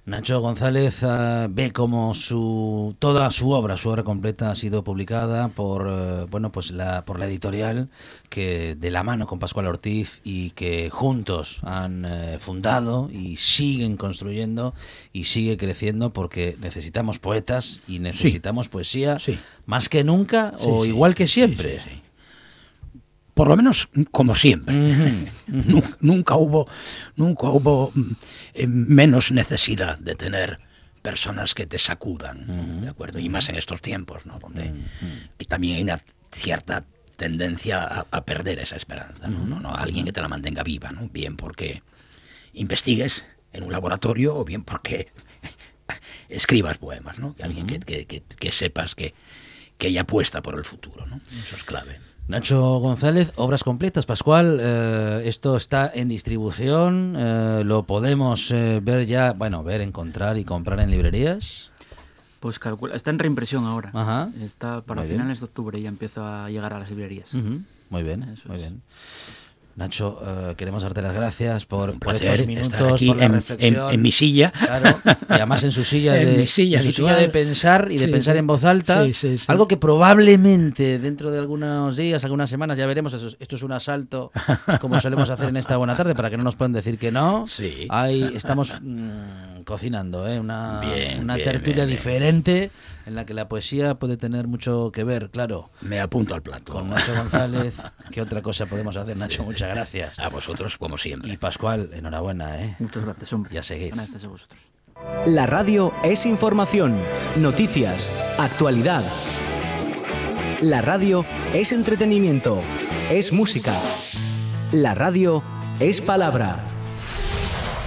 Nacho 0.07 0.41
González 0.41 1.03
ah, 1.05 1.47
ve 1.51 1.73
como 1.73 2.15
su 2.15 2.97
toda 2.99 3.31
su 3.31 3.51
obra, 3.51 3.77
su 3.77 3.91
obra 3.91 4.03
completa 4.03 4.51
ha 4.51 4.55
sido 4.55 4.83
publicada 4.83 5.49
por 5.49 5.89
eh, 5.91 6.27
bueno 6.31 6.51
pues 6.53 6.71
la 6.71 7.05
por 7.05 7.19
la 7.19 7.27
editorial 7.27 7.91
que 8.29 8.75
de 8.75 8.91
la 8.91 9.03
mano 9.03 9.27
con 9.27 9.39
Pascual 9.39 9.67
Ortiz 9.67 10.21
y 10.25 10.51
que 10.51 10.89
juntos 10.91 11.61
han 11.63 12.05
eh, 12.07 12.39
fundado 12.41 13.11
y 13.13 13.37
siguen 13.37 13.97
construyendo 13.97 14.75
y 15.13 15.25
sigue 15.25 15.57
creciendo 15.57 16.13
porque 16.13 16.57
necesitamos 16.61 17.19
poetas 17.19 17.83
y 17.87 17.99
necesitamos 17.99 18.69
poesía 18.69 19.19
más 19.67 19.89
que 19.89 20.03
nunca 20.03 20.55
o 20.61 20.85
Sí, 20.85 20.91
igual 20.91 21.15
que 21.15 21.29
siempre. 21.29 21.81
Por 23.41 23.49
lo 23.49 23.57
menos 23.57 23.89
como 24.11 24.35
siempre. 24.35 24.75
nunca, 25.47 25.97
nunca 26.01 26.35
hubo, 26.37 26.69
nunca 27.17 27.47
hubo 27.49 27.91
eh, 28.53 28.67
menos 28.67 29.33
necesidad 29.33 29.99
de 29.99 30.15
tener 30.15 30.61
personas 31.01 31.55
que 31.55 31.67
te 31.67 31.79
sacudan, 31.79 32.83
¿de 32.83 32.89
acuerdo? 32.91 33.19
Y 33.19 33.31
más 33.31 33.49
en 33.49 33.57
estos 33.57 33.81
tiempos, 33.81 34.27
¿no? 34.27 34.39
Donde 34.39 34.71
y 35.39 35.45
también 35.47 35.77
hay 35.77 35.83
una 35.85 36.03
cierta 36.31 36.85
tendencia 37.17 37.83
a, 37.83 38.07
a 38.11 38.25
perder 38.27 38.59
esa 38.59 38.77
esperanza, 38.77 39.29
¿no? 39.29 39.47
No, 39.47 39.59
no, 39.59 39.75
Alguien 39.75 40.05
que 40.05 40.13
te 40.13 40.21
la 40.21 40.29
mantenga 40.29 40.63
viva, 40.63 40.93
¿no? 40.93 41.09
Bien 41.09 41.37
porque 41.39 41.83
investigues 42.53 43.25
en 43.55 43.63
un 43.63 43.73
laboratorio 43.73 44.37
o 44.37 44.45
bien 44.45 44.65
porque 44.65 45.09
escribas 46.29 46.77
poemas, 46.77 47.19
¿no? 47.19 47.35
Que 47.35 47.45
alguien 47.45 47.67
que, 47.67 47.79
que- 47.81 48.05
que- 48.07 48.23
que 48.23 48.53
sepas 48.53 48.95
que, 48.95 49.15
que 49.79 49.89
ella 49.89 50.03
apuesta 50.03 50.43
por 50.43 50.57
el 50.59 50.65
futuro, 50.65 51.07
¿no? 51.07 51.21
Eso 51.33 51.57
es 51.57 51.65
clave. 51.65 51.99
Nacho 52.31 52.79
González, 52.79 53.33
obras 53.35 53.65
completas, 53.65 54.07
Pascual. 54.07 54.59
eh, 54.61 55.23
esto 55.25 55.57
está 55.57 55.91
en 55.93 56.09
distribución, 56.09 57.17
eh, 57.19 57.63
lo 57.65 57.83
podemos 57.83 58.53
eh, 58.53 58.79
ver 58.81 59.07
ya, 59.07 59.33
bueno, 59.33 59.65
ver, 59.65 59.81
encontrar 59.81 60.39
y 60.39 60.45
comprar 60.45 60.79
en 60.79 60.93
librerías. 60.93 61.73
Pues 62.39 62.61
calcula, 62.61 62.95
está 62.95 63.11
en 63.11 63.19
reimpresión 63.19 63.65
ahora. 63.65 63.91
Ajá. 63.93 64.31
Está 64.41 64.81
para 64.83 65.01
Muy 65.01 65.09
bien. 65.09 65.21
finales 65.21 65.41
de 65.41 65.47
octubre 65.47 65.77
y 65.79 65.83
ya 65.83 65.89
empieza 65.89 66.45
a 66.45 66.49
llegar 66.51 66.73
a 66.73 66.79
las 66.79 66.89
librerías. 66.91 67.35
Muy 67.35 68.03
bien, 68.05 68.37
muy 68.47 68.57
bien. 68.57 68.81
Nacho, 69.81 70.21
eh, 70.23 70.55
queremos 70.59 70.83
darte 70.83 71.01
las 71.01 71.15
gracias 71.15 71.65
por, 71.65 71.99
por 71.99 72.15
estos 72.15 72.31
estar 72.31 72.47
minutos, 72.47 72.93
aquí 72.93 73.07
por 73.07 73.17
la 73.17 73.25
en- 73.25 73.33
reflexión. 73.33 73.75
en- 73.89 73.95
en 73.95 74.03
mi 74.03 74.13
silla. 74.13 74.53
Claro, 74.53 74.99
y 75.07 75.33
además 75.33 75.65
en 75.65 75.73
su 75.73 75.85
silla 75.85 76.17
En 76.21 76.37
de, 76.37 76.47
silla 76.47 76.77
en 76.79 76.85
su 76.85 76.93
silla 76.93 77.17
de 77.17 77.29
pensar 77.31 77.89
y 77.91 77.97
de 77.97 78.09
pensar 78.09 78.37
en 78.37 78.47
voz 78.47 78.63
alta. 78.65 79.05
Sí, 79.07 79.15
sí, 79.15 79.39
sí. 79.39 79.45
Algo 79.49 79.67
que 79.67 79.79
probablemente 79.79 80.99
dentro 80.99 81.31
de 81.31 81.39
algunos 81.39 81.97
días, 81.97 82.23
algunas 82.25 82.51
semanas, 82.51 82.77
ya 82.77 82.87
veremos. 82.87 83.15
Esto 83.15 83.29
es, 83.29 83.37
esto 83.41 83.57
es 83.57 83.63
un 83.63 83.73
asalto, 83.73 84.31
como 84.83 85.01
solemos 85.01 85.31
hacer 85.31 85.49
en 85.49 85.57
esta 85.57 85.79
buena 85.79 85.97
tarde, 85.97 86.15
para 86.15 86.29
que 86.29 86.37
no 86.37 86.43
nos 86.45 86.57
puedan 86.57 86.75
decir 86.75 86.99
que 86.99 87.11
no. 87.11 87.47
Sí. 87.47 87.87
Ahí 87.89 88.31
estamos 88.35 88.75
mm, 88.83 89.63
cocinando, 89.65 90.29
¿eh? 90.29 90.39
una, 90.39 90.81
Bien, 90.81 91.21
una 91.21 91.37
bien, 91.37 91.49
tertulia 91.49 91.87
bien. 91.87 91.97
diferente 91.97 92.71
en 93.07 93.15
la 93.15 93.25
que 93.25 93.33
la 93.35 93.49
poesía 93.49 93.95
puede 93.95 94.17
tener 94.19 94.47
mucho 94.47 94.91
que 94.93 95.05
ver, 95.05 95.31
claro. 95.31 95.71
Me 95.81 96.01
apunto 96.01 96.35
al 96.35 96.43
plato. 96.43 96.75
Con 96.75 96.91
Nacho 96.91 97.15
González, 97.15 97.75
¿qué 98.11 98.21
otra 98.21 98.43
cosa 98.43 98.67
podemos 98.67 98.95
hacer, 98.97 99.17
Nacho? 99.17 99.43
Muchas 99.43 99.70
gracias. 99.75 100.19
A 100.19 100.29
vosotros, 100.29 100.79
como 100.79 100.99
siempre. 100.99 101.33
Y 101.33 101.37
Pascual, 101.37 101.91
enhorabuena, 101.93 102.61
¿eh? 102.63 102.77
Muchas 102.79 103.05
gracias, 103.05 103.33
hombre. 103.33 103.55
Y 103.55 103.59
a 103.59 103.63
seguir. 103.63 103.95
Gracias 103.95 104.25
a 104.25 104.29
vosotros. 104.29 104.61
La 105.27 105.47
radio 105.47 105.93
es 106.03 106.27
información, 106.27 106.95
noticias, 107.37 108.13
actualidad. 108.39 109.03
La 110.61 110.83
radio 110.83 111.25
es 111.55 111.73
entretenimiento, 111.73 112.61
es 113.11 113.33
música. 113.33 113.75
La 114.73 114.95
radio 114.95 115.43
es 115.79 116.01
palabra. 116.01 116.65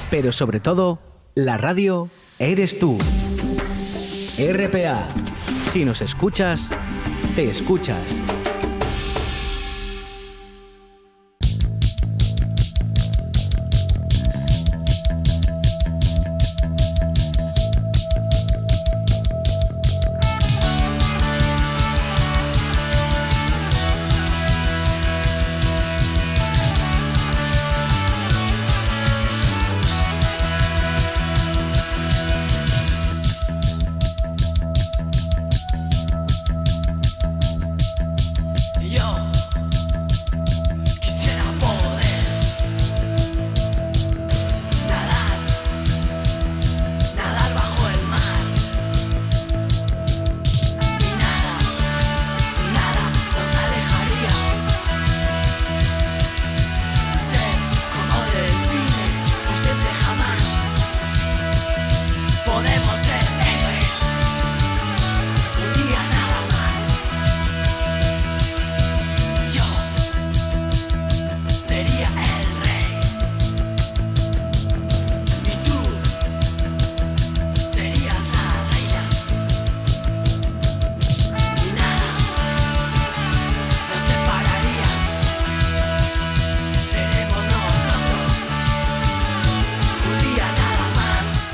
Pero 0.10 0.32
sobre 0.32 0.60
todo, 0.60 1.00
la 1.36 1.58
radio 1.58 2.10
eres 2.40 2.80
tú. 2.80 2.98
RPA. 4.38 5.08
Si 5.72 5.86
nos 5.86 6.02
escuchas, 6.02 6.72
te 7.36 7.50
escuchas. 7.50 8.43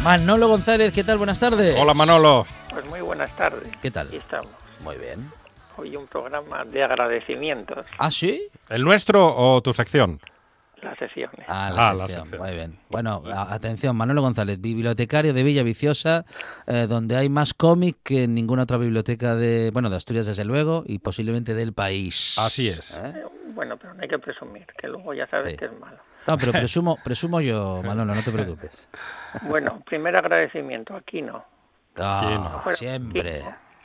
Manolo 0.09 0.47
González, 0.47 0.91
¿qué 0.91 1.03
tal? 1.03 1.19
Buenas 1.19 1.39
tardes. 1.39 1.77
Hola 1.79 1.93
Manolo. 1.93 2.47
Pues 2.71 2.83
muy 2.85 2.99
buenas 2.99 3.29
tardes. 3.37 3.69
¿Qué 3.79 3.91
tal? 3.91 4.07
Aquí 4.07 4.15
estamos. 4.15 4.49
Muy 4.83 4.97
bien. 4.97 5.29
Hoy 5.77 5.95
un 5.95 6.07
programa 6.07 6.65
de 6.65 6.83
agradecimientos. 6.83 7.85
¿Ah, 7.99 8.09
sí? 8.09 8.41
¿El 8.71 8.83
nuestro 8.83 9.27
o 9.37 9.61
tu 9.61 9.71
sección? 9.71 10.19
Las 10.81 10.97
sesiones. 10.97 11.45
Ah, 11.47 11.69
la, 11.71 11.89
Ah, 11.89 11.93
la 11.93 12.07
sección. 12.07 12.39
Muy 12.41 12.55
bien. 12.55 12.79
Bueno, 12.89 13.21
atención, 13.27 13.95
Manolo 13.95 14.23
González, 14.23 14.59
bibliotecario 14.59 15.31
de 15.31 15.43
Villa 15.43 15.61
Viciosa, 15.61 16.25
eh, 16.65 16.87
donde 16.89 17.15
hay 17.15 17.29
más 17.29 17.53
cómic 17.53 17.97
que 18.03 18.23
en 18.23 18.33
ninguna 18.33 18.63
otra 18.63 18.77
biblioteca 18.77 19.35
de, 19.35 19.69
bueno, 19.71 19.91
de 19.91 19.97
Asturias 19.97 20.25
desde 20.25 20.43
luego 20.43 20.85
y 20.87 20.97
posiblemente 20.97 21.53
del 21.53 21.73
país. 21.73 22.33
Así 22.39 22.67
es. 22.67 22.97
¿Eh? 22.97 23.13
Bueno, 23.53 23.77
pero 23.77 23.93
no 23.93 24.01
hay 24.01 24.07
que 24.09 24.17
presumir, 24.17 24.65
que 24.75 24.87
luego 24.87 25.13
ya 25.13 25.27
sabes 25.27 25.51
Sí. 25.51 25.57
que 25.59 25.65
es 25.65 25.79
malo. 25.79 25.97
No, 26.27 26.37
pero 26.37 26.51
presumo, 26.51 26.97
presumo 27.03 27.41
yo, 27.41 27.81
Manolo, 27.83 28.13
no 28.15 28.21
te 28.21 28.31
preocupes. 28.31 28.87
Bueno, 29.43 29.81
primer 29.85 30.15
agradecimiento, 30.15 30.93
aquí 30.97 31.21
no. 31.21 31.43
Ah, 31.97 32.63
siempre. 32.73 33.43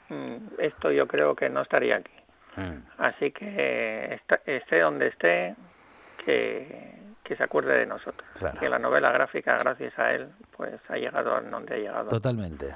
Mm, 0.09 0.37
Esto 0.59 0.91
yo 0.93 1.07
creo 1.09 1.35
que 1.35 1.49
no 1.49 1.63
estaría 1.63 1.97
aquí. 1.97 2.13
Mm. 2.57 2.83
Así 2.99 3.31
que 3.33 4.15
esta- 4.15 4.41
esté 4.47 4.81
donde 4.81 5.09
esté, 5.09 5.57
que, 6.25 7.01
que 7.25 7.37
se 7.37 7.43
acuerde 7.43 7.79
de 7.79 7.87
nosotros. 7.87 8.29
Claro. 8.39 8.61
Que 8.61 8.69
la 8.69 8.79
novela 8.79 9.11
gráfica, 9.11 9.57
gracias 9.59 9.99
a 9.99 10.13
él, 10.13 10.29
pues 10.57 10.75
ha 10.89 10.97
llegado 10.97 11.35
a 11.35 11.41
donde 11.41 11.75
ha 11.75 11.79
llegado. 11.79 12.09
Totalmente. 12.11 12.75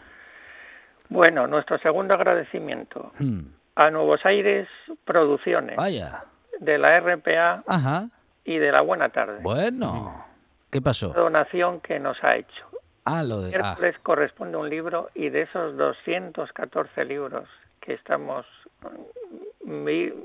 Bueno, 1.09 1.47
nuestro 1.47 1.79
segundo 1.79 2.15
agradecimiento 2.15 3.13
Hmm. 3.19 3.41
a 3.77 3.91
Nuevos 3.91 4.25
Aires 4.27 4.69
Producciones, 5.05 5.77
Vaya. 5.77 6.25
de 6.61 6.77
la 6.79 6.99
RPA 7.01 7.63
Ajá. 7.67 8.09
Y 8.49 8.59
de 8.59 8.73
la 8.73 8.81
Buena 8.81 9.11
Tarde. 9.11 9.41
Bueno. 9.43 10.25
¿Qué 10.71 10.81
pasó? 10.81 11.11
Donación 11.11 11.81
que 11.81 11.99
nos 11.99 12.17
ha 12.25 12.37
hecho. 12.37 12.65
Ah, 13.05 13.23
lo 13.23 13.43
de... 13.43 13.55
Ah, 13.55 13.77
Miércoles 13.79 13.97
corresponde 14.03 14.57
un 14.57 14.71
libro 14.71 15.11
y 15.15 15.29
de 15.29 15.43
esos 15.43 15.77
214 15.77 17.05
libros 17.05 17.47
que 17.81 17.93
estamos 17.95 18.47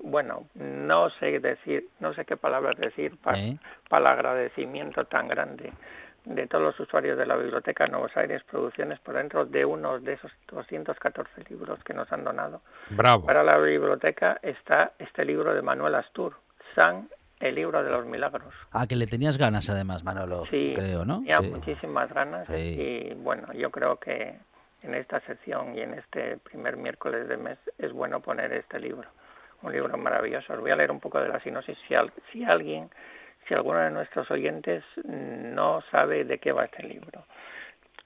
bueno 0.03 0.45
no 0.53 1.09
sé 1.19 1.39
decir 1.39 1.87
no 1.99 2.13
sé 2.13 2.23
qué 2.23 2.37
palabras 2.37 2.77
decir 2.77 3.17
para 3.17 3.39
¿eh? 3.39 3.57
el 3.91 4.07
agradecimiento 4.07 5.05
tan 5.05 5.27
grande 5.27 5.73
de 6.23 6.47
todos 6.47 6.63
los 6.63 6.79
usuarios 6.79 7.17
de 7.17 7.25
la 7.25 7.35
biblioteca 7.35 7.87
Nuevos 7.87 8.15
Aires 8.15 8.41
Producciones 8.43 8.99
por 8.99 9.15
dentro 9.15 9.45
de 9.45 9.65
unos 9.65 10.03
de 10.03 10.13
esos 10.13 10.31
214 10.47 11.43
libros 11.49 11.83
que 11.83 11.93
nos 11.93 12.09
han 12.11 12.23
donado 12.23 12.61
Bravo. 12.89 13.25
para 13.25 13.43
la 13.43 13.57
biblioteca 13.57 14.39
está 14.41 14.93
este 14.99 15.25
libro 15.25 15.53
de 15.53 15.61
Manuel 15.61 15.95
Astur 15.95 16.35
San 16.75 17.09
el 17.47 17.55
libro 17.55 17.83
de 17.83 17.89
los 17.91 18.05
milagros 18.05 18.53
Ah, 18.71 18.85
que 18.87 18.95
le 18.95 19.07
tenías 19.07 19.37
ganas 19.37 19.69
además, 19.69 20.03
Manolo, 20.03 20.45
Sí, 20.47 20.73
creo, 20.75 21.05
¿no? 21.05 21.19
tenía 21.19 21.39
Sí. 21.39 21.49
muchísimas 21.49 22.11
ganas 22.13 22.47
Sí. 22.47 22.79
y 22.79 23.13
bueno, 23.15 23.51
yo 23.53 23.69
creo 23.71 23.97
que 23.97 24.35
en 24.83 24.93
esta 24.95 25.19
sección 25.21 25.75
y 25.77 25.81
en 25.81 25.93
este 25.95 26.37
primer 26.37 26.75
miércoles 26.77 27.27
de 27.27 27.37
mes 27.37 27.57
es 27.77 27.91
bueno 27.93 28.19
poner 28.21 28.51
este 28.53 28.79
libro, 28.79 29.07
un 29.61 29.71
libro 29.71 29.97
maravilloso. 29.97 30.53
Os 30.53 30.59
voy 30.59 30.71
a 30.71 30.75
leer 30.75 30.91
un 30.91 30.99
poco 30.99 31.19
de 31.21 31.29
la 31.29 31.39
sinopsis 31.39 31.77
si, 31.87 31.95
al- 31.95 32.11
si 32.31 32.43
alguien, 32.43 32.89
si 33.47 33.53
alguno 33.53 33.79
de 33.79 33.91
nuestros 33.91 34.29
oyentes 34.31 34.83
no 35.05 35.81
sabe 35.91 36.25
de 36.25 36.37
qué 36.39 36.51
va 36.51 36.65
este 36.65 36.83
libro. 36.83 37.25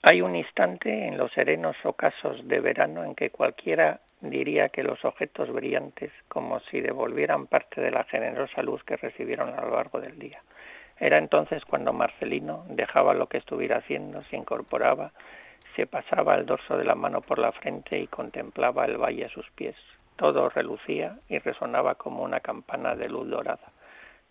Hay 0.03 0.21
un 0.21 0.35
instante 0.35 1.07
en 1.07 1.17
los 1.17 1.31
serenos 1.31 1.75
ocasos 1.83 2.47
de 2.47 2.59
verano 2.59 3.03
en 3.03 3.15
que 3.15 3.31
cualquiera 3.31 3.99
diría 4.21 4.69
que 4.69 4.83
los 4.83 5.03
objetos 5.05 5.51
brillantes 5.51 6.11
como 6.27 6.59
si 6.61 6.81
devolvieran 6.81 7.47
parte 7.47 7.81
de 7.81 7.91
la 7.91 8.03
generosa 8.05 8.61
luz 8.61 8.83
que 8.83 8.97
recibieron 8.97 9.49
a 9.49 9.61
lo 9.61 9.75
largo 9.75 9.99
del 9.99 10.17
día. 10.17 10.41
Era 10.99 11.17
entonces 11.17 11.63
cuando 11.65 11.93
Marcelino 11.93 12.65
dejaba 12.69 13.13
lo 13.13 13.27
que 13.27 13.37
estuviera 13.37 13.77
haciendo, 13.77 14.21
se 14.23 14.35
incorporaba, 14.35 15.11
se 15.75 15.85
pasaba 15.85 16.35
el 16.35 16.45
dorso 16.45 16.77
de 16.77 16.85
la 16.85 16.95
mano 16.95 17.21
por 17.21 17.37
la 17.37 17.51
frente 17.51 17.99
y 17.99 18.07
contemplaba 18.07 18.85
el 18.85 18.97
valle 18.97 19.25
a 19.25 19.29
sus 19.29 19.49
pies. 19.51 19.75
Todo 20.15 20.49
relucía 20.49 21.19
y 21.29 21.37
resonaba 21.37 21.95
como 21.95 22.23
una 22.23 22.39
campana 22.39 22.95
de 22.95 23.09
luz 23.09 23.29
dorada. 23.29 23.71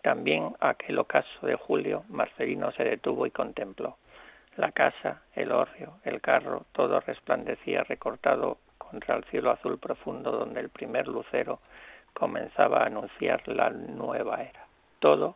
También 0.01 0.55
aquel 0.59 0.99
ocaso 0.99 1.45
de 1.45 1.55
julio, 1.55 2.03
Marcelino 2.09 2.71
se 2.73 2.83
detuvo 2.83 3.25
y 3.25 3.31
contempló. 3.31 3.97
La 4.57 4.71
casa, 4.71 5.21
el 5.35 5.51
hórreo, 5.51 5.99
el 6.03 6.19
carro, 6.19 6.65
todo 6.73 6.99
resplandecía 6.99 7.83
recortado 7.83 8.57
contra 8.89 9.15
el 9.15 9.23
cielo 9.25 9.51
azul 9.51 9.77
profundo 9.79 10.31
donde 10.31 10.59
el 10.59 10.69
primer 10.69 11.07
lucero 11.07 11.59
comenzaba 12.13 12.79
a 12.79 12.87
anunciar 12.87 13.47
la 13.47 13.69
nueva 13.69 14.41
era. 14.41 14.65
Todo 14.99 15.35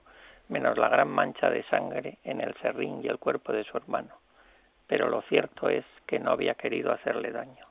menos 0.50 0.78
la 0.78 0.90
gran 0.90 1.10
mancha 1.10 1.50
de 1.50 1.64
sangre 1.64 2.18
en 2.24 2.42
el 2.42 2.54
serrín 2.56 3.02
y 3.04 3.08
el 3.08 3.20
cuerpo 3.20 3.54
de 3.54 3.64
su 3.64 3.78
hermano. 3.78 4.16
Pero 4.88 5.10
lo 5.10 5.22
cierto 5.24 5.70
es 5.70 5.86
que 6.06 6.20
no 6.20 6.32
había 6.32 6.56
querido 6.56 6.92
hacerle 6.92 7.32
daño. 7.32 7.66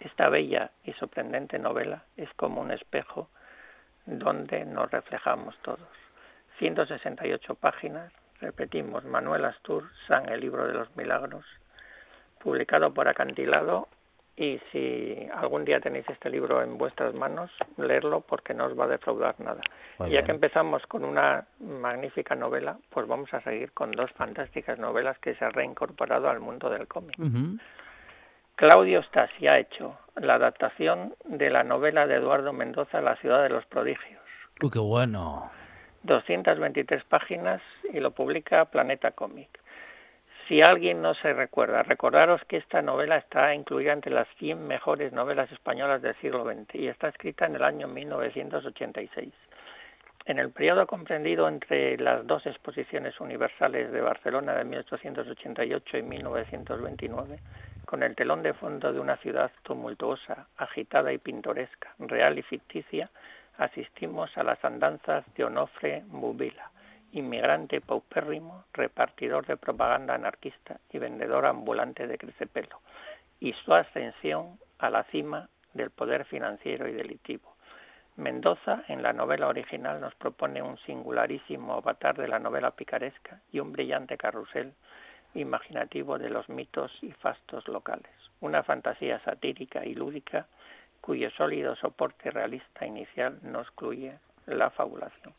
Esta 0.00 0.28
bella 0.28 0.70
y 0.84 0.92
sorprendente 0.94 1.58
novela 1.58 2.04
es 2.16 2.32
como 2.34 2.60
un 2.60 2.70
espejo 2.70 3.28
donde 4.06 4.64
nos 4.64 4.90
reflejamos 4.90 5.56
todos. 5.62 5.88
168 6.58 7.54
páginas, 7.54 8.12
repetimos, 8.40 9.04
Manuel 9.04 9.44
Astur, 9.44 9.90
San, 10.06 10.28
el 10.28 10.40
libro 10.40 10.66
de 10.66 10.72
los 10.72 10.96
milagros, 10.96 11.44
publicado 12.40 12.92
por 12.92 13.08
Acantilado 13.08 13.88
y 14.38 14.60
si 14.70 15.28
algún 15.34 15.64
día 15.64 15.80
tenéis 15.80 16.08
este 16.08 16.30
libro 16.30 16.62
en 16.62 16.78
vuestras 16.78 17.12
manos, 17.12 17.50
leerlo 17.76 18.20
porque 18.20 18.54
no 18.54 18.66
os 18.66 18.78
va 18.78 18.84
a 18.84 18.88
defraudar 18.88 19.34
nada. 19.40 19.60
Muy 19.98 20.10
ya 20.10 20.18
bien. 20.18 20.26
que 20.26 20.32
empezamos 20.32 20.86
con 20.86 21.04
una 21.04 21.44
magnífica 21.58 22.36
novela, 22.36 22.78
pues 22.90 23.08
vamos 23.08 23.34
a 23.34 23.40
seguir 23.40 23.72
con 23.72 23.90
dos 23.90 24.12
fantásticas 24.12 24.78
novelas 24.78 25.18
que 25.18 25.34
se 25.34 25.44
han 25.44 25.52
reincorporado 25.52 26.30
al 26.30 26.38
mundo 26.38 26.70
del 26.70 26.86
cómic. 26.86 27.18
Ujú. 27.18 27.58
Claudio 28.54 29.02
Stasi 29.02 29.48
ha 29.48 29.58
hecho 29.58 29.98
la 30.14 30.34
adaptación 30.34 31.14
de 31.24 31.50
la 31.50 31.64
novela 31.64 32.06
de 32.06 32.14
Eduardo 32.14 32.52
Mendoza, 32.52 33.00
La 33.00 33.16
ciudad 33.16 33.42
de 33.42 33.48
los 33.48 33.66
prodigios. 33.66 34.22
Uy, 34.62 34.70
qué 34.70 34.78
bueno. 34.78 35.50
223 36.04 37.02
páginas 37.04 37.60
y 37.92 37.98
lo 37.98 38.12
publica 38.12 38.64
Planeta 38.66 39.10
Cómic. 39.12 39.48
Si 40.48 40.62
alguien 40.62 41.02
no 41.02 41.12
se 41.12 41.34
recuerda, 41.34 41.82
recordaros 41.82 42.42
que 42.46 42.56
esta 42.56 42.80
novela 42.80 43.18
está 43.18 43.54
incluida 43.54 43.92
entre 43.92 44.10
las 44.10 44.26
100 44.38 44.66
mejores 44.66 45.12
novelas 45.12 45.52
españolas 45.52 46.00
del 46.00 46.14
siglo 46.22 46.42
XX 46.42 46.74
y 46.76 46.88
está 46.88 47.08
escrita 47.08 47.44
en 47.44 47.56
el 47.56 47.62
año 47.62 47.86
1986. 47.86 49.30
En 50.24 50.38
el 50.38 50.50
periodo 50.50 50.86
comprendido 50.86 51.48
entre 51.48 51.98
las 51.98 52.26
dos 52.26 52.46
exposiciones 52.46 53.20
universales 53.20 53.92
de 53.92 54.00
Barcelona 54.00 54.54
de 54.54 54.64
1888 54.64 55.98
y 55.98 56.02
1929, 56.02 57.40
con 57.84 58.02
el 58.02 58.16
telón 58.16 58.42
de 58.42 58.54
fondo 58.54 58.90
de 58.90 59.00
una 59.00 59.18
ciudad 59.18 59.50
tumultuosa, 59.64 60.46
agitada 60.56 61.12
y 61.12 61.18
pintoresca, 61.18 61.94
real 61.98 62.38
y 62.38 62.42
ficticia, 62.42 63.10
asistimos 63.58 64.34
a 64.38 64.44
las 64.44 64.64
andanzas 64.64 65.26
de 65.34 65.44
Onofre 65.44 66.04
Bubila, 66.06 66.70
inmigrante 67.12 67.80
paupérrimo, 67.80 68.64
repartidor 68.72 69.46
de 69.46 69.56
propaganda 69.56 70.14
anarquista 70.14 70.80
y 70.90 70.98
vendedor 70.98 71.46
ambulante 71.46 72.06
de 72.06 72.18
crecepelo, 72.18 72.80
y 73.40 73.52
su 73.64 73.72
ascensión 73.74 74.58
a 74.78 74.90
la 74.90 75.04
cima 75.04 75.48
del 75.74 75.90
poder 75.90 76.24
financiero 76.24 76.88
y 76.88 76.92
delictivo. 76.92 77.54
Mendoza, 78.16 78.82
en 78.88 79.02
la 79.02 79.12
novela 79.12 79.46
original, 79.46 80.00
nos 80.00 80.14
propone 80.16 80.60
un 80.60 80.76
singularísimo 80.78 81.74
avatar 81.74 82.16
de 82.16 82.26
la 82.26 82.40
novela 82.40 82.72
picaresca 82.72 83.40
y 83.52 83.60
un 83.60 83.72
brillante 83.72 84.16
carrusel 84.16 84.74
imaginativo 85.34 86.18
de 86.18 86.30
los 86.30 86.48
mitos 86.48 86.90
y 87.02 87.12
fastos 87.12 87.68
locales. 87.68 88.10
Una 88.40 88.62
fantasía 88.62 89.20
satírica 89.20 89.84
y 89.84 89.94
lúdica 89.94 90.46
cuyo 91.00 91.30
sólido 91.30 91.76
soporte 91.76 92.30
realista 92.30 92.86
inicial 92.86 93.38
no 93.42 93.60
excluye 93.60 94.18
la 94.46 94.70
fabulación. 94.70 95.34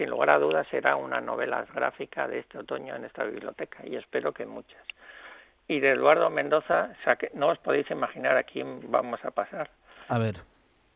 Sin 0.00 0.08
lugar 0.08 0.30
a 0.30 0.38
dudas 0.38 0.66
será 0.70 0.96
una 0.96 1.20
novela 1.20 1.66
gráfica 1.74 2.26
de 2.26 2.38
este 2.38 2.56
otoño 2.56 2.96
en 2.96 3.04
esta 3.04 3.22
biblioteca 3.22 3.86
y 3.86 3.96
espero 3.96 4.32
que 4.32 4.46
muchas. 4.46 4.80
Y 5.68 5.78
de 5.78 5.90
Eduardo 5.90 6.30
Mendoza, 6.30 6.88
saque- 7.04 7.30
no 7.34 7.48
os 7.48 7.58
podéis 7.58 7.90
imaginar 7.90 8.34
a 8.38 8.44
quién 8.44 8.90
vamos 8.90 9.22
a 9.26 9.30
pasar. 9.30 9.68
A 10.08 10.16
ver. 10.18 10.36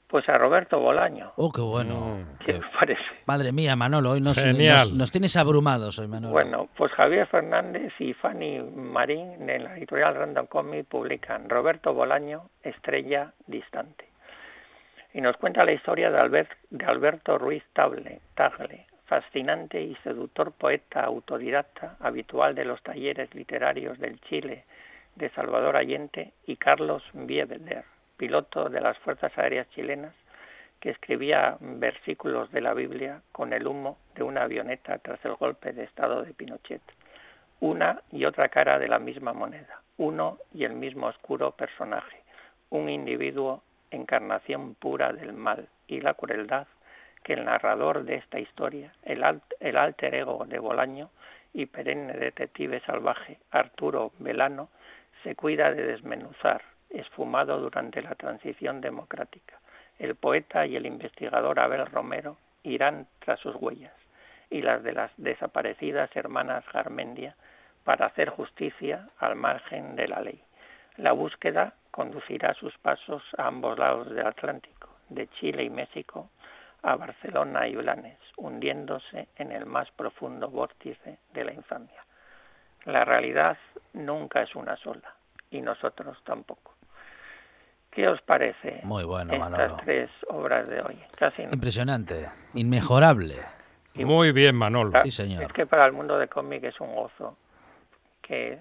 Pues 0.08 0.26
a 0.30 0.38
Roberto 0.38 0.78
Bolaño. 0.80 1.32
Oh, 1.36 1.52
qué 1.52 1.60
bueno. 1.60 2.16
¿Qué 2.42 2.52
os 2.52 2.64
parece? 2.80 3.02
Madre 3.26 3.52
mía, 3.52 3.76
Manolo, 3.76 4.12
hoy 4.12 4.22
nos, 4.22 4.38
Genial. 4.42 4.88
nos, 4.88 4.92
nos 4.94 5.12
tienes 5.12 5.36
abrumados 5.36 5.98
hoy, 5.98 6.08
Manolo. 6.08 6.32
Bueno, 6.32 6.70
pues 6.74 6.90
Javier 6.92 7.26
Fernández 7.26 7.92
y 7.98 8.14
Fanny 8.14 8.60
Marín 8.60 9.50
en 9.50 9.64
la 9.64 9.76
editorial 9.76 10.14
Random 10.14 10.46
Comic 10.46 10.86
publican 10.86 11.50
Roberto 11.50 11.92
Bolaño, 11.92 12.48
Estrella 12.62 13.34
Distante. 13.46 14.08
Y 15.12 15.20
nos 15.20 15.36
cuenta 15.36 15.62
la 15.62 15.72
historia 15.72 16.10
de, 16.10 16.18
Albert- 16.18 16.56
de 16.70 16.86
Alberto 16.86 17.36
Ruiz 17.36 17.62
Table, 17.74 18.20
Tagle, 18.34 18.86
fascinante 19.14 19.80
y 19.80 19.94
seductor 20.02 20.50
poeta 20.50 21.04
autodidacta, 21.04 21.94
habitual 22.00 22.56
de 22.56 22.64
los 22.64 22.82
talleres 22.82 23.32
literarios 23.32 23.96
del 24.00 24.20
Chile 24.22 24.64
de 25.14 25.30
Salvador 25.30 25.76
Allende 25.76 26.32
y 26.46 26.56
Carlos 26.56 27.04
Bieveder, 27.12 27.84
piloto 28.16 28.68
de 28.68 28.80
las 28.80 28.98
Fuerzas 28.98 29.30
Aéreas 29.38 29.70
chilenas, 29.70 30.12
que 30.80 30.90
escribía 30.90 31.56
versículos 31.60 32.50
de 32.50 32.60
la 32.60 32.74
Biblia 32.74 33.22
con 33.30 33.52
el 33.52 33.68
humo 33.68 33.98
de 34.16 34.24
una 34.24 34.42
avioneta 34.42 34.98
tras 34.98 35.24
el 35.24 35.34
golpe 35.34 35.72
de 35.72 35.84
Estado 35.84 36.24
de 36.24 36.34
Pinochet. 36.34 36.82
una 37.60 38.02
y 38.10 38.24
otra 38.24 38.48
cara 38.48 38.80
de 38.80 38.88
la 38.88 38.98
misma 38.98 39.32
moneda, 39.32 39.80
uno 39.96 40.38
y 40.52 40.64
el 40.64 40.74
mismo 40.74 41.06
oscuro 41.06 41.52
personaje, 41.52 42.20
un 42.70 42.88
individuo 42.88 43.62
encarnación 43.92 44.74
pura 44.74 45.12
del 45.12 45.34
mal 45.34 45.68
y 45.86 46.00
la 46.00 46.14
crueldad 46.14 46.66
que 47.24 47.32
el 47.32 47.46
narrador 47.46 48.04
de 48.04 48.16
esta 48.16 48.38
historia, 48.38 48.92
el, 49.02 49.24
alter 49.24 50.14
ego 50.14 50.44
de 50.46 50.58
Bolaño 50.58 51.10
y 51.52 51.66
perenne 51.66 52.12
detective 52.12 52.80
salvaje 52.80 53.38
Arturo 53.50 54.12
Velano, 54.18 54.68
se 55.22 55.34
cuida 55.34 55.72
de 55.72 55.84
desmenuzar, 55.84 56.62
esfumado 56.90 57.58
durante 57.58 58.02
la 58.02 58.14
transición 58.14 58.82
democrática. 58.82 59.58
El 59.98 60.16
poeta 60.16 60.66
y 60.66 60.76
el 60.76 60.84
investigador 60.84 61.58
Abel 61.58 61.86
Romero 61.86 62.36
irán 62.62 63.06
tras 63.20 63.40
sus 63.40 63.56
huellas 63.56 63.94
y 64.50 64.60
las 64.60 64.82
de 64.82 64.92
las 64.92 65.10
desaparecidas 65.16 66.14
hermanas 66.14 66.64
Garmendia 66.72 67.36
para 67.84 68.06
hacer 68.06 68.28
justicia 68.28 69.08
al 69.18 69.34
margen 69.34 69.96
de 69.96 70.08
la 70.08 70.20
ley. 70.20 70.42
La 70.98 71.12
búsqueda 71.12 71.74
conducirá 71.90 72.52
sus 72.54 72.76
pasos 72.78 73.22
a 73.38 73.46
ambos 73.46 73.78
lados 73.78 74.10
del 74.10 74.26
Atlántico, 74.26 74.90
de 75.08 75.26
Chile 75.28 75.64
y 75.64 75.70
México 75.70 76.28
a 76.84 76.96
Barcelona 76.96 77.66
y 77.66 77.74
Blanes, 77.76 78.18
hundiéndose 78.36 79.28
en 79.36 79.52
el 79.52 79.66
más 79.66 79.90
profundo 79.92 80.48
vórtice 80.50 81.18
de 81.32 81.44
la 81.44 81.52
infamia. 81.52 82.04
La 82.84 83.04
realidad 83.04 83.56
nunca 83.94 84.42
es 84.42 84.54
una 84.54 84.76
sola, 84.76 85.14
y 85.50 85.60
nosotros 85.60 86.18
tampoco. 86.24 86.74
¿Qué 87.90 88.06
os 88.08 88.20
parece 88.22 88.80
Muy 88.82 89.04
bueno, 89.04 89.32
estas 89.32 89.50
Manolo. 89.50 89.76
tres 89.84 90.10
obras 90.28 90.68
de 90.68 90.80
hoy? 90.82 91.00
Casi 91.16 91.42
Impresionante, 91.42 92.28
inmejorable. 92.54 93.36
Muy 93.94 94.32
bien, 94.32 94.56
Manolo. 94.56 95.00
Sí, 95.04 95.10
señor. 95.12 95.44
Es 95.44 95.52
que 95.52 95.66
para 95.66 95.86
el 95.86 95.92
mundo 95.92 96.18
de 96.18 96.26
cómic 96.28 96.64
es 96.64 96.78
un 96.80 96.94
gozo 96.94 97.38
que 98.20 98.58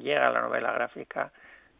llega 0.00 0.28
a 0.28 0.30
la 0.30 0.40
novela 0.40 0.72
gráfica 0.72 1.30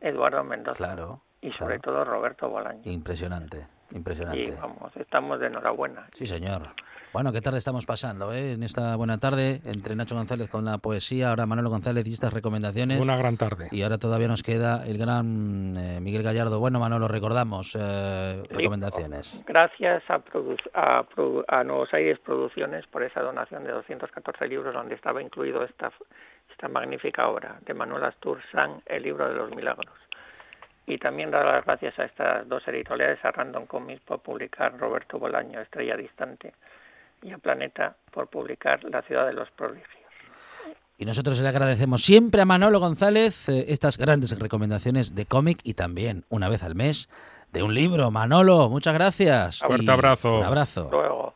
Eduardo 0.01 0.45
Mendoza 0.45 0.77
Claro, 0.77 1.23
y 1.41 1.51
sobre 1.53 1.81
claro. 1.81 2.05
todo 2.05 2.05
Roberto 2.05 2.49
Bolaño. 2.51 2.83
Impresionante, 2.85 3.67
impresionante. 3.93 4.43
Y 4.43 4.51
vamos, 4.51 4.95
estamos 4.97 5.41
de 5.41 5.47
enhorabuena. 5.47 6.07
Sí, 6.13 6.27
señor. 6.27 6.69
Bueno, 7.13 7.33
qué 7.33 7.41
tarde 7.41 7.59
estamos 7.59 7.87
pasando, 7.87 8.33
¿eh? 8.33 8.53
En 8.53 8.63
esta 8.63 8.95
buena 8.95 9.19
tarde, 9.19 9.61
entre 9.65 9.97
Nacho 9.97 10.15
González 10.15 10.49
con 10.49 10.65
la 10.65 10.79
poesía, 10.79 11.31
ahora 11.31 11.45
Manolo 11.45 11.69
González 11.69 12.07
y 12.07 12.13
estas 12.13 12.33
recomendaciones. 12.33 13.01
Una 13.01 13.17
gran 13.17 13.37
tarde. 13.37 13.67
Y 13.73 13.83
ahora 13.83 13.99
todavía 13.99 14.29
nos 14.29 14.45
queda 14.45 14.87
el 14.87 14.97
gran 14.97 15.77
eh, 15.77 16.01
Miguel 16.01 16.23
Gallardo. 16.23 16.61
Bueno, 16.61 16.79
Manolo, 16.79 17.09
recordamos 17.09 17.77
eh, 17.77 18.45
recomendaciones. 18.49 19.43
Gracias 19.45 20.05
a, 20.09 20.23
a, 20.75 21.05
a 21.49 21.65
Nuevos 21.65 21.93
Aires 21.93 22.21
Producciones 22.21 22.87
por 22.87 23.03
esa 23.03 23.23
donación 23.23 23.65
de 23.65 23.73
214 23.73 24.47
libros 24.47 24.73
donde 24.73 24.95
estaba 24.95 25.21
incluido 25.21 25.65
esta, 25.65 25.91
esta 26.49 26.69
magnífica 26.69 27.27
obra 27.27 27.59
de 27.67 27.75
Manuel 27.75 28.05
Astur 28.05 28.39
San, 28.53 28.83
El 28.87 29.03
libro 29.03 29.29
de 29.29 29.35
los 29.35 29.51
milagros. 29.51 29.93
Y 30.87 30.99
también 30.99 31.31
dar 31.31 31.45
las 31.45 31.65
gracias 31.65 31.99
a 31.99 32.05
estas 32.05 32.49
dos 32.49 32.67
editoriales, 32.67 33.25
a 33.25 33.31
Random 33.31 33.67
Comics 33.67 34.01
por 34.03 34.21
publicar 34.21 34.77
Roberto 34.79 35.19
Bolaño, 35.19 35.61
Estrella 35.61 35.97
Distante, 35.97 36.53
y 37.23 37.33
a 37.33 37.39
Planeta 37.39 37.97
por 38.11 38.29
publicar 38.29 38.83
La 38.85 39.03
ciudad 39.03 39.27
de 39.27 39.35
los 39.35 39.51
prodigios. 39.51 40.01
Y 40.99 41.07
nosotros 41.07 41.41
le 41.41 41.49
agradecemos 41.49 42.03
siempre 42.03 42.43
a 42.43 42.45
Manolo 42.45 42.79
González 42.79 43.49
eh, 43.49 43.67
estas 43.69 43.97
grandes 43.97 44.39
recomendaciones 44.39 45.15
de 45.15 45.25
cómic 45.25 45.61
y 45.65 45.73
también, 45.73 46.25
una 46.29 46.49
vez 46.51 46.63
al 46.63 46.75
mes, 46.75 47.09
de 47.53 47.63
un 47.63 47.75
libro. 47.75 48.11
Manolo, 48.11 48.69
muchas 48.69 48.93
gracias. 48.95 49.61
Fuerte 49.61 49.87
Y 49.87 49.91
abrazo. 49.91 50.39
Un 50.39 50.45
abrazo. 50.45 50.89
Luego. 50.91 51.35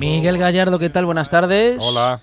Miguel 0.00 0.38
Gallardo, 0.38 0.78
¿qué 0.78 0.88
tal? 0.88 1.04
Buenas 1.04 1.28
tardes. 1.28 1.76
Hola. 1.78 2.22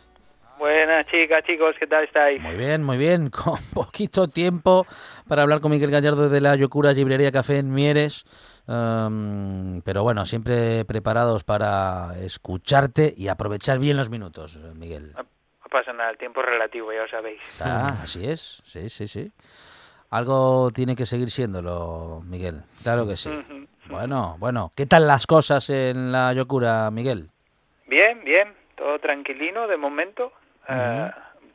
Buenas 0.57 1.05
chicas, 1.11 1.43
chicos, 1.45 1.75
¿qué 1.79 1.85
tal 1.85 2.05
estáis? 2.05 2.41
Muy 2.41 2.55
bien, 2.55 2.83
muy 2.83 2.97
bien. 2.97 3.29
Con 3.43 3.59
poquito 3.71 4.27
tiempo 4.27 4.87
para 5.27 5.43
hablar 5.43 5.61
con 5.61 5.69
Miguel 5.69 5.91
Gallardo 5.91 6.27
de 6.27 6.41
la 6.41 6.55
Yocura 6.55 6.91
Librería 6.93 7.31
Café 7.31 7.59
en 7.59 7.71
Mieres. 7.71 8.25
Pero 8.65 10.01
bueno, 10.01 10.25
siempre 10.25 10.85
preparados 10.85 11.43
para 11.43 12.17
escucharte 12.19 13.13
y 13.15 13.27
aprovechar 13.27 13.77
bien 13.77 13.95
los 13.95 14.09
minutos, 14.09 14.57
Miguel. 14.73 15.13
No 15.15 15.69
pasa 15.69 15.93
nada, 15.93 16.09
el 16.09 16.17
tiempo 16.17 16.41
es 16.41 16.47
relativo, 16.47 16.91
ya 16.91 17.03
lo 17.03 17.07
sabéis. 17.09 17.41
Ah, 17.61 17.99
así 18.01 18.27
es, 18.27 18.63
sí, 18.65 18.89
sí, 18.89 19.07
sí. 19.07 19.31
Algo 20.09 20.71
tiene 20.71 20.95
que 20.95 21.05
seguir 21.05 21.29
siéndolo, 21.29 22.21
Miguel. 22.25 22.63
Claro 22.81 23.05
que 23.05 23.17
sí. 23.17 23.29
Bueno, 23.87 24.35
bueno. 24.39 24.71
¿Qué 24.75 24.87
tal 24.87 25.05
las 25.05 25.27
cosas 25.27 25.69
en 25.69 26.11
la 26.11 26.33
Yocura, 26.33 26.89
Miguel? 26.89 27.29
Bien, 27.87 28.23
bien, 28.23 28.53
todo 28.75 28.99
tranquilino 28.99 29.67
de 29.67 29.77
momento, 29.77 30.31
eh, 30.69 31.09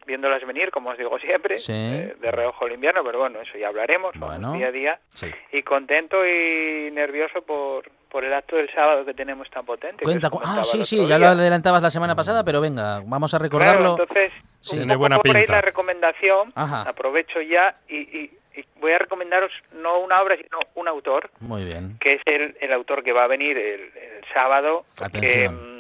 viéndolas 0.07 0.45
venir, 0.47 0.71
como 0.71 0.91
os 0.91 0.99
digo 0.99 1.19
siempre, 1.19 1.59
Sí. 1.59 1.73
eh, 1.73 2.17
de 2.21 2.31
reojo 2.31 2.67
el 2.67 2.73
invierno, 2.73 3.05
pero 3.05 3.21
bueno, 3.21 3.41
eso 3.41 3.57
ya 3.59 3.69
hablaremos 3.69 4.15
Bueno. 4.19 4.53
día 4.55 4.69
a 4.69 4.73
día. 4.73 5.01
Sí. 5.11 5.27
Y 5.53 5.63
contento 5.63 6.27
y 6.27 6.91
nervioso 6.93 7.43
por, 7.43 7.85
por 8.11 8.25
el 8.25 8.33
acto 8.35 8.57
del 8.57 8.71
sábado 8.75 9.05
que 9.05 9.15
tenemos 9.15 9.49
tan 9.51 9.65
potente. 9.65 9.99
que 9.99 10.05
Cuenta, 10.05 10.31
cu- 10.31 10.41
ah, 10.45 10.65
sí, 10.65 10.85
sí, 10.85 11.07
ya 11.07 11.19
lo 11.19 11.27
adelantabas 11.29 11.83
la 11.83 11.91
semana 11.91 12.17
pasada, 12.17 12.45
pero 12.45 12.61
venga, 12.61 13.01
vamos 13.07 13.33
a 13.35 13.39
Claro, 13.39 13.45
recordarlo. 13.51 13.91
entonces, 14.01 14.33
Sí. 14.61 14.79
un 14.79 14.89
poco 14.89 14.99
buena 14.99 15.19
por 15.19 15.29
ahí 15.37 15.43
pinta. 15.43 15.53
la 15.53 15.61
recomendación, 15.61 16.49
Ajá. 16.55 16.83
aprovecho 16.89 17.41
ya 17.41 17.77
y, 17.89 17.97
y- 17.97 18.39
y 18.55 18.65
voy 18.81 18.93
a 18.93 18.99
recomendaros 18.99 19.51
no 19.73 19.99
una 20.01 20.21
obra, 20.21 20.37
sino 20.37 20.59
un 20.75 20.87
autor, 20.89 21.31
Muy 21.41 21.65
bien. 21.65 21.97
que 22.01 22.15
es 22.15 22.23
el, 22.27 22.55
el 22.61 22.73
autor 22.73 23.03
que 23.03 23.13
va 23.13 23.25
a 23.25 23.27
venir 23.29 23.57
el, 23.57 23.81
el 23.97 24.25
sábado. 24.35 24.85
Atención. 25.01 25.55
mm, 25.55 25.72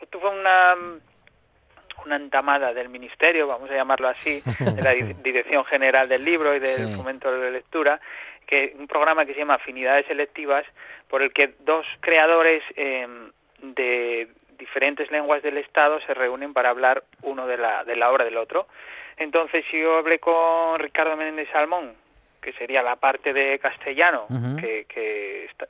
esto 0.00 0.20
fue 0.20 0.30
una, 0.30 0.74
una 2.04 2.16
entamada 2.16 2.72
del 2.72 2.88
Ministerio, 2.88 3.46
vamos 3.46 3.70
a 3.70 3.74
llamarlo 3.74 4.08
así, 4.08 4.42
de 4.76 4.82
la 4.82 4.92
Di- 4.92 5.14
Dirección 5.22 5.64
General 5.66 6.08
del 6.08 6.24
Libro 6.24 6.54
y 6.54 6.60
del 6.60 6.86
Sí. 6.88 6.94
Fomento 6.96 7.30
de 7.32 7.38
la 7.44 7.50
Lectura, 7.50 8.00
que 8.46 8.74
un 8.78 8.86
programa 8.86 9.26
que 9.26 9.34
se 9.34 9.40
llama 9.40 9.54
Afinidades 9.54 10.06
Selectivas, 10.06 10.64
por 11.08 11.22
el 11.22 11.32
que 11.32 11.54
dos 11.60 11.86
creadores 12.00 12.62
eh, 12.76 13.06
de 13.60 14.28
diferentes 14.58 15.10
lenguas 15.10 15.42
del 15.42 15.58
Estado 15.58 16.00
se 16.00 16.14
reúnen 16.14 16.52
para 16.52 16.70
hablar 16.70 17.04
uno 17.22 17.46
de 17.46 17.56
la, 17.58 17.84
de 17.84 17.94
la 17.96 18.10
obra 18.10 18.24
del 18.24 18.36
otro. 18.36 18.66
Entonces 19.16 19.64
yo 19.72 19.98
hablé 19.98 20.18
con 20.18 20.78
Ricardo 20.78 21.16
Menéndez 21.16 21.48
Salmón, 21.50 21.94
que 22.40 22.52
sería 22.54 22.82
la 22.82 22.96
parte 22.96 23.32
de 23.32 23.58
castellano, 23.58 24.26
que, 24.60 24.84
que 24.86 25.44
está- 25.46 25.66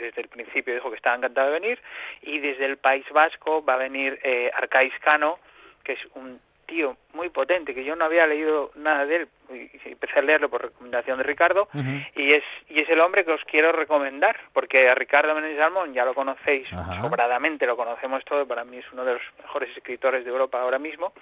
desde 0.00 0.22
el 0.22 0.28
principio 0.28 0.74
dijo 0.74 0.90
que 0.90 0.96
estaba 0.96 1.16
encantado 1.16 1.48
de 1.48 1.60
venir, 1.60 1.78
y 2.22 2.38
desde 2.38 2.66
el 2.66 2.76
País 2.78 3.04
Vasco 3.10 3.64
va 3.64 3.74
a 3.74 3.78
venir 3.78 4.18
eh, 4.22 4.50
Arcais 4.54 4.92
Cano, 5.00 5.38
que 5.84 5.92
es 5.92 6.00
un 6.14 6.40
tío 6.66 6.96
muy 7.12 7.28
potente, 7.28 7.74
que 7.74 7.84
yo 7.84 7.96
no 7.96 8.04
había 8.04 8.26
leído 8.26 8.70
nada 8.74 9.06
de 9.06 9.16
él, 9.16 9.28
y 9.52 9.88
empecé 9.88 10.18
a 10.18 10.22
leerlo 10.22 10.48
por 10.48 10.62
recomendación 10.62 11.18
de 11.18 11.24
Ricardo, 11.24 11.68
y 12.14 12.32
es 12.32 12.44
y 12.70 12.80
es 12.80 12.88
el 12.88 13.00
hombre 13.00 13.24
que 13.24 13.32
os 13.32 13.44
quiero 13.44 13.72
recomendar 13.72 14.38
porque 14.52 14.88
a 14.88 14.94
Ricardo 14.94 15.34
Menéndez 15.34 15.58
Salmón 15.58 15.92
ya 15.92 16.04
lo 16.04 16.14
conocéis 16.14 16.68
sobradamente 17.00 17.66
lo 17.66 17.76
conocemos 17.76 18.24
todos 18.24 18.46
para 18.46 18.64
mí 18.64 18.78
es 18.78 18.92
uno 18.92 19.04
de 19.04 19.14
los 19.14 19.22
mejores 19.42 19.76
escritores 19.76 20.24
de 20.24 20.30
Europa 20.30 20.60
ahora 20.60 20.78
mismo 20.78 21.12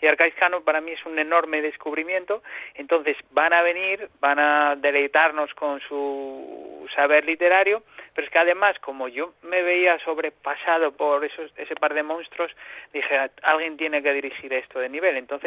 y 0.00 0.06
Arcais 0.06 0.34
Cano 0.34 0.60
para 0.60 0.80
mí 0.80 0.92
es 0.92 1.06
un 1.06 1.18
enorme 1.18 1.62
descubrimiento 1.62 2.42
entonces 2.74 3.16
van 3.30 3.54
a 3.54 3.62
venir 3.62 4.10
van 4.20 4.38
a 4.38 4.76
deleitarnos 4.76 5.54
con 5.54 5.80
su 5.80 6.86
saber 6.94 7.24
literario 7.24 7.82
pero 8.14 8.26
es 8.26 8.32
que 8.32 8.38
además 8.38 8.78
como 8.80 9.08
yo 9.08 9.32
me 9.42 9.62
veía 9.62 9.98
sobrepasado 10.00 10.92
por 10.92 11.24
esos 11.24 11.50
ese 11.56 11.74
par 11.74 11.94
de 11.94 12.02
monstruos 12.02 12.52
dije 12.92 13.30
alguien 13.42 13.78
tiene 13.78 14.02
que 14.02 14.12
dirigir 14.12 14.52
esto 14.52 14.78
de 14.78 14.90
nivel 14.90 15.16
entonces 15.16 15.37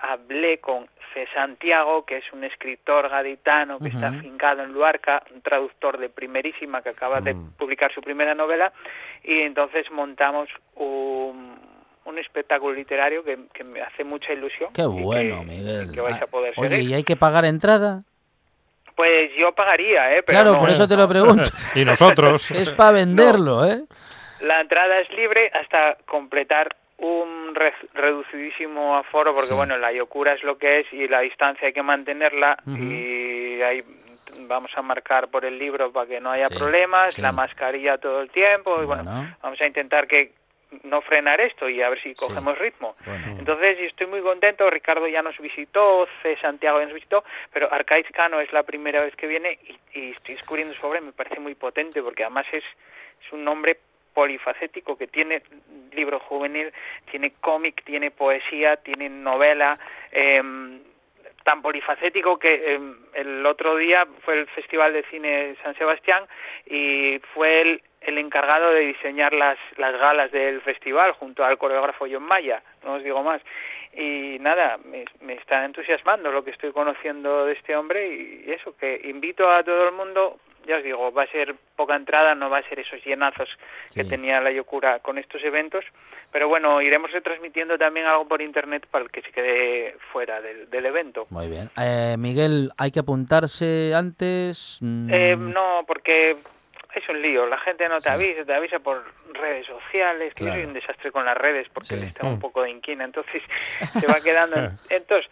hablé 0.00 0.58
con 0.58 0.86
C. 1.14 1.26
Santiago, 1.34 2.04
que 2.04 2.18
es 2.18 2.24
un 2.32 2.44
escritor 2.44 3.08
gaditano 3.08 3.78
que 3.78 3.88
está 3.88 4.08
afincado 4.08 4.62
en 4.62 4.72
Luarca, 4.72 5.22
un 5.34 5.40
traductor 5.40 5.96
de 5.98 6.08
primerísima 6.10 6.82
que 6.82 6.90
acaba 6.90 7.20
de 7.20 7.34
publicar 7.58 7.92
su 7.94 8.02
primera 8.02 8.34
novela, 8.34 8.72
y 9.24 9.40
entonces 9.40 9.90
montamos 9.90 10.48
un, 10.74 11.58
un 12.04 12.18
espectáculo 12.18 12.74
literario 12.74 13.24
que, 13.24 13.38
que 13.54 13.64
me 13.64 13.80
hace 13.80 14.04
mucha 14.04 14.32
ilusión. 14.34 14.70
Qué 14.74 14.84
bueno, 14.84 15.40
que- 15.40 15.46
Miguel. 15.46 15.90
que 15.94 16.00
vais 16.02 16.20
a 16.20 16.26
poder 16.26 16.52
Oye, 16.58 16.68
seguir. 16.76 16.90
¿y 16.90 16.94
hay 16.94 17.02
que 17.04 17.16
pagar 17.16 17.46
entrada? 17.46 18.02
Pues 18.94 19.30
yo 19.38 19.52
pagaría, 19.52 20.12
¿eh? 20.16 20.22
Pero 20.22 20.38
claro, 20.38 20.52
no- 20.52 20.60
por 20.60 20.70
eso 20.70 20.86
te 20.88 20.96
lo 20.96 21.08
pregunto. 21.08 21.50
Y 21.74 21.84
nosotros. 21.84 22.50
es 22.50 22.70
para 22.70 22.92
venderlo, 22.92 23.64
¿eh? 23.64 23.82
La 24.40 24.60
entrada 24.60 25.00
es 25.00 25.10
libre 25.16 25.50
hasta 25.54 25.96
completar 26.06 26.76
un 26.98 27.54
re- 27.54 27.74
reducidísimo 27.94 28.96
aforo, 28.96 29.32
porque 29.34 29.48
Sí. 29.48 29.54
bueno, 29.54 29.76
la 29.76 29.92
yocura 29.92 30.32
es 30.32 30.42
lo 30.42 30.56
que 30.58 30.80
es 30.80 30.92
y 30.92 31.06
la 31.08 31.20
distancia 31.20 31.66
hay 31.68 31.72
que 31.74 31.82
mantenerla 31.82 32.56
y 32.66 33.60
ahí 33.62 33.82
vamos 34.40 34.70
a 34.76 34.82
marcar 34.82 35.28
por 35.28 35.44
el 35.44 35.58
libro 35.58 35.92
para 35.92 36.06
que 36.06 36.20
no 36.20 36.30
haya 36.30 36.48
Sí, 36.48 36.58
problemas, 36.58 37.14
sí. 37.14 37.22
la 37.22 37.32
mascarilla 37.32 37.98
todo 37.98 38.20
el 38.22 38.30
tiempo 38.30 38.82
y 38.82 38.86
bueno, 38.86 39.04
Bueno. 39.04 39.36
vamos 39.42 39.60
a 39.60 39.66
intentar 39.66 40.06
que 40.06 40.32
no 40.82 41.00
frenar 41.00 41.40
esto 41.40 41.68
y 41.68 41.80
a 41.80 41.88
ver 41.88 42.02
si 42.02 42.14
cogemos 42.14 42.58
ritmo. 42.58 42.96
Entonces, 43.38 43.78
yo 43.78 43.84
estoy 43.84 44.08
muy 44.08 44.20
contento. 44.20 44.68
Ricardo 44.68 45.06
ya 45.06 45.22
nos 45.22 45.38
visitó, 45.38 46.08
C. 46.22 46.36
Santiago 46.42 46.80
ya 46.80 46.86
nos 46.86 46.94
visitó, 46.94 47.24
pero 47.52 47.72
Arcaiz 47.72 48.06
Cano 48.12 48.40
es 48.40 48.52
la 48.52 48.64
primera 48.64 49.00
vez 49.00 49.14
que 49.14 49.26
viene 49.28 49.58
y, 49.92 49.98
y 50.00 50.10
estoy 50.10 50.34
descubriendo 50.34 50.74
su 50.74 50.84
obra 50.86 50.98
y 50.98 51.02
me 51.04 51.12
parece 51.12 51.38
muy 51.40 51.54
potente 51.54 52.02
porque 52.02 52.24
además 52.24 52.46
es, 52.52 52.64
es 53.24 53.32
un 53.32 53.44
nombre 53.44 53.78
polifacético 54.16 54.96
que 54.96 55.08
tiene 55.08 55.42
libro 55.92 56.18
juvenil, 56.20 56.72
tiene 57.10 57.32
cómic, 57.38 57.84
tiene 57.84 58.10
poesía, 58.10 58.76
tiene 58.78 59.10
novela, 59.10 59.78
em, 60.10 60.80
tan 61.44 61.60
polifacético 61.60 62.38
que 62.38 62.72
em, 62.72 62.96
el 63.12 63.44
otro 63.44 63.76
día 63.76 64.06
fue 64.24 64.40
el 64.40 64.46
Festival 64.46 64.94
de 64.94 65.02
Cine 65.10 65.54
San 65.62 65.74
Sebastián 65.76 66.24
y 66.64 67.20
fue 67.34 67.60
el, 67.60 67.82
el 68.00 68.16
encargado 68.16 68.72
de 68.72 68.86
diseñar 68.86 69.34
las, 69.34 69.58
las 69.76 69.92
galas 70.00 70.32
del 70.32 70.62
festival 70.62 71.12
junto 71.12 71.44
al 71.44 71.58
coreógrafo 71.58 72.06
John 72.10 72.22
Maya, 72.22 72.62
no 72.84 72.94
os 72.94 73.04
digo 73.04 73.22
más. 73.22 73.42
Y 73.92 74.38
nada, 74.40 74.78
me, 74.82 75.04
me 75.20 75.34
está 75.34 75.62
entusiasmando 75.66 76.32
lo 76.32 76.42
que 76.42 76.52
estoy 76.52 76.72
conociendo 76.72 77.44
de 77.44 77.52
este 77.52 77.76
hombre 77.76 78.08
y 78.08 78.50
eso, 78.50 78.74
que 78.78 78.98
invito 79.04 79.50
a 79.50 79.62
todo 79.62 79.88
el 79.88 79.94
mundo 79.94 80.38
ya 80.66 80.76
os 80.78 80.84
digo, 80.84 81.12
va 81.12 81.22
a 81.22 81.26
ser 81.28 81.54
poca 81.76 81.96
entrada, 81.96 82.34
no 82.34 82.50
va 82.50 82.58
a 82.58 82.68
ser 82.68 82.80
esos 82.80 83.04
llenazos 83.04 83.48
que 83.94 84.04
tenía 84.04 84.40
la 84.40 84.50
Yocura 84.50 84.98
con 85.00 85.18
estos 85.18 85.42
eventos, 85.44 85.84
pero 86.32 86.48
bueno, 86.48 86.82
iremos 86.82 87.10
retransmitiendo 87.12 87.78
también 87.78 88.06
algo 88.06 88.26
por 88.26 88.42
internet 88.42 88.86
para 88.90 89.04
el 89.04 89.10
que 89.10 89.22
se 89.22 89.30
quede 89.30 89.96
fuera 90.12 90.40
del, 90.40 90.68
del 90.68 90.86
evento. 90.86 91.26
Muy 91.30 91.48
bien. 91.48 91.70
Eh, 91.78 92.16
Miguel, 92.18 92.70
¿hay 92.76 92.90
que 92.90 93.00
apuntarse 93.00 93.92
antes? 93.94 94.78
Mm, 94.80 95.08
Eh, 95.12 95.36
no, 95.36 95.84
porque 95.86 96.36
es 96.96 97.08
un 97.08 97.20
lío, 97.22 97.46
la 97.46 97.58
gente 97.58 97.88
no 97.88 98.00
te 98.00 98.08
avisa, 98.10 98.44
te 98.44 98.54
avisa 98.54 98.78
por 98.78 99.04
redes 99.32 99.66
sociales, 99.66 100.32
que 100.34 100.44
yo 100.44 100.52
soy 100.52 100.64
un 100.64 100.72
desastre 100.72 101.12
con 101.12 101.24
las 101.24 101.36
redes 101.36 101.68
porque 101.72 101.96
les 101.96 102.14
tengo 102.14 102.30
un 102.30 102.40
poco 102.40 102.62
de 102.62 102.70
inquina, 102.70 103.04
entonces 103.04 103.42
se 104.00 104.06
va 104.06 104.20
quedando. 104.20 104.56
en- 104.56 104.78
Entonces 104.90 105.30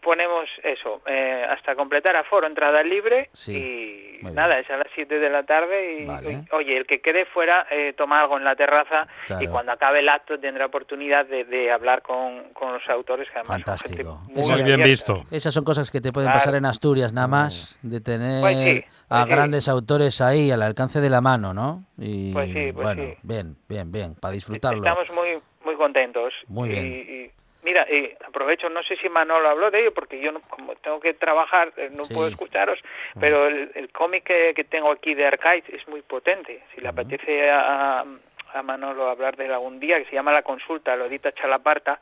ponemos 0.00 0.48
eso, 0.62 1.02
eh, 1.06 1.46
hasta 1.48 1.74
completar 1.74 2.16
aforo, 2.16 2.46
entrada 2.46 2.82
libre 2.82 3.30
y 3.48 4.18
nada, 4.22 4.58
es 4.58 4.68
a 4.70 4.76
las 4.78 4.86
7 4.94 5.18
de 5.18 5.30
la 5.30 5.42
tarde 5.44 6.00
y 6.00 6.04
y, 6.04 6.44
oye, 6.52 6.76
el 6.76 6.86
que 6.86 7.00
quede 7.00 7.24
fuera 7.26 7.66
eh, 7.70 7.92
toma 7.96 8.20
algo 8.20 8.36
en 8.38 8.44
la 8.44 8.56
terraza 8.56 9.06
y 9.40 9.46
cuando 9.46 9.72
acabe 9.72 10.00
el 10.00 10.08
acto 10.08 10.38
tendrá 10.38 10.66
oportunidad 10.66 11.26
de, 11.26 11.44
de 11.44 11.70
hablar 11.70 12.02
con, 12.02 12.52
con 12.54 12.72
los 12.72 12.88
autores 12.88 13.28
que 13.30 13.38
además 13.38 13.62
son 13.64 13.78
gente 13.78 14.04
Fantástico. 14.04 14.22
muy 14.28 14.42
bien 14.62 14.80
abierta. 14.80 14.84
visto. 14.84 15.24
Esas 15.30 15.52
son 15.54 15.64
cosas 15.64 15.90
que 15.90 16.00
te 16.00 16.12
pueden 16.12 16.28
Claro. 16.28 16.40
pasar 16.40 16.54
en 16.54 16.64
Asturias 16.66 17.12
nada 17.12 17.28
más, 17.28 17.78
de 17.82 18.00
tener 18.00 18.40
Pues 18.40 18.56
sí, 18.56 18.84
a 19.10 19.18
pues 19.18 19.24
sí. 19.24 19.30
grandes 19.30 19.68
autores 19.68 20.20
ahí 20.20 20.50
al 20.50 20.62
alcance 20.62 21.00
de 21.00 21.03
la 21.10 21.20
mano, 21.20 21.52
¿no? 21.54 21.84
Y 21.98 22.32
Pues 22.32 22.46
sí, 22.48 22.72
pues 22.72 22.74
bueno, 22.74 23.02
sí. 23.04 23.18
bien, 23.22 23.56
bien, 23.68 23.90
bien, 23.92 24.14
para 24.14 24.32
disfrutarlo. 24.34 24.84
Estamos 24.84 25.10
muy 25.10 25.38
muy 25.64 25.76
contentos. 25.76 26.34
Muy 26.48 26.68
Y- 26.68 26.72
bien. 26.72 26.86
y- 26.86 27.30
mira, 27.64 27.86
y 27.90 28.12
aprovecho, 28.26 28.68
no 28.68 28.82
sé 28.82 28.96
si 28.96 29.08
Manolo 29.08 29.48
habló 29.48 29.70
de 29.70 29.80
ello, 29.80 29.94
porque 29.94 30.20
yo 30.20 30.30
no- 30.30 30.40
como 30.42 30.74
tengo 30.76 31.00
que 31.00 31.14
trabajar, 31.14 31.72
eh, 31.78 31.88
no 31.96 32.04
Sí. 32.04 32.12
puedo 32.12 32.28
escucharos, 32.28 32.78
pero 33.18 33.46
el, 33.46 33.70
el 33.74 33.90
cómic 33.90 34.24
que, 34.24 34.52
que 34.54 34.64
tengo 34.64 34.92
aquí 34.92 35.14
de 35.14 35.26
Arcade 35.26 35.64
es 35.68 35.88
muy 35.88 36.02
potente. 36.02 36.62
Si 36.74 36.82
le 36.82 36.88
apetece 36.88 37.50
a, 37.50 38.04
a 38.52 38.62
Manolo 38.62 39.08
hablar 39.08 39.36
de 39.36 39.46
él 39.46 39.52
algún 39.52 39.80
día, 39.80 39.98
que 39.98 40.04
se 40.04 40.12
llama 40.14 40.32
La 40.32 40.42
Consulta, 40.42 40.94
lo 40.96 41.06
edita 41.06 41.32
Chalaparta, 41.32 41.98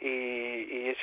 y, 0.00 0.06
y 0.06 0.88
es, 0.90 0.98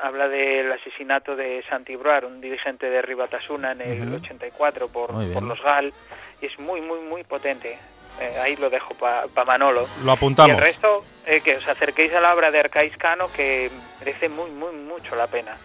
habla 0.00 0.28
del 0.28 0.70
asesinato 0.72 1.34
de 1.36 1.64
Santi 1.68 1.96
Bruar, 1.96 2.24
un 2.24 2.40
dirigente 2.40 2.88
de 2.88 3.02
Ribatasuna 3.02 3.72
en 3.72 3.80
el 3.80 4.08
Ujú. 4.08 4.16
84 4.16 4.88
por, 4.88 5.10
por 5.32 5.42
los 5.42 5.60
GAL, 5.62 5.92
y 6.40 6.46
es 6.46 6.58
muy, 6.58 6.80
muy, 6.80 7.00
muy 7.00 7.24
potente. 7.24 7.78
Eh, 8.20 8.38
ahí 8.40 8.56
lo 8.56 8.68
dejo 8.68 8.94
para 8.94 9.44
Manolo. 9.44 9.86
Lo 10.04 10.12
apuntamos. 10.12 10.48
Y 10.48 10.58
el 10.58 10.60
resto, 10.60 11.04
eh, 11.24 11.40
que 11.40 11.56
os 11.56 11.68
acerquéis 11.68 12.12
a 12.14 12.20
la 12.20 12.34
obra 12.34 12.50
de 12.50 12.58
Arcais 12.60 12.96
Cano, 12.96 13.26
que 13.34 13.70
merece 14.00 14.28
muy, 14.28 14.50
muy, 14.50 14.72
mucho 14.72 15.14
la 15.14 15.26
pena. 15.28 15.56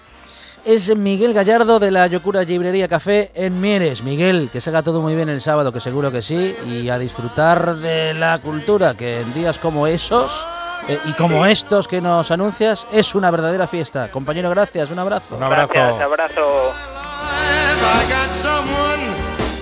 Es 0.65 0.95
Miguel 0.95 1.33
Gallardo 1.33 1.77
de 1.79 1.91
la 1.91 2.07
Yocura 2.07 2.43
Librería 2.43 2.87
Café 2.87 3.31
en 3.35 3.59
Mieres. 3.59 4.01
Miguel, 4.01 4.49
que 4.51 4.61
se 4.61 4.69
haga 4.69 4.81
todo 4.81 5.01
muy 5.01 5.13
bien 5.13 5.27
el 5.29 5.41
sábado, 5.41 5.73
que 5.73 5.81
seguro 5.81 6.11
que 6.11 6.21
sí, 6.21 6.55
y 6.67 6.89
a 6.89 6.97
disfrutar 6.97 7.75
de 7.75 8.13
la 8.13 8.39
cultura, 8.39 8.95
que 8.95 9.19
en 9.19 9.33
días 9.33 9.57
como 9.59 9.87
esos 9.87 10.47
eh, 10.87 10.99
y 11.05 11.13
como 11.13 11.45
estos 11.45 11.87
que 11.87 12.01
nos 12.01 12.31
anuncias, 12.31 12.87
es 12.91 13.15
una 13.15 13.31
verdadera 13.31 13.67
fiesta. 13.67 14.09
Compañero, 14.11 14.49
gracias, 14.49 14.91
un 14.91 14.99
abrazo. 14.99 15.37
Un 15.37 15.43
abrazo. 15.43 15.73
Gracias, 15.73 16.01
abrazo. 16.01 16.73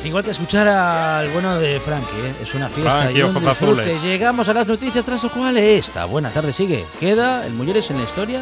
Igual 0.04 0.24
que 0.24 0.32
escuchar 0.32 0.68
al 0.68 1.30
bueno 1.30 1.58
de 1.60 1.80
Frankie, 1.80 2.18
¿eh? 2.18 2.36
es 2.42 2.56
una 2.56 2.70
fiesta 2.70 3.04
Frankie, 3.04 3.20
y 3.20 3.22
un 3.22 3.34
disfrute. 3.40 4.00
Llegamos 4.00 4.50
a 4.50 4.54
las 4.54 4.68
noticias 4.68 5.06
tras 5.06 5.24
lo 5.24 5.32
cual 5.32 5.58
esta 5.58 6.06
buena 6.06 6.32
tarde 6.32 6.52
sigue. 6.52 6.86
Queda 7.00 7.46
el 7.46 7.54
Mulleres 7.54 7.92
en 7.92 7.98
la 7.98 8.04
historia 8.04 8.42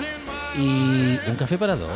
y 0.56 1.20
un 1.28 1.36
café 1.38 1.58
para 1.58 1.76
dos. 1.76 1.90